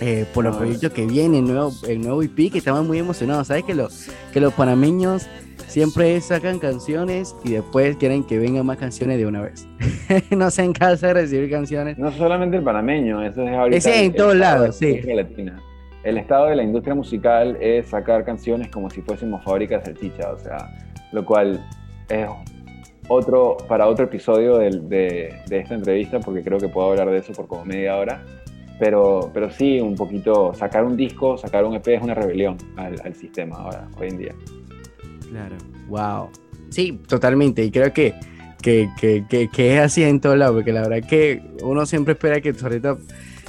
[0.00, 3.48] eh, por los proyectos que vienen, el nuevo, el nuevo EP, que estamos muy emocionados.
[3.48, 3.88] Sabes que, lo,
[4.32, 5.26] que los panameños
[5.70, 9.66] siempre sacan canciones y después quieren que vengan más canciones de una vez.
[10.30, 11.96] no se encansa de recibir canciones.
[11.98, 13.76] No solamente el panameño, eso es ahorita.
[13.78, 15.12] Ese el- en todos lados, de la sí.
[15.14, 15.62] latina.
[16.02, 20.30] El estado de la industria musical es sacar canciones como si fuésemos fábrica de salchicha,
[20.32, 20.56] o sea,
[21.12, 21.62] lo cual
[22.08, 22.26] es
[23.08, 27.18] otro, para otro episodio del- de, de esta entrevista, porque creo que puedo hablar de
[27.18, 28.22] eso por como media hora.
[28.78, 32.94] Pero, pero sí, un poquito, sacar un disco, sacar un EP es una rebelión al,
[33.04, 34.34] al sistema ahora, hoy en día.
[35.30, 35.56] Claro,
[35.88, 36.28] wow.
[36.70, 37.64] Sí, totalmente.
[37.64, 38.14] Y creo que,
[38.62, 42.12] que, que, que, que es así en todos lados, porque la verdad que uno siempre
[42.14, 42.96] espera que ahorita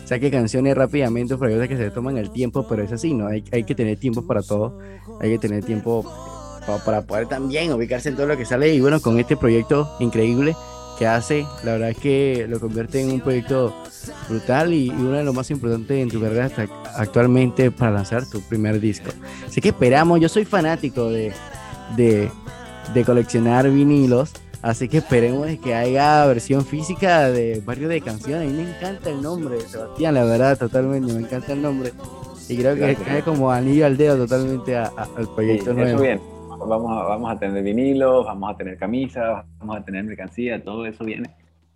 [0.05, 3.27] saque canciones rápidamente, pero hay veces que se toman el tiempo, pero es así, ¿no?
[3.27, 4.77] Hay, hay que tener tiempo para todo,
[5.19, 6.03] hay que tener tiempo
[6.65, 8.73] pa- para poder también ubicarse en todo lo que sale.
[8.73, 10.55] Y bueno, con este proyecto increíble
[10.99, 13.73] que hace, la verdad es que lo convierte en un proyecto
[14.27, 18.25] brutal y, y uno de los más importantes en tu carrera hasta actualmente para lanzar
[18.29, 19.11] tu primer disco.
[19.47, 21.31] Así que esperamos, yo soy fanático de,
[21.95, 22.30] de,
[22.93, 24.34] de coleccionar vinilos.
[24.61, 28.47] Así que esperemos que haya versión física de varios de canciones.
[28.47, 31.91] A mí me encanta el nombre, Sebastián, la verdad, totalmente, me encanta el nombre.
[32.47, 33.07] Y creo que Gracias.
[33.07, 36.01] cae como anillo al dedo totalmente a- a- al Sí, proyecto eso nuevo.
[36.01, 36.22] bien.
[36.68, 40.85] Vamos a, vamos a tener vinilos, vamos a tener camisas, vamos a tener mercancía, todo
[40.85, 41.27] eso viene.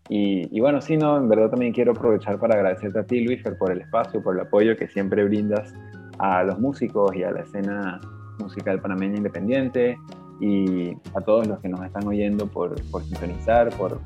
[0.07, 3.57] Y, y bueno, sí, no, en verdad también quiero aprovechar para agradecerte a ti, Luisfer,
[3.57, 5.73] por el espacio, por el apoyo que siempre brindas
[6.19, 7.99] a los músicos y a la escena
[8.39, 9.97] musical panameña independiente
[10.39, 13.99] y a todos los que nos están oyendo por, por sintonizar, por,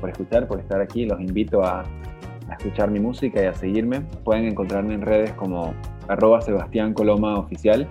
[0.00, 1.06] por escuchar, por estar aquí.
[1.06, 4.02] Los invito a, a escuchar mi música y a seguirme.
[4.24, 5.74] Pueden encontrarme en redes como
[6.08, 7.88] arroba Sebastián Coloma Oficial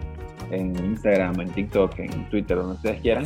[0.51, 3.25] en Instagram, en TikTok, en Twitter, donde ustedes quieran.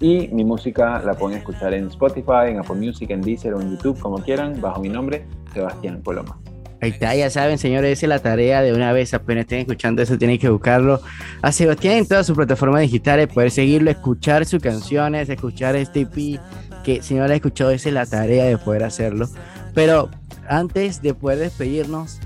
[0.00, 3.70] Y mi música la pueden escuchar en Spotify, en Apple Music, en Deezer o en
[3.70, 6.38] YouTube, como quieran, bajo mi nombre, Sebastián Coloma.
[6.82, 9.12] Ahí está, ya saben, señores, esa es la tarea de una vez.
[9.12, 11.00] Apenas estén escuchando eso, tienen que buscarlo
[11.42, 16.40] a Sebastián en todas sus plataformas digitales, poder seguirlo, escuchar sus canciones, escuchar este EP.
[16.82, 19.28] Que si no lo ha escuchado, esa es la tarea de poder hacerlo.
[19.74, 20.08] Pero
[20.48, 22.18] antes de poder despedirnos,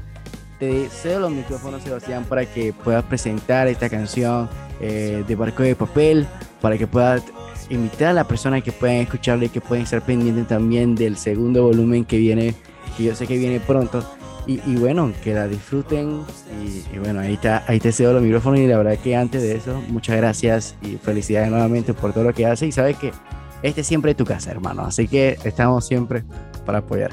[0.60, 4.48] te cedo los micrófonos, Sebastián, para que puedas presentar esta canción
[4.80, 6.26] eh, de Barco de Papel,
[6.60, 7.22] para que puedas
[7.70, 11.64] invitar a las personas que puedan escucharlo y que pueden estar pendientes también del segundo
[11.64, 12.54] volumen que viene,
[12.96, 14.04] que yo sé que viene pronto.
[14.46, 16.20] Y, bueno, que la disfruten.
[16.62, 18.60] Y, y bueno, ahí, está, ahí te cedo los micrófonos.
[18.60, 22.34] Y la verdad que antes de eso, muchas gracias y felicidades nuevamente por todo lo
[22.34, 22.68] que haces.
[22.68, 23.12] Y sabes que
[23.62, 24.82] este siempre es tu casa, hermano.
[24.82, 26.24] Así que estamos siempre
[26.66, 27.12] para apoyar.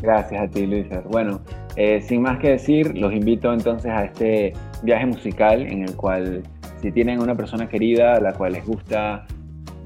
[0.00, 0.86] Gracias a ti, Luis.
[1.10, 1.40] Bueno,
[1.76, 6.42] eh, sin más que decir, los invito entonces a este viaje musical en el cual
[6.80, 9.26] si tienen una persona querida a la cual les gusta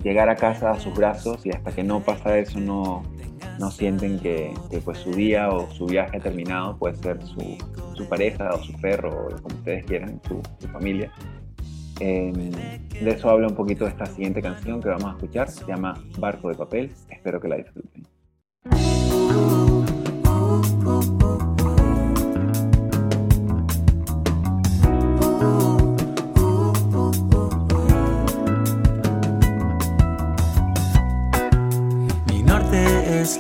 [0.05, 3.03] llegar a casa a sus brazos y hasta que no pasa eso no,
[3.61, 7.59] no sienten que, que, pues su día o su viaje ha terminado, puede ser su,
[7.95, 11.13] su pareja o su perro o como ustedes quieran, su, su familia.
[12.01, 12.33] Eh,
[13.03, 16.49] de eso habla un poquito esta siguiente canción que vamos a escuchar, se llama Barco
[16.49, 18.07] de Papel, espero que la disfruten.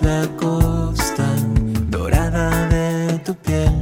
[0.03, 1.27] La costa
[1.89, 3.75] dorada de tu piel.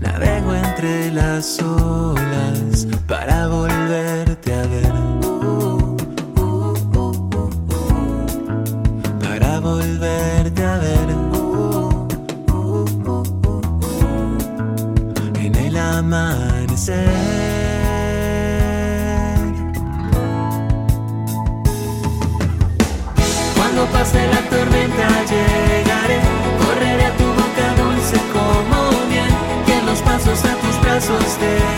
[0.00, 1.85] Navego entre las olas
[30.96, 31.75] a tus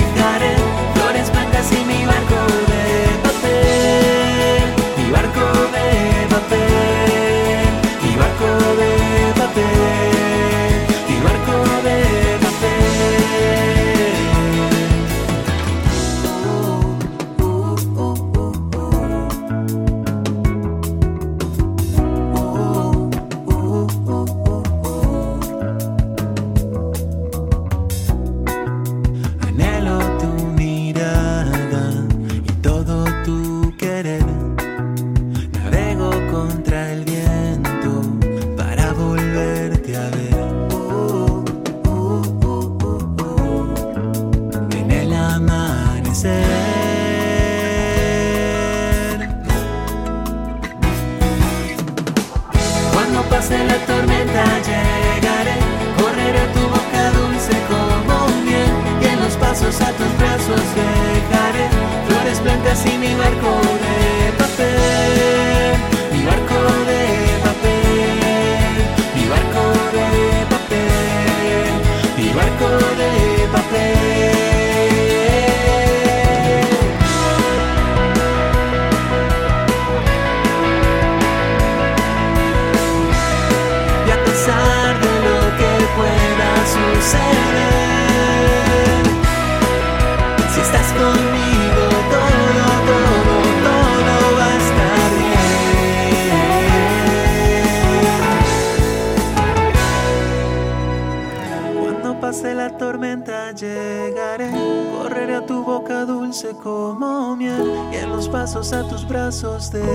[106.62, 109.86] como miel y en los pasos a tus brazos dejaré.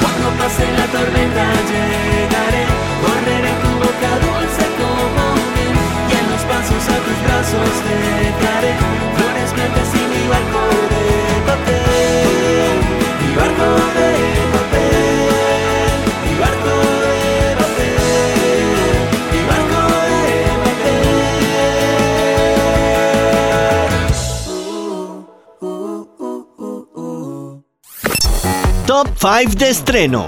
[0.00, 1.52] Cuando pase la tormenta
[28.92, 30.26] Top 5 de estreno.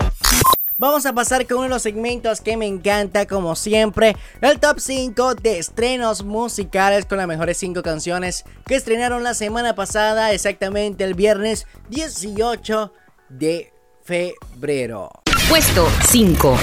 [0.78, 4.80] Vamos a pasar con uno de los segmentos que me encanta, como siempre, el top
[4.80, 11.04] 5 de estrenos musicales con las mejores 5 canciones que estrenaron la semana pasada, exactamente
[11.04, 12.90] el viernes 18
[13.28, 13.70] de
[14.02, 15.10] febrero.
[15.46, 16.56] Puesto 5.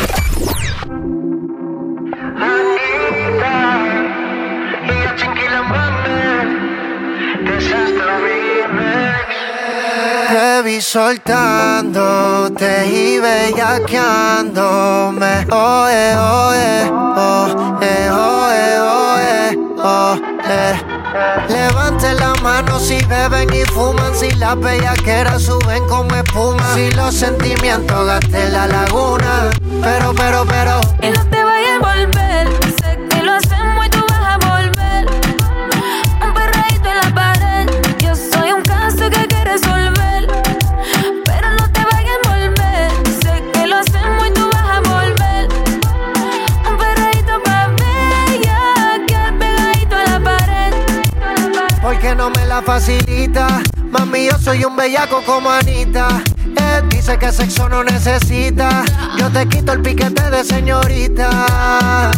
[10.32, 15.46] Te vi soltándote y bellaqueándome.
[15.52, 18.80] Oe, oe, oe, oe,
[19.78, 20.80] oh, eh.
[21.50, 27.14] Levante la mano si beben y fuman, si las bellaqueras suben como espuma, si los
[27.14, 29.50] sentimientos gasten la laguna.
[29.82, 30.80] Pero, pero, pero.
[31.02, 32.61] Y no te vayas a volver.
[52.52, 53.48] La facilita.
[53.92, 56.22] Mami, yo soy un bellaco como Anita.
[56.90, 58.84] Dice que sexo no necesita.
[59.18, 62.12] Yo te quito el piquete de señorita.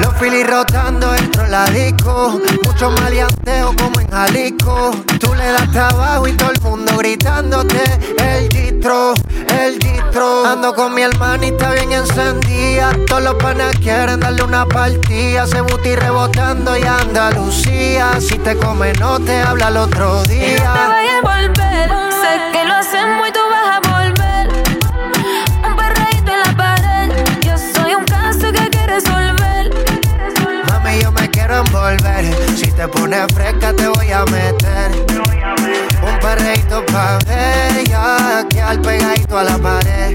[0.00, 2.40] Los filis rotando dentro de la disco.
[2.64, 4.90] Mucho maleanteo como en Jalisco.
[5.20, 7.82] Tú le das trabajo y todo el mundo gritándote.
[8.18, 9.14] El gistro,
[9.48, 10.44] el gistro.
[10.46, 12.92] Ando con mi hermanita bien encendida.
[13.06, 15.46] Todos los panas quieren darle una partida.
[15.46, 18.20] Se buti rebotando y Andalucía.
[18.20, 20.72] Si te come, no te habla el otro Y no te día.
[20.88, 21.90] vayas a volver.
[22.20, 23.80] Sé que lo hacemos y tú vas a
[31.56, 34.90] Si te pones fresca, te voy a meter.
[36.02, 40.14] Un perreíto pa' bella, que al pegadito a la pared.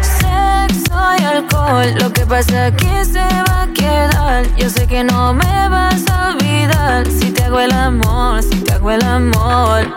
[0.00, 4.46] Sexo y alcohol, lo que pasa aquí se va a quedar.
[4.56, 8.74] Yo sé que no me vas a olvidar si te hago el amor, si te
[8.74, 9.92] hago el amor.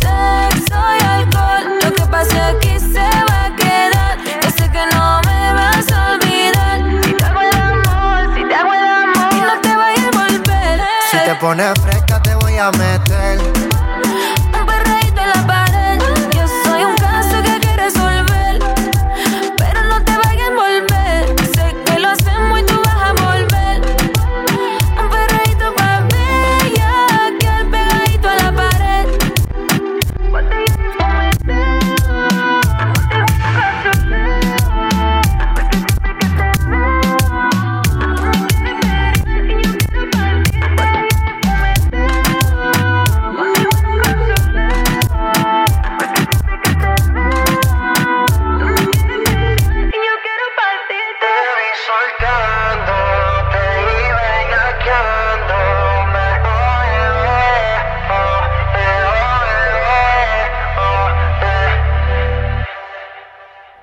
[0.00, 4.16] Sexo y alcohol, lo que pasa aquí se va a quedar.
[4.42, 6.31] Yo sé que no me vas a olvidar
[11.32, 13.71] te pones fresca, te voy a meter.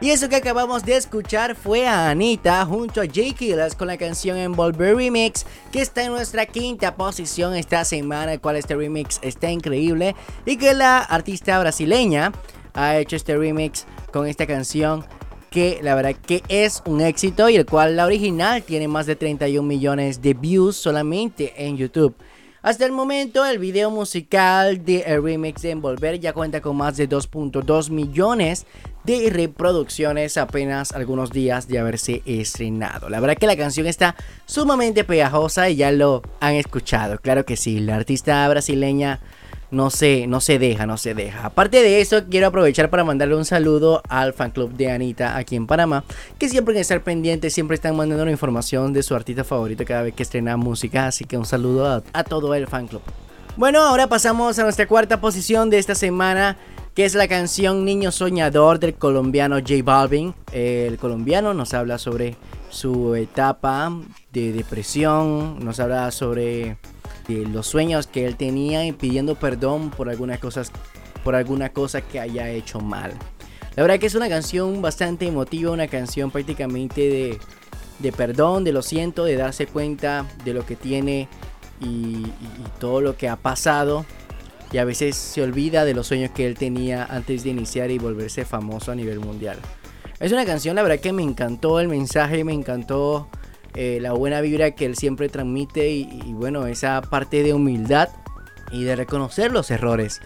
[0.02, 3.98] Y eso que acabamos de escuchar fue a Anita junto a Jay Killas con la
[3.98, 9.20] canción Envolver Remix que está en nuestra quinta posición esta semana, el cual este remix
[9.22, 10.16] está increíble
[10.46, 12.32] y que la artista brasileña
[12.74, 15.06] ha hecho este remix con esta canción
[15.50, 19.18] que la verdad que es un éxito y el cual la original tiene más de
[19.18, 22.16] 31 millones de views solamente en YouTube.
[22.61, 26.98] Hasta el momento el video musical de el remix de Envolver ya cuenta con más
[26.98, 28.65] de 2.2 millones
[29.06, 33.07] de reproducciones apenas algunos días de haberse estrenado.
[33.07, 37.18] La verdad que la canción está sumamente pegajosa y ya lo han escuchado.
[37.19, 39.22] Claro que sí, la artista brasileña
[39.72, 41.46] no se, no se deja, no se deja.
[41.46, 45.56] Aparte de eso, quiero aprovechar para mandarle un saludo al fan club de Anita aquí
[45.56, 46.04] en Panamá,
[46.38, 50.04] que siempre que estar pendientes, siempre están mandando la información de su artista favorito cada
[50.04, 51.08] vez que estrena música.
[51.08, 53.02] Así que un saludo a, a todo el fan club.
[53.58, 56.58] Bueno, ahora pasamos a nuestra cuarta posición de esta semana,
[56.96, 60.34] que es la canción Niño Soñador del colombiano J Balvin.
[60.52, 62.38] El colombiano nos habla sobre
[62.70, 63.91] su etapa
[64.32, 66.78] de depresión, nos habla sobre
[67.30, 70.72] eh, los sueños que él tenía y pidiendo perdón por algunas cosas,
[71.23, 73.14] por alguna cosa que haya hecho mal.
[73.76, 77.39] La verdad que es una canción bastante emotiva, una canción prácticamente de,
[77.99, 81.27] de perdón, de lo siento, de darse cuenta de lo que tiene
[81.80, 84.06] y, y- y todo lo que ha pasado.
[84.72, 87.97] Y a veces se olvida de los sueños que él tenía antes de iniciar y
[87.97, 89.57] volverse famoso a nivel mundial.
[90.19, 93.30] Es una canción, la verdad que me encantó el mensaje, me encantó
[93.76, 98.10] eh, la buena vibra que él siempre transmite y, y bueno, esa parte de humildad
[98.72, 100.22] y de reconocer los errores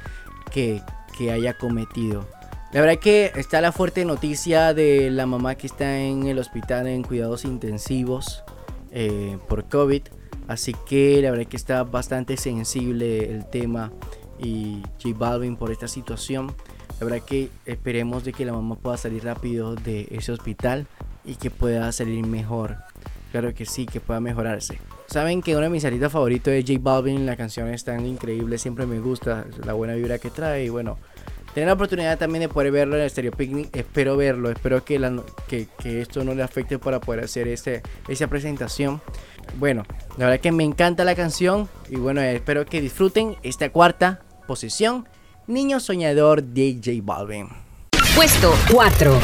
[0.51, 0.81] que,
[1.17, 2.27] que haya cometido.
[2.73, 6.87] La verdad que está la fuerte noticia de la mamá que está en el hospital
[6.87, 8.43] en cuidados intensivos
[8.91, 10.01] eh, por COVID.
[10.47, 13.91] Así que la verdad que está bastante sensible el tema
[14.39, 16.53] y J Balvin por esta situación.
[16.99, 20.87] La verdad que esperemos de que la mamá pueda salir rápido de ese hospital
[21.23, 22.77] y que pueda salir mejor.
[23.33, 24.77] Claro que sí, que pueda mejorarse.
[25.07, 28.59] Saben que uno de mis artistas favoritos es J Balvin, la canción es tan increíble,
[28.59, 30.99] siempre me gusta la buena vibra que trae y bueno,
[31.55, 34.99] tener la oportunidad también de poder verlo en el Stereo Picnic, espero verlo, espero que,
[34.99, 39.01] la- que, que esto no le afecte para poder hacer ese, esa presentación.
[39.57, 39.83] Bueno,
[40.19, 45.07] la verdad que me encanta la canción y bueno, espero que disfruten esta cuarta posición,
[45.47, 47.47] Niño Soñador de J Balvin.
[48.15, 49.19] Puesto 4.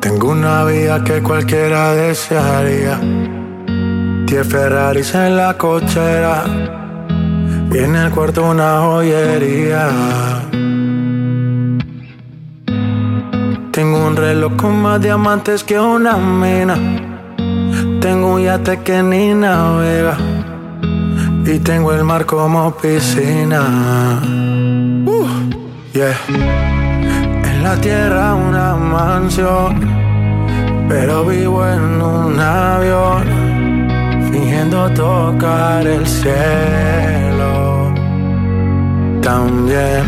[0.00, 2.98] Tengo una vida que cualquiera desearía.
[4.26, 6.44] Diez Ferraris en la cochera.
[7.72, 9.88] Y en el cuarto una joyería.
[13.72, 16.76] Tengo un reloj con más diamantes que una mina.
[18.00, 20.16] Tengo un yate que ni navega.
[21.44, 24.22] Y tengo el mar como piscina.
[25.06, 25.26] Uh,
[25.92, 26.85] yeah.
[27.66, 29.80] La tierra una mansión,
[30.88, 33.24] pero vivo en un avión,
[34.30, 37.92] fingiendo tocar el cielo.
[39.20, 40.04] También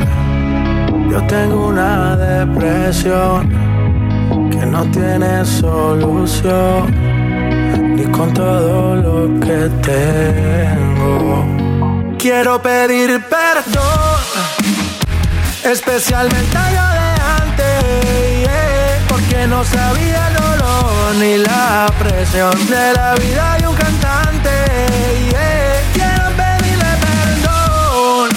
[1.11, 3.49] yo tengo una depresión
[4.53, 6.95] que no tiene solución,
[7.97, 11.45] ni con todo lo que tengo.
[12.19, 14.19] Quiero pedir perdón
[15.65, 16.98] Especialmente a
[19.39, 24.51] porque no sabía el dolor ni la presión de la vida de un cantante.
[25.31, 25.81] yeah.
[25.93, 28.31] Quiero pedirle perdón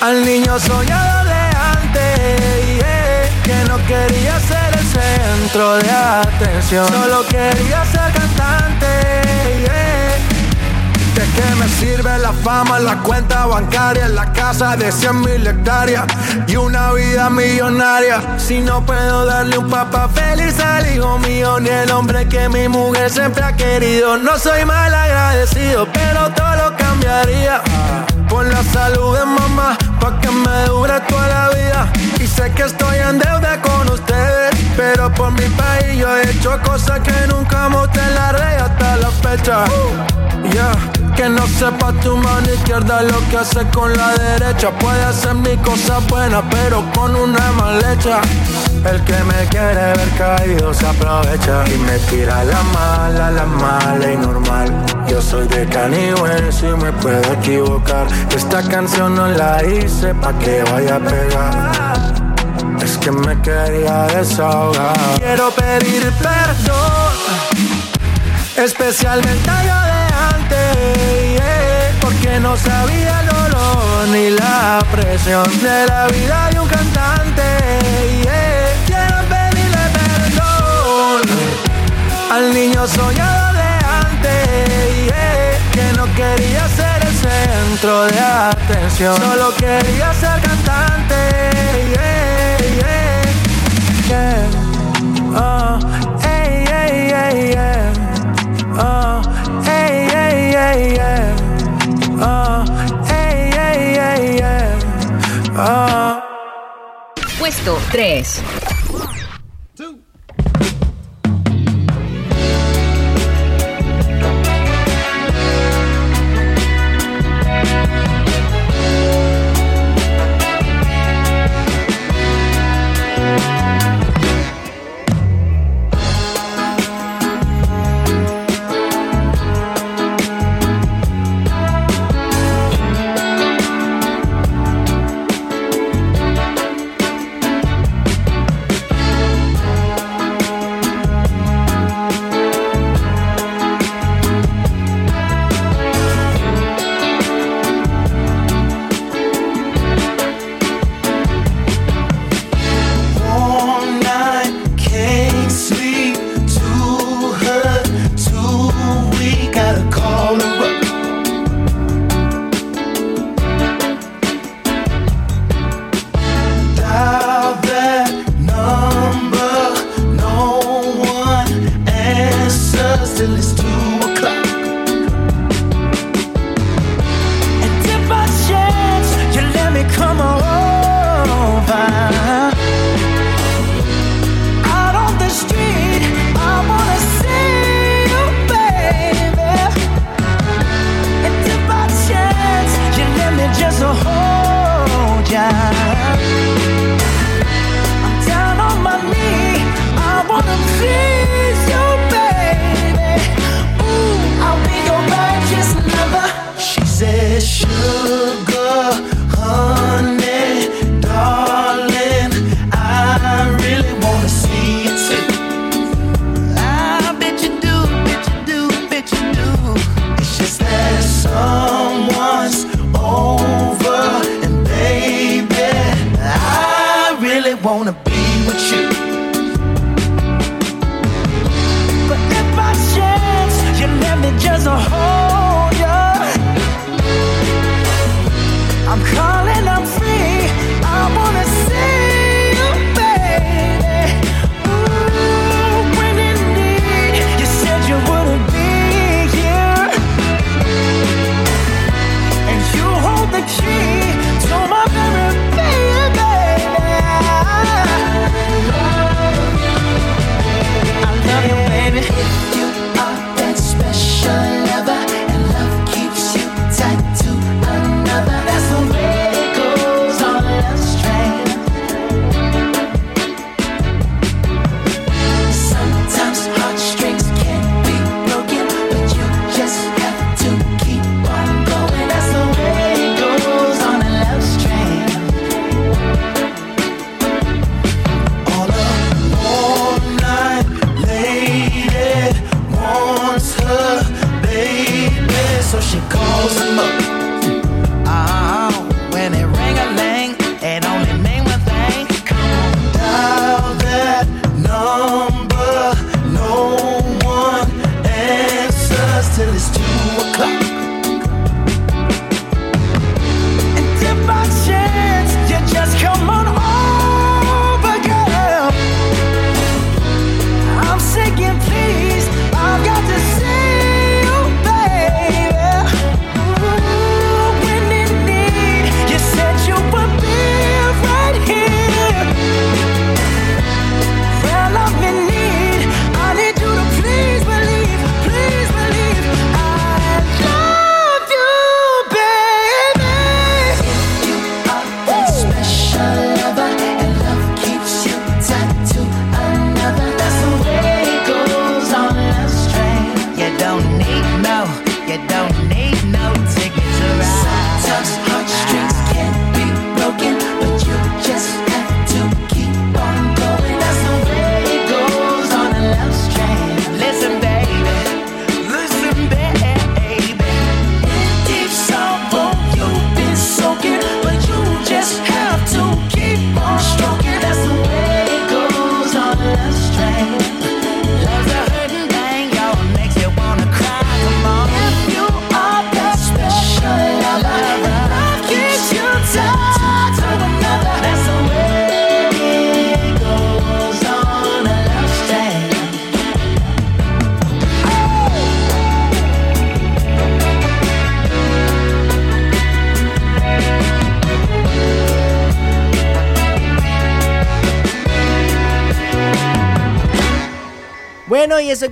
[0.00, 1.42] al niño soñado de
[1.76, 9.31] antes, yeah, que no quería ser el centro de atención, solo quería ser cantante.
[11.22, 16.04] ¿De qué me sirve la fama, la cuenta bancaria, la casa de 100 mil hectáreas
[16.48, 18.20] y una vida millonaria?
[18.38, 22.66] Si no puedo darle un papá feliz al hijo mío, ni el hombre que mi
[22.66, 24.16] mujer siempre ha querido.
[24.16, 27.62] No soy mal agradecido, pero todo lo cambiaría
[28.28, 31.92] por la salud de mamá, pa' que me dure toda la vida.
[32.18, 36.60] Y sé que estoy en deuda con ustedes, pero por mi país yo he hecho
[36.64, 39.64] cosas que nunca mostré en la red hasta la fecha.
[40.52, 41.01] Yeah.
[41.22, 44.70] Que no sepa tu mano izquierda lo que hace con la derecha.
[44.72, 48.20] Puede hacer mi cosa buena, pero con una mal hecha.
[48.84, 54.12] El que me quiere ver caído se aprovecha y me tira la mala, la mala
[54.12, 54.68] y normal.
[55.06, 56.12] Yo soy de Kanye
[56.50, 58.08] si me puedo equivocar.
[58.34, 62.14] Esta canción no la hice pa' que vaya a pegar.
[62.82, 64.96] Es que me quería desahogar.
[65.18, 67.14] Quiero pedir perdón,
[68.56, 69.91] especialmente a
[72.12, 77.42] porque no sabía el dolor ni la presión de la vida de un cantante.
[78.22, 78.72] yeah.
[78.86, 81.22] Quiero pedirle perdón
[82.30, 83.68] al niño soñado de
[84.02, 91.14] antes, yeah, que no quería ser el centro de atención, solo quería ser cantante.
[94.08, 94.48] yeah.
[95.34, 95.78] Oh,
[96.24, 97.92] ey, ey, ey, yeah.
[98.78, 99.22] Oh,
[99.66, 101.11] ey, ey, ey,
[107.38, 108.61] Puesto 3.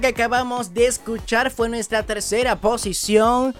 [0.00, 3.54] Que acabamos de escuchar fue nuestra tercera posición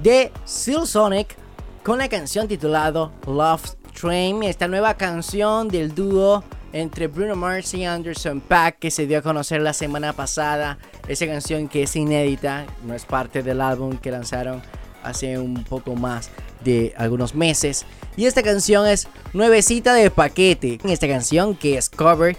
[0.00, 1.34] de Seal Sonic
[1.82, 6.44] con la canción titulada Love Train, esta nueva canción del dúo
[6.74, 10.78] entre Bruno Mars y Anderson Paak que se dio a conocer la semana pasada.
[11.08, 14.62] Esa canción que es inédita, no es parte del álbum que lanzaron
[15.02, 16.30] hace un poco más
[16.64, 17.86] de algunos meses.
[18.16, 20.78] Y esta canción es nuevecita de paquete.
[20.84, 22.36] Esta canción que es cover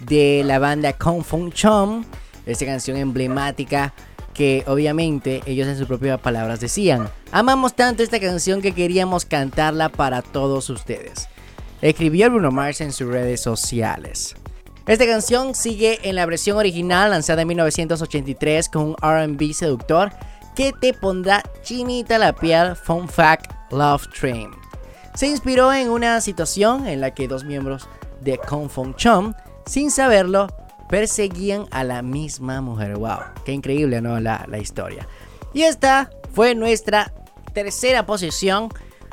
[0.00, 2.04] de la banda Kung Fu Chum.
[2.46, 3.92] Esta canción emblemática
[4.34, 7.08] que obviamente ellos en sus propias palabras decían.
[7.32, 11.28] Amamos tanto esta canción que queríamos cantarla para todos ustedes.
[11.82, 14.34] Escribió Bruno Mars en sus redes sociales.
[14.86, 20.10] Esta canción sigue en la versión original lanzada en 1983 con un RB seductor
[20.54, 22.76] que te pondrá chinita la piel.
[22.76, 24.50] Fun fact: Love Train.
[25.14, 27.88] Se inspiró en una situación en la que dos miembros
[28.20, 29.34] de Kung Fu Chum,
[29.66, 30.48] sin saberlo,
[30.90, 32.96] perseguían a la misma mujer.
[32.96, 33.20] ¡Wow!
[33.44, 34.20] ¡Qué increíble, ¿no?
[34.20, 35.06] La, la historia.
[35.54, 37.12] Y esta fue nuestra
[37.54, 38.68] tercera posición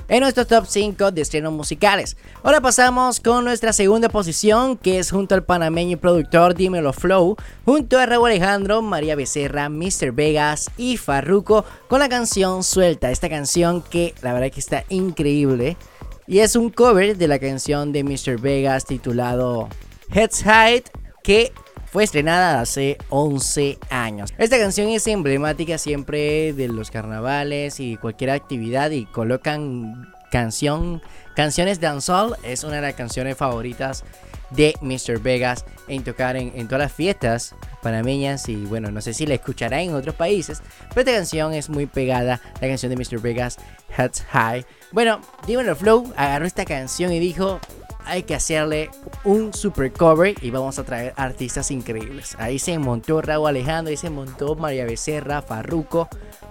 [0.10, 2.18] en nuestro top 5 de estrenos musicales.
[2.44, 7.36] Ahora pasamos con nuestra segunda posición, que es junto al panameño y productor Dímelo Flow,
[7.66, 10.12] junto a Raúl Alejandro, María Becerra, Mr.
[10.14, 13.12] Vegas y Farruko, con la canción Suelta.
[13.12, 15.78] Esta canción que la verdad que está increíble.
[16.26, 18.40] Y es un cover de la canción de Mr.
[18.40, 19.70] Vegas titulado
[20.10, 20.84] Heads High,
[21.24, 21.52] que
[21.92, 24.34] fue estrenada hace 11 años.
[24.38, 31.02] Esta canción es emblemática siempre de los carnavales y cualquier actividad y colocan canción,
[31.36, 32.36] canciones dancehall.
[32.44, 34.04] Es una de las canciones favoritas
[34.50, 35.20] de Mr.
[35.20, 39.36] Vegas en tocar en, en todas las fiestas panameñas y bueno, no sé si la
[39.36, 43.20] escuchará en otros países, pero esta canción es muy pegada, la canción de Mr.
[43.20, 43.58] Vegas,
[43.96, 44.66] Heads High.
[44.92, 47.60] Bueno, Dímelo Flow agarró esta canción y dijo,
[48.08, 48.90] hay que hacerle
[49.24, 52.36] un super cover y vamos a traer artistas increíbles.
[52.40, 56.08] Ahí se montó Raúl Alejandro, ahí se montó María Becerra, Farruco,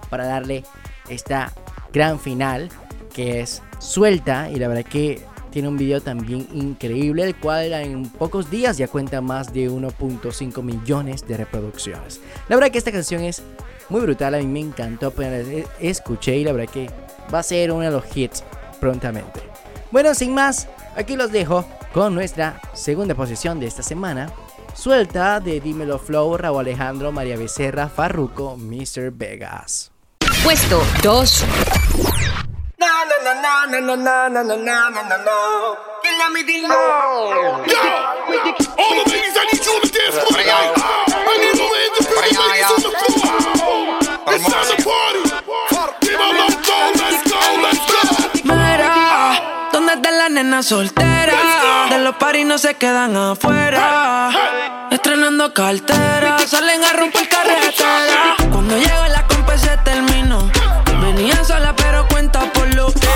[0.09, 0.63] para darle
[1.09, 1.53] esta
[1.91, 2.69] gran final
[3.13, 8.03] que es suelta y la verdad que tiene un video también increíble, el cual en
[8.09, 12.21] pocos días ya cuenta más de 1.5 millones de reproducciones.
[12.47, 13.41] La verdad que esta canción es
[13.89, 16.89] muy brutal, a mí me encantó, apenas la escuché y la verdad que
[17.33, 18.43] va a ser uno de los hits
[18.79, 19.41] prontamente.
[19.89, 20.67] Bueno, sin más,
[20.97, 24.29] aquí los dejo con nuestra segunda posición de esta semana.
[24.73, 29.11] Suelta de Dímelo Flow, Raúl Alejandro, María Becerra, Farruco, Mr.
[29.11, 29.91] Vegas.
[30.43, 31.45] Puesto 2.
[50.37, 51.89] ¿Dónde están las nenas solteras?
[51.89, 54.29] De los paris no se quedan afuera.
[54.91, 58.35] Estrenando cartera, salen a romper carretera.
[58.51, 60.49] Cuando llega la compa se terminó.
[61.01, 63.07] Venía sola pero cuenta por lo que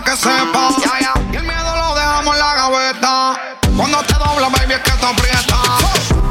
[0.00, 0.70] pa' que sepa.
[1.32, 3.40] Y el miedo lo dejamos en la gaveta.
[3.76, 5.56] Cuando te dobla, baby, es que te aprieta.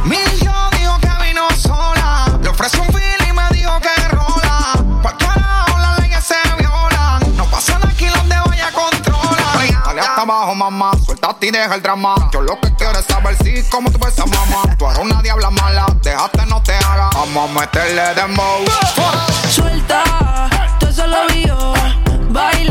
[0.04, 2.26] Mil yo dijo que vino sola.
[2.42, 4.74] Le ofrecí un feel y me dijo que rola.
[5.02, 7.38] Por carajo, las leyes se violan.
[7.38, 9.44] No pasan aquí los de vaya controla.
[9.86, 10.92] Dale hasta abajo, mamá.
[11.06, 12.16] Suéltate y deja el drama.
[12.32, 14.76] Yo lo que quiero es saber si como tú ves a mamá.
[14.78, 15.86] Tú eres una diabla mala.
[16.02, 17.10] Déjate, no te haga.
[17.14, 18.66] Vamos a meterle dembow.
[19.50, 20.04] Suelta,
[20.80, 21.74] todo eso lo vio.
[22.32, 22.69] Todo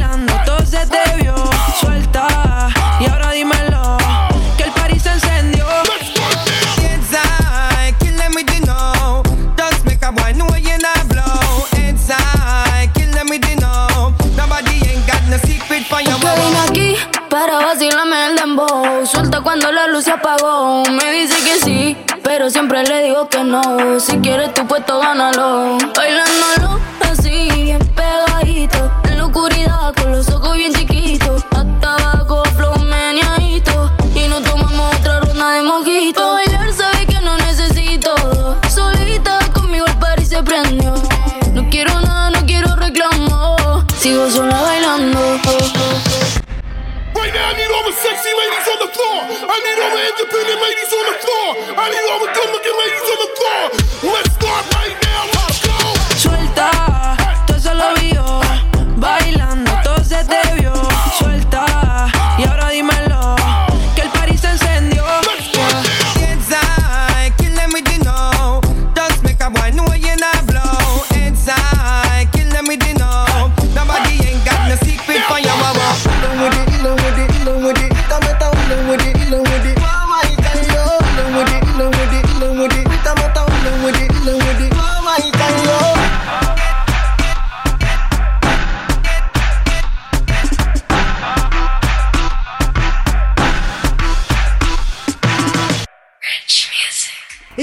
[19.48, 20.82] cuando la luz se apagó.
[20.90, 23.98] Me dice que sí, pero siempre le digo que no.
[23.98, 25.78] Si quieres tu puesto, gánalo.
[25.96, 26.78] Bailándolo
[27.10, 28.92] así, pegadito.
[29.04, 30.87] En la oscuridad, con los ojos bien chiquitos.
[47.88, 49.18] The sexy ladies on the floor.
[49.48, 51.48] I need all the independent ladies on the floor.
[51.72, 54.12] I need all the good looking ladies on the floor.
[54.12, 55.07] Let's start right now.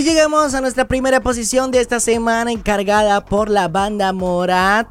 [0.05, 4.87] Llegamos a nuestra primera posición de esta semana encargada por la banda Morat.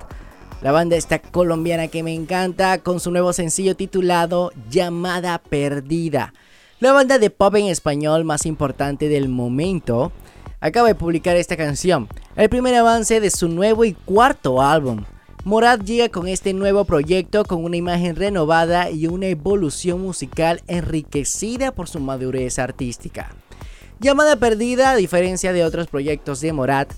[0.60, 6.34] La banda esta colombiana que me encanta con su nuevo sencillo titulado Llamada Perdida.
[6.80, 10.10] La banda de pop en español más importante del momento
[10.60, 15.04] acaba de publicar esta canción, el primer avance de su nuevo y cuarto álbum.
[15.44, 21.70] Morat llega con este nuevo proyecto con una imagen renovada y una evolución musical enriquecida
[21.70, 23.30] por su madurez artística.
[24.00, 26.92] Llamada Perdida, a diferencia de otros proyectos de Morat,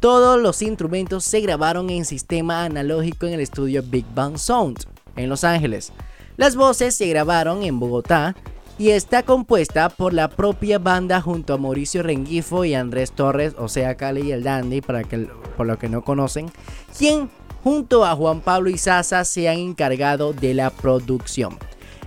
[0.00, 4.84] Todos los instrumentos se grabaron en sistema analógico en el estudio Big Bang Sound,
[5.16, 5.92] en Los Ángeles.
[6.36, 8.36] Las voces se grabaron en Bogotá
[8.78, 13.68] y está compuesta por la propia banda junto a Mauricio Rengifo y Andrés Torres, o
[13.68, 16.50] sea, Cali y el Dandy, para que, por lo que no conocen,
[16.96, 17.30] quien
[17.64, 21.58] junto a Juan Pablo y Sasa se han encargado de la producción.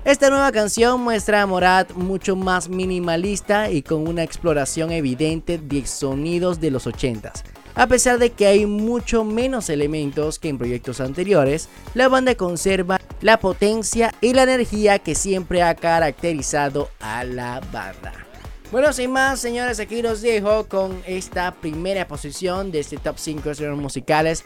[0.05, 5.85] Esta nueva canción muestra a Morat mucho más minimalista y con una exploración evidente de
[5.85, 7.43] sonidos de los 80s.
[7.75, 12.99] A pesar de que hay mucho menos elementos que en proyectos anteriores, la banda conserva
[13.21, 18.13] la potencia y la energía que siempre ha caracterizado a la banda.
[18.71, 23.53] Bueno, sin más, señores, aquí los dejo con esta primera posición de este top 5
[23.53, 24.45] de musicales.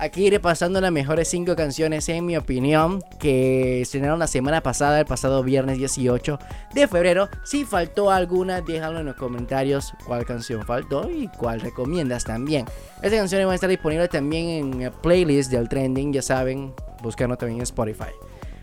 [0.00, 5.04] Aquí repasando las mejores 5 canciones en mi opinión que estrenaron la semana pasada, el
[5.04, 6.38] pasado viernes 18
[6.72, 7.28] de febrero.
[7.44, 12.64] Si faltó alguna, déjalo en los comentarios cuál canción faltó y cuál recomiendas también.
[13.02, 16.72] Esta canción va a estar disponible también en el playlist del trending, ya saben,
[17.02, 18.08] buscarlo también en Spotify.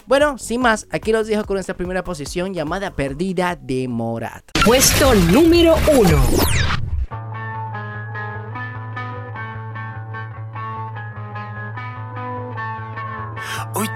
[0.07, 4.43] Bueno, sin más, aquí los dejo con esta primera posición llamada Perdida de Morat.
[4.65, 6.66] Puesto número 1.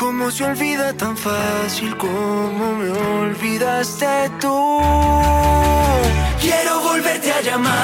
[0.00, 4.80] ¿Cómo se olvida tan fácil como me olvidaste tú?
[6.40, 7.76] Quiero volverte a llamar,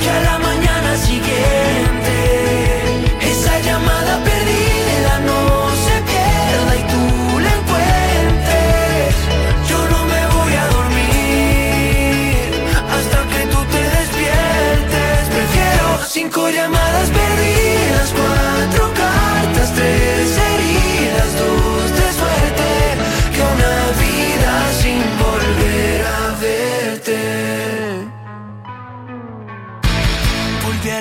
[0.00, 2.14] que a la mañana siguiente
[3.20, 5.40] esa llamada perdida no
[5.84, 7.04] se pierda y tú
[7.40, 9.14] la encuentres.
[9.68, 12.46] Yo no me voy a dormir
[12.94, 15.18] hasta que tú te despiertes.
[15.34, 17.10] Prefiero cinco llamadas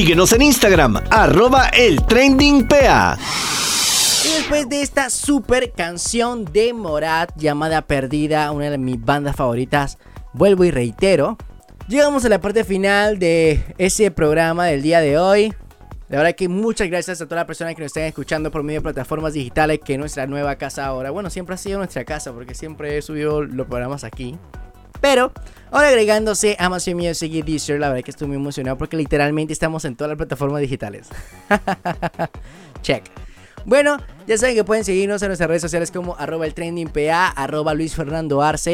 [0.00, 1.98] Síguenos en Instagram, arroba el.
[1.98, 2.02] Y
[4.34, 9.98] después de esta super canción de Morat llamada Perdida, una de mis bandas favoritas,
[10.32, 11.36] vuelvo y reitero,
[11.86, 15.52] llegamos a la parte final de ese programa del día de hoy.
[16.08, 18.80] La verdad que muchas gracias a todas las personas que nos están escuchando por medio
[18.80, 21.10] de plataformas digitales, que es nuestra nueva casa ahora.
[21.10, 24.38] Bueno, siempre ha sido nuestra casa porque siempre he subido los programas aquí.
[25.00, 25.32] Pero
[25.70, 29.84] ahora agregándose Amazon Music y Deezer, la verdad que estoy muy emocionado porque literalmente estamos
[29.84, 31.08] en todas las plataformas digitales.
[32.82, 33.04] Check.
[33.66, 36.90] Bueno, ya saben que pueden seguirnos en nuestras redes sociales como arroba el trending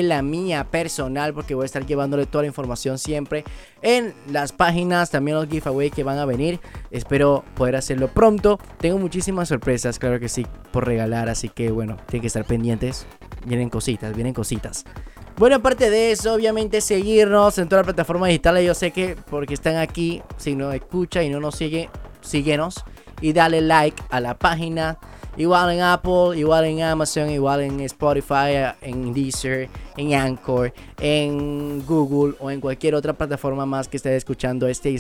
[0.03, 3.43] la mía personal, porque voy a estar llevándole toda la información siempre
[3.83, 6.61] en las páginas, también los giveaway que van a venir.
[6.93, 8.61] Espero poder hacerlo pronto.
[8.79, 13.07] Tengo muchísimas sorpresas, claro que sí, por regalar, así que bueno, tienen que estar pendientes.
[13.45, 14.85] Vienen cositas, vienen cositas.
[15.39, 18.65] Bueno, aparte de eso, obviamente seguirnos en todas las plataformas digitales.
[18.65, 21.91] Yo sé que porque están aquí, si no escucha y no nos sigue,
[22.23, 22.83] síguenos.
[23.21, 24.99] y dale like a la página.
[25.37, 29.69] Igual en Apple, igual en Amazon, igual en Spotify, en Deezer,
[29.99, 34.97] en Anchor, en Google o en cualquier otra plataforma más que esté escuchando este,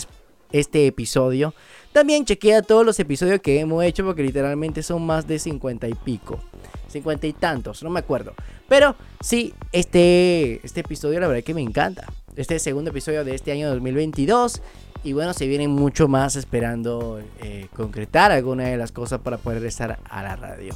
[0.52, 1.54] este episodio.
[1.92, 5.94] También chequea todos los episodios que hemos hecho porque literalmente son más de 50 y
[5.94, 6.38] pico.
[6.96, 8.34] 50 y tantos, no me acuerdo.
[8.68, 12.06] Pero sí, este, este episodio la verdad que me encanta.
[12.36, 14.60] Este segundo episodio de este año 2022.
[15.04, 19.64] Y bueno, se vienen mucho más esperando eh, concretar alguna de las cosas para poder
[19.64, 20.74] estar a la radio.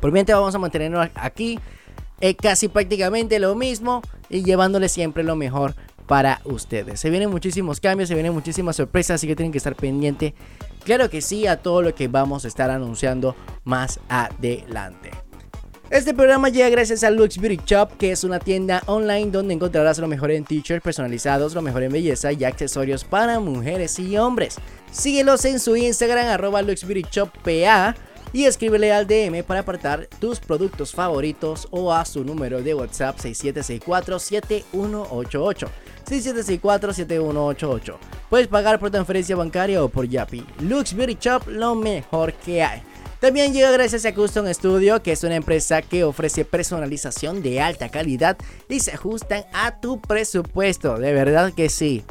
[0.00, 1.58] Por mientras vamos a mantenernos aquí.
[2.20, 5.74] eh, casi prácticamente lo mismo y llevándole siempre lo mejor
[6.06, 7.00] para ustedes.
[7.00, 10.34] Se vienen muchísimos cambios, se vienen muchísimas sorpresas, así que tienen que estar pendiente.
[10.84, 13.34] Claro que sí, a todo lo que vamos a estar anunciando
[13.64, 15.10] más adelante.
[15.88, 19.98] Este programa llega gracias a Lux Beauty Shop, que es una tienda online donde encontrarás
[19.98, 24.56] lo mejor en t-shirts personalizados, lo mejor en belleza y accesorios para mujeres y hombres.
[24.90, 27.94] Síguelos en su Instagram, arroba Lux Beauty Shop PA,
[28.32, 33.20] y escríbele al DM para apartar tus productos favoritos o a su número de WhatsApp
[33.20, 35.68] 6764-7188.
[36.04, 37.94] 6764-7188.
[38.28, 40.44] Puedes pagar por transferencia bancaria o por Yapi.
[40.62, 42.82] Lux Beauty Shop, lo mejor que hay.
[43.20, 47.88] También llega gracias a Custom Studio, que es una empresa que ofrece personalización de alta
[47.88, 48.36] calidad
[48.68, 50.98] y se ajustan a tu presupuesto.
[50.98, 52.04] De verdad que sí.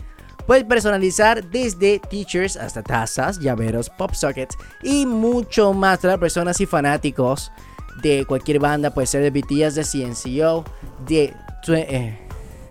[0.48, 6.68] Puedes personalizar desde t-shirts hasta tazas, llaveros, pop sockets y mucho más para personas y
[6.68, 7.52] fanáticos
[8.04, 8.92] de cualquier banda.
[8.94, 10.66] Puede ser de BTS, de CNCO,
[11.08, 11.34] de,
[11.68, 12.20] eh,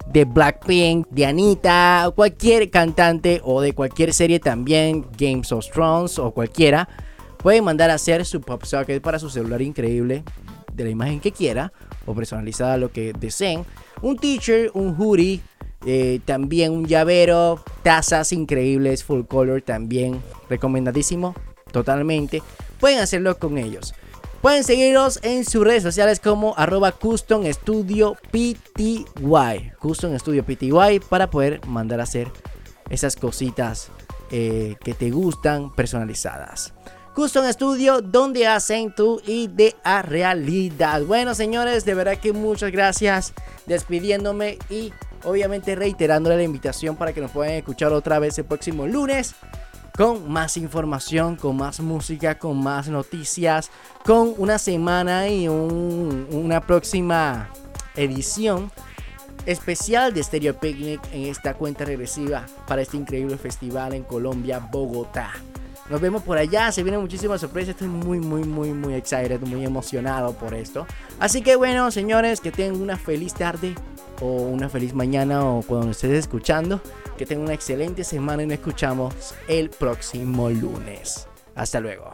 [0.06, 6.31] de Blackpink, de Anita, cualquier cantante o de cualquier serie también, Games of Thrones o
[6.31, 6.89] cualquiera.
[7.44, 10.24] Pueden mandar a hacer su pop socket para su celular increíble
[10.72, 11.74] de la imagen que quiera
[12.06, 13.66] o personalizada lo que deseen.
[14.00, 15.42] Un t-shirt, un hoodie,
[15.84, 21.34] eh, también un llavero, tazas increíbles, full color también, recomendadísimo,
[21.70, 22.42] totalmente.
[22.80, 23.94] Pueden hacerlo con ellos.
[24.40, 29.72] Pueden seguirlos en sus redes sociales como arroba Custom Studio PTY.
[29.78, 32.28] Custom Studio PTY para poder mandar a hacer
[32.88, 33.90] esas cositas
[34.30, 36.73] eh, que te gustan personalizadas.
[37.14, 41.02] Custom Studio, donde hacen tu idea realidad.
[41.04, 43.32] Bueno, señores, de verdad que muchas gracias.
[43.66, 44.92] Despidiéndome y
[45.24, 49.34] obviamente reiterándole la invitación para que nos puedan escuchar otra vez el próximo lunes.
[49.96, 53.70] Con más información, con más música, con más noticias,
[54.04, 57.48] con una semana y un- una próxima
[57.94, 58.72] edición
[59.46, 65.30] especial de Stereo Picnic en esta cuenta regresiva para este increíble festival en Colombia, Bogotá.
[65.90, 69.65] Nos vemos por allá, se vienen muchísimas sorpresas, estoy muy muy muy muy excited, muy
[69.65, 70.86] emocionado por esto.
[71.20, 73.74] Así que bueno, señores, que tengan una feliz tarde
[74.20, 76.81] o una feliz mañana o cuando estés escuchando,
[77.19, 79.15] que tengan una excelente semana y nos escuchamos
[79.47, 81.27] el próximo lunes.
[81.55, 82.11] Hasta luego.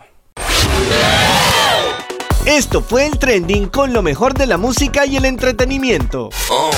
[2.44, 6.30] Esto fue el trending con lo mejor de la música y el entretenimiento.
[6.50, 6.70] Oh.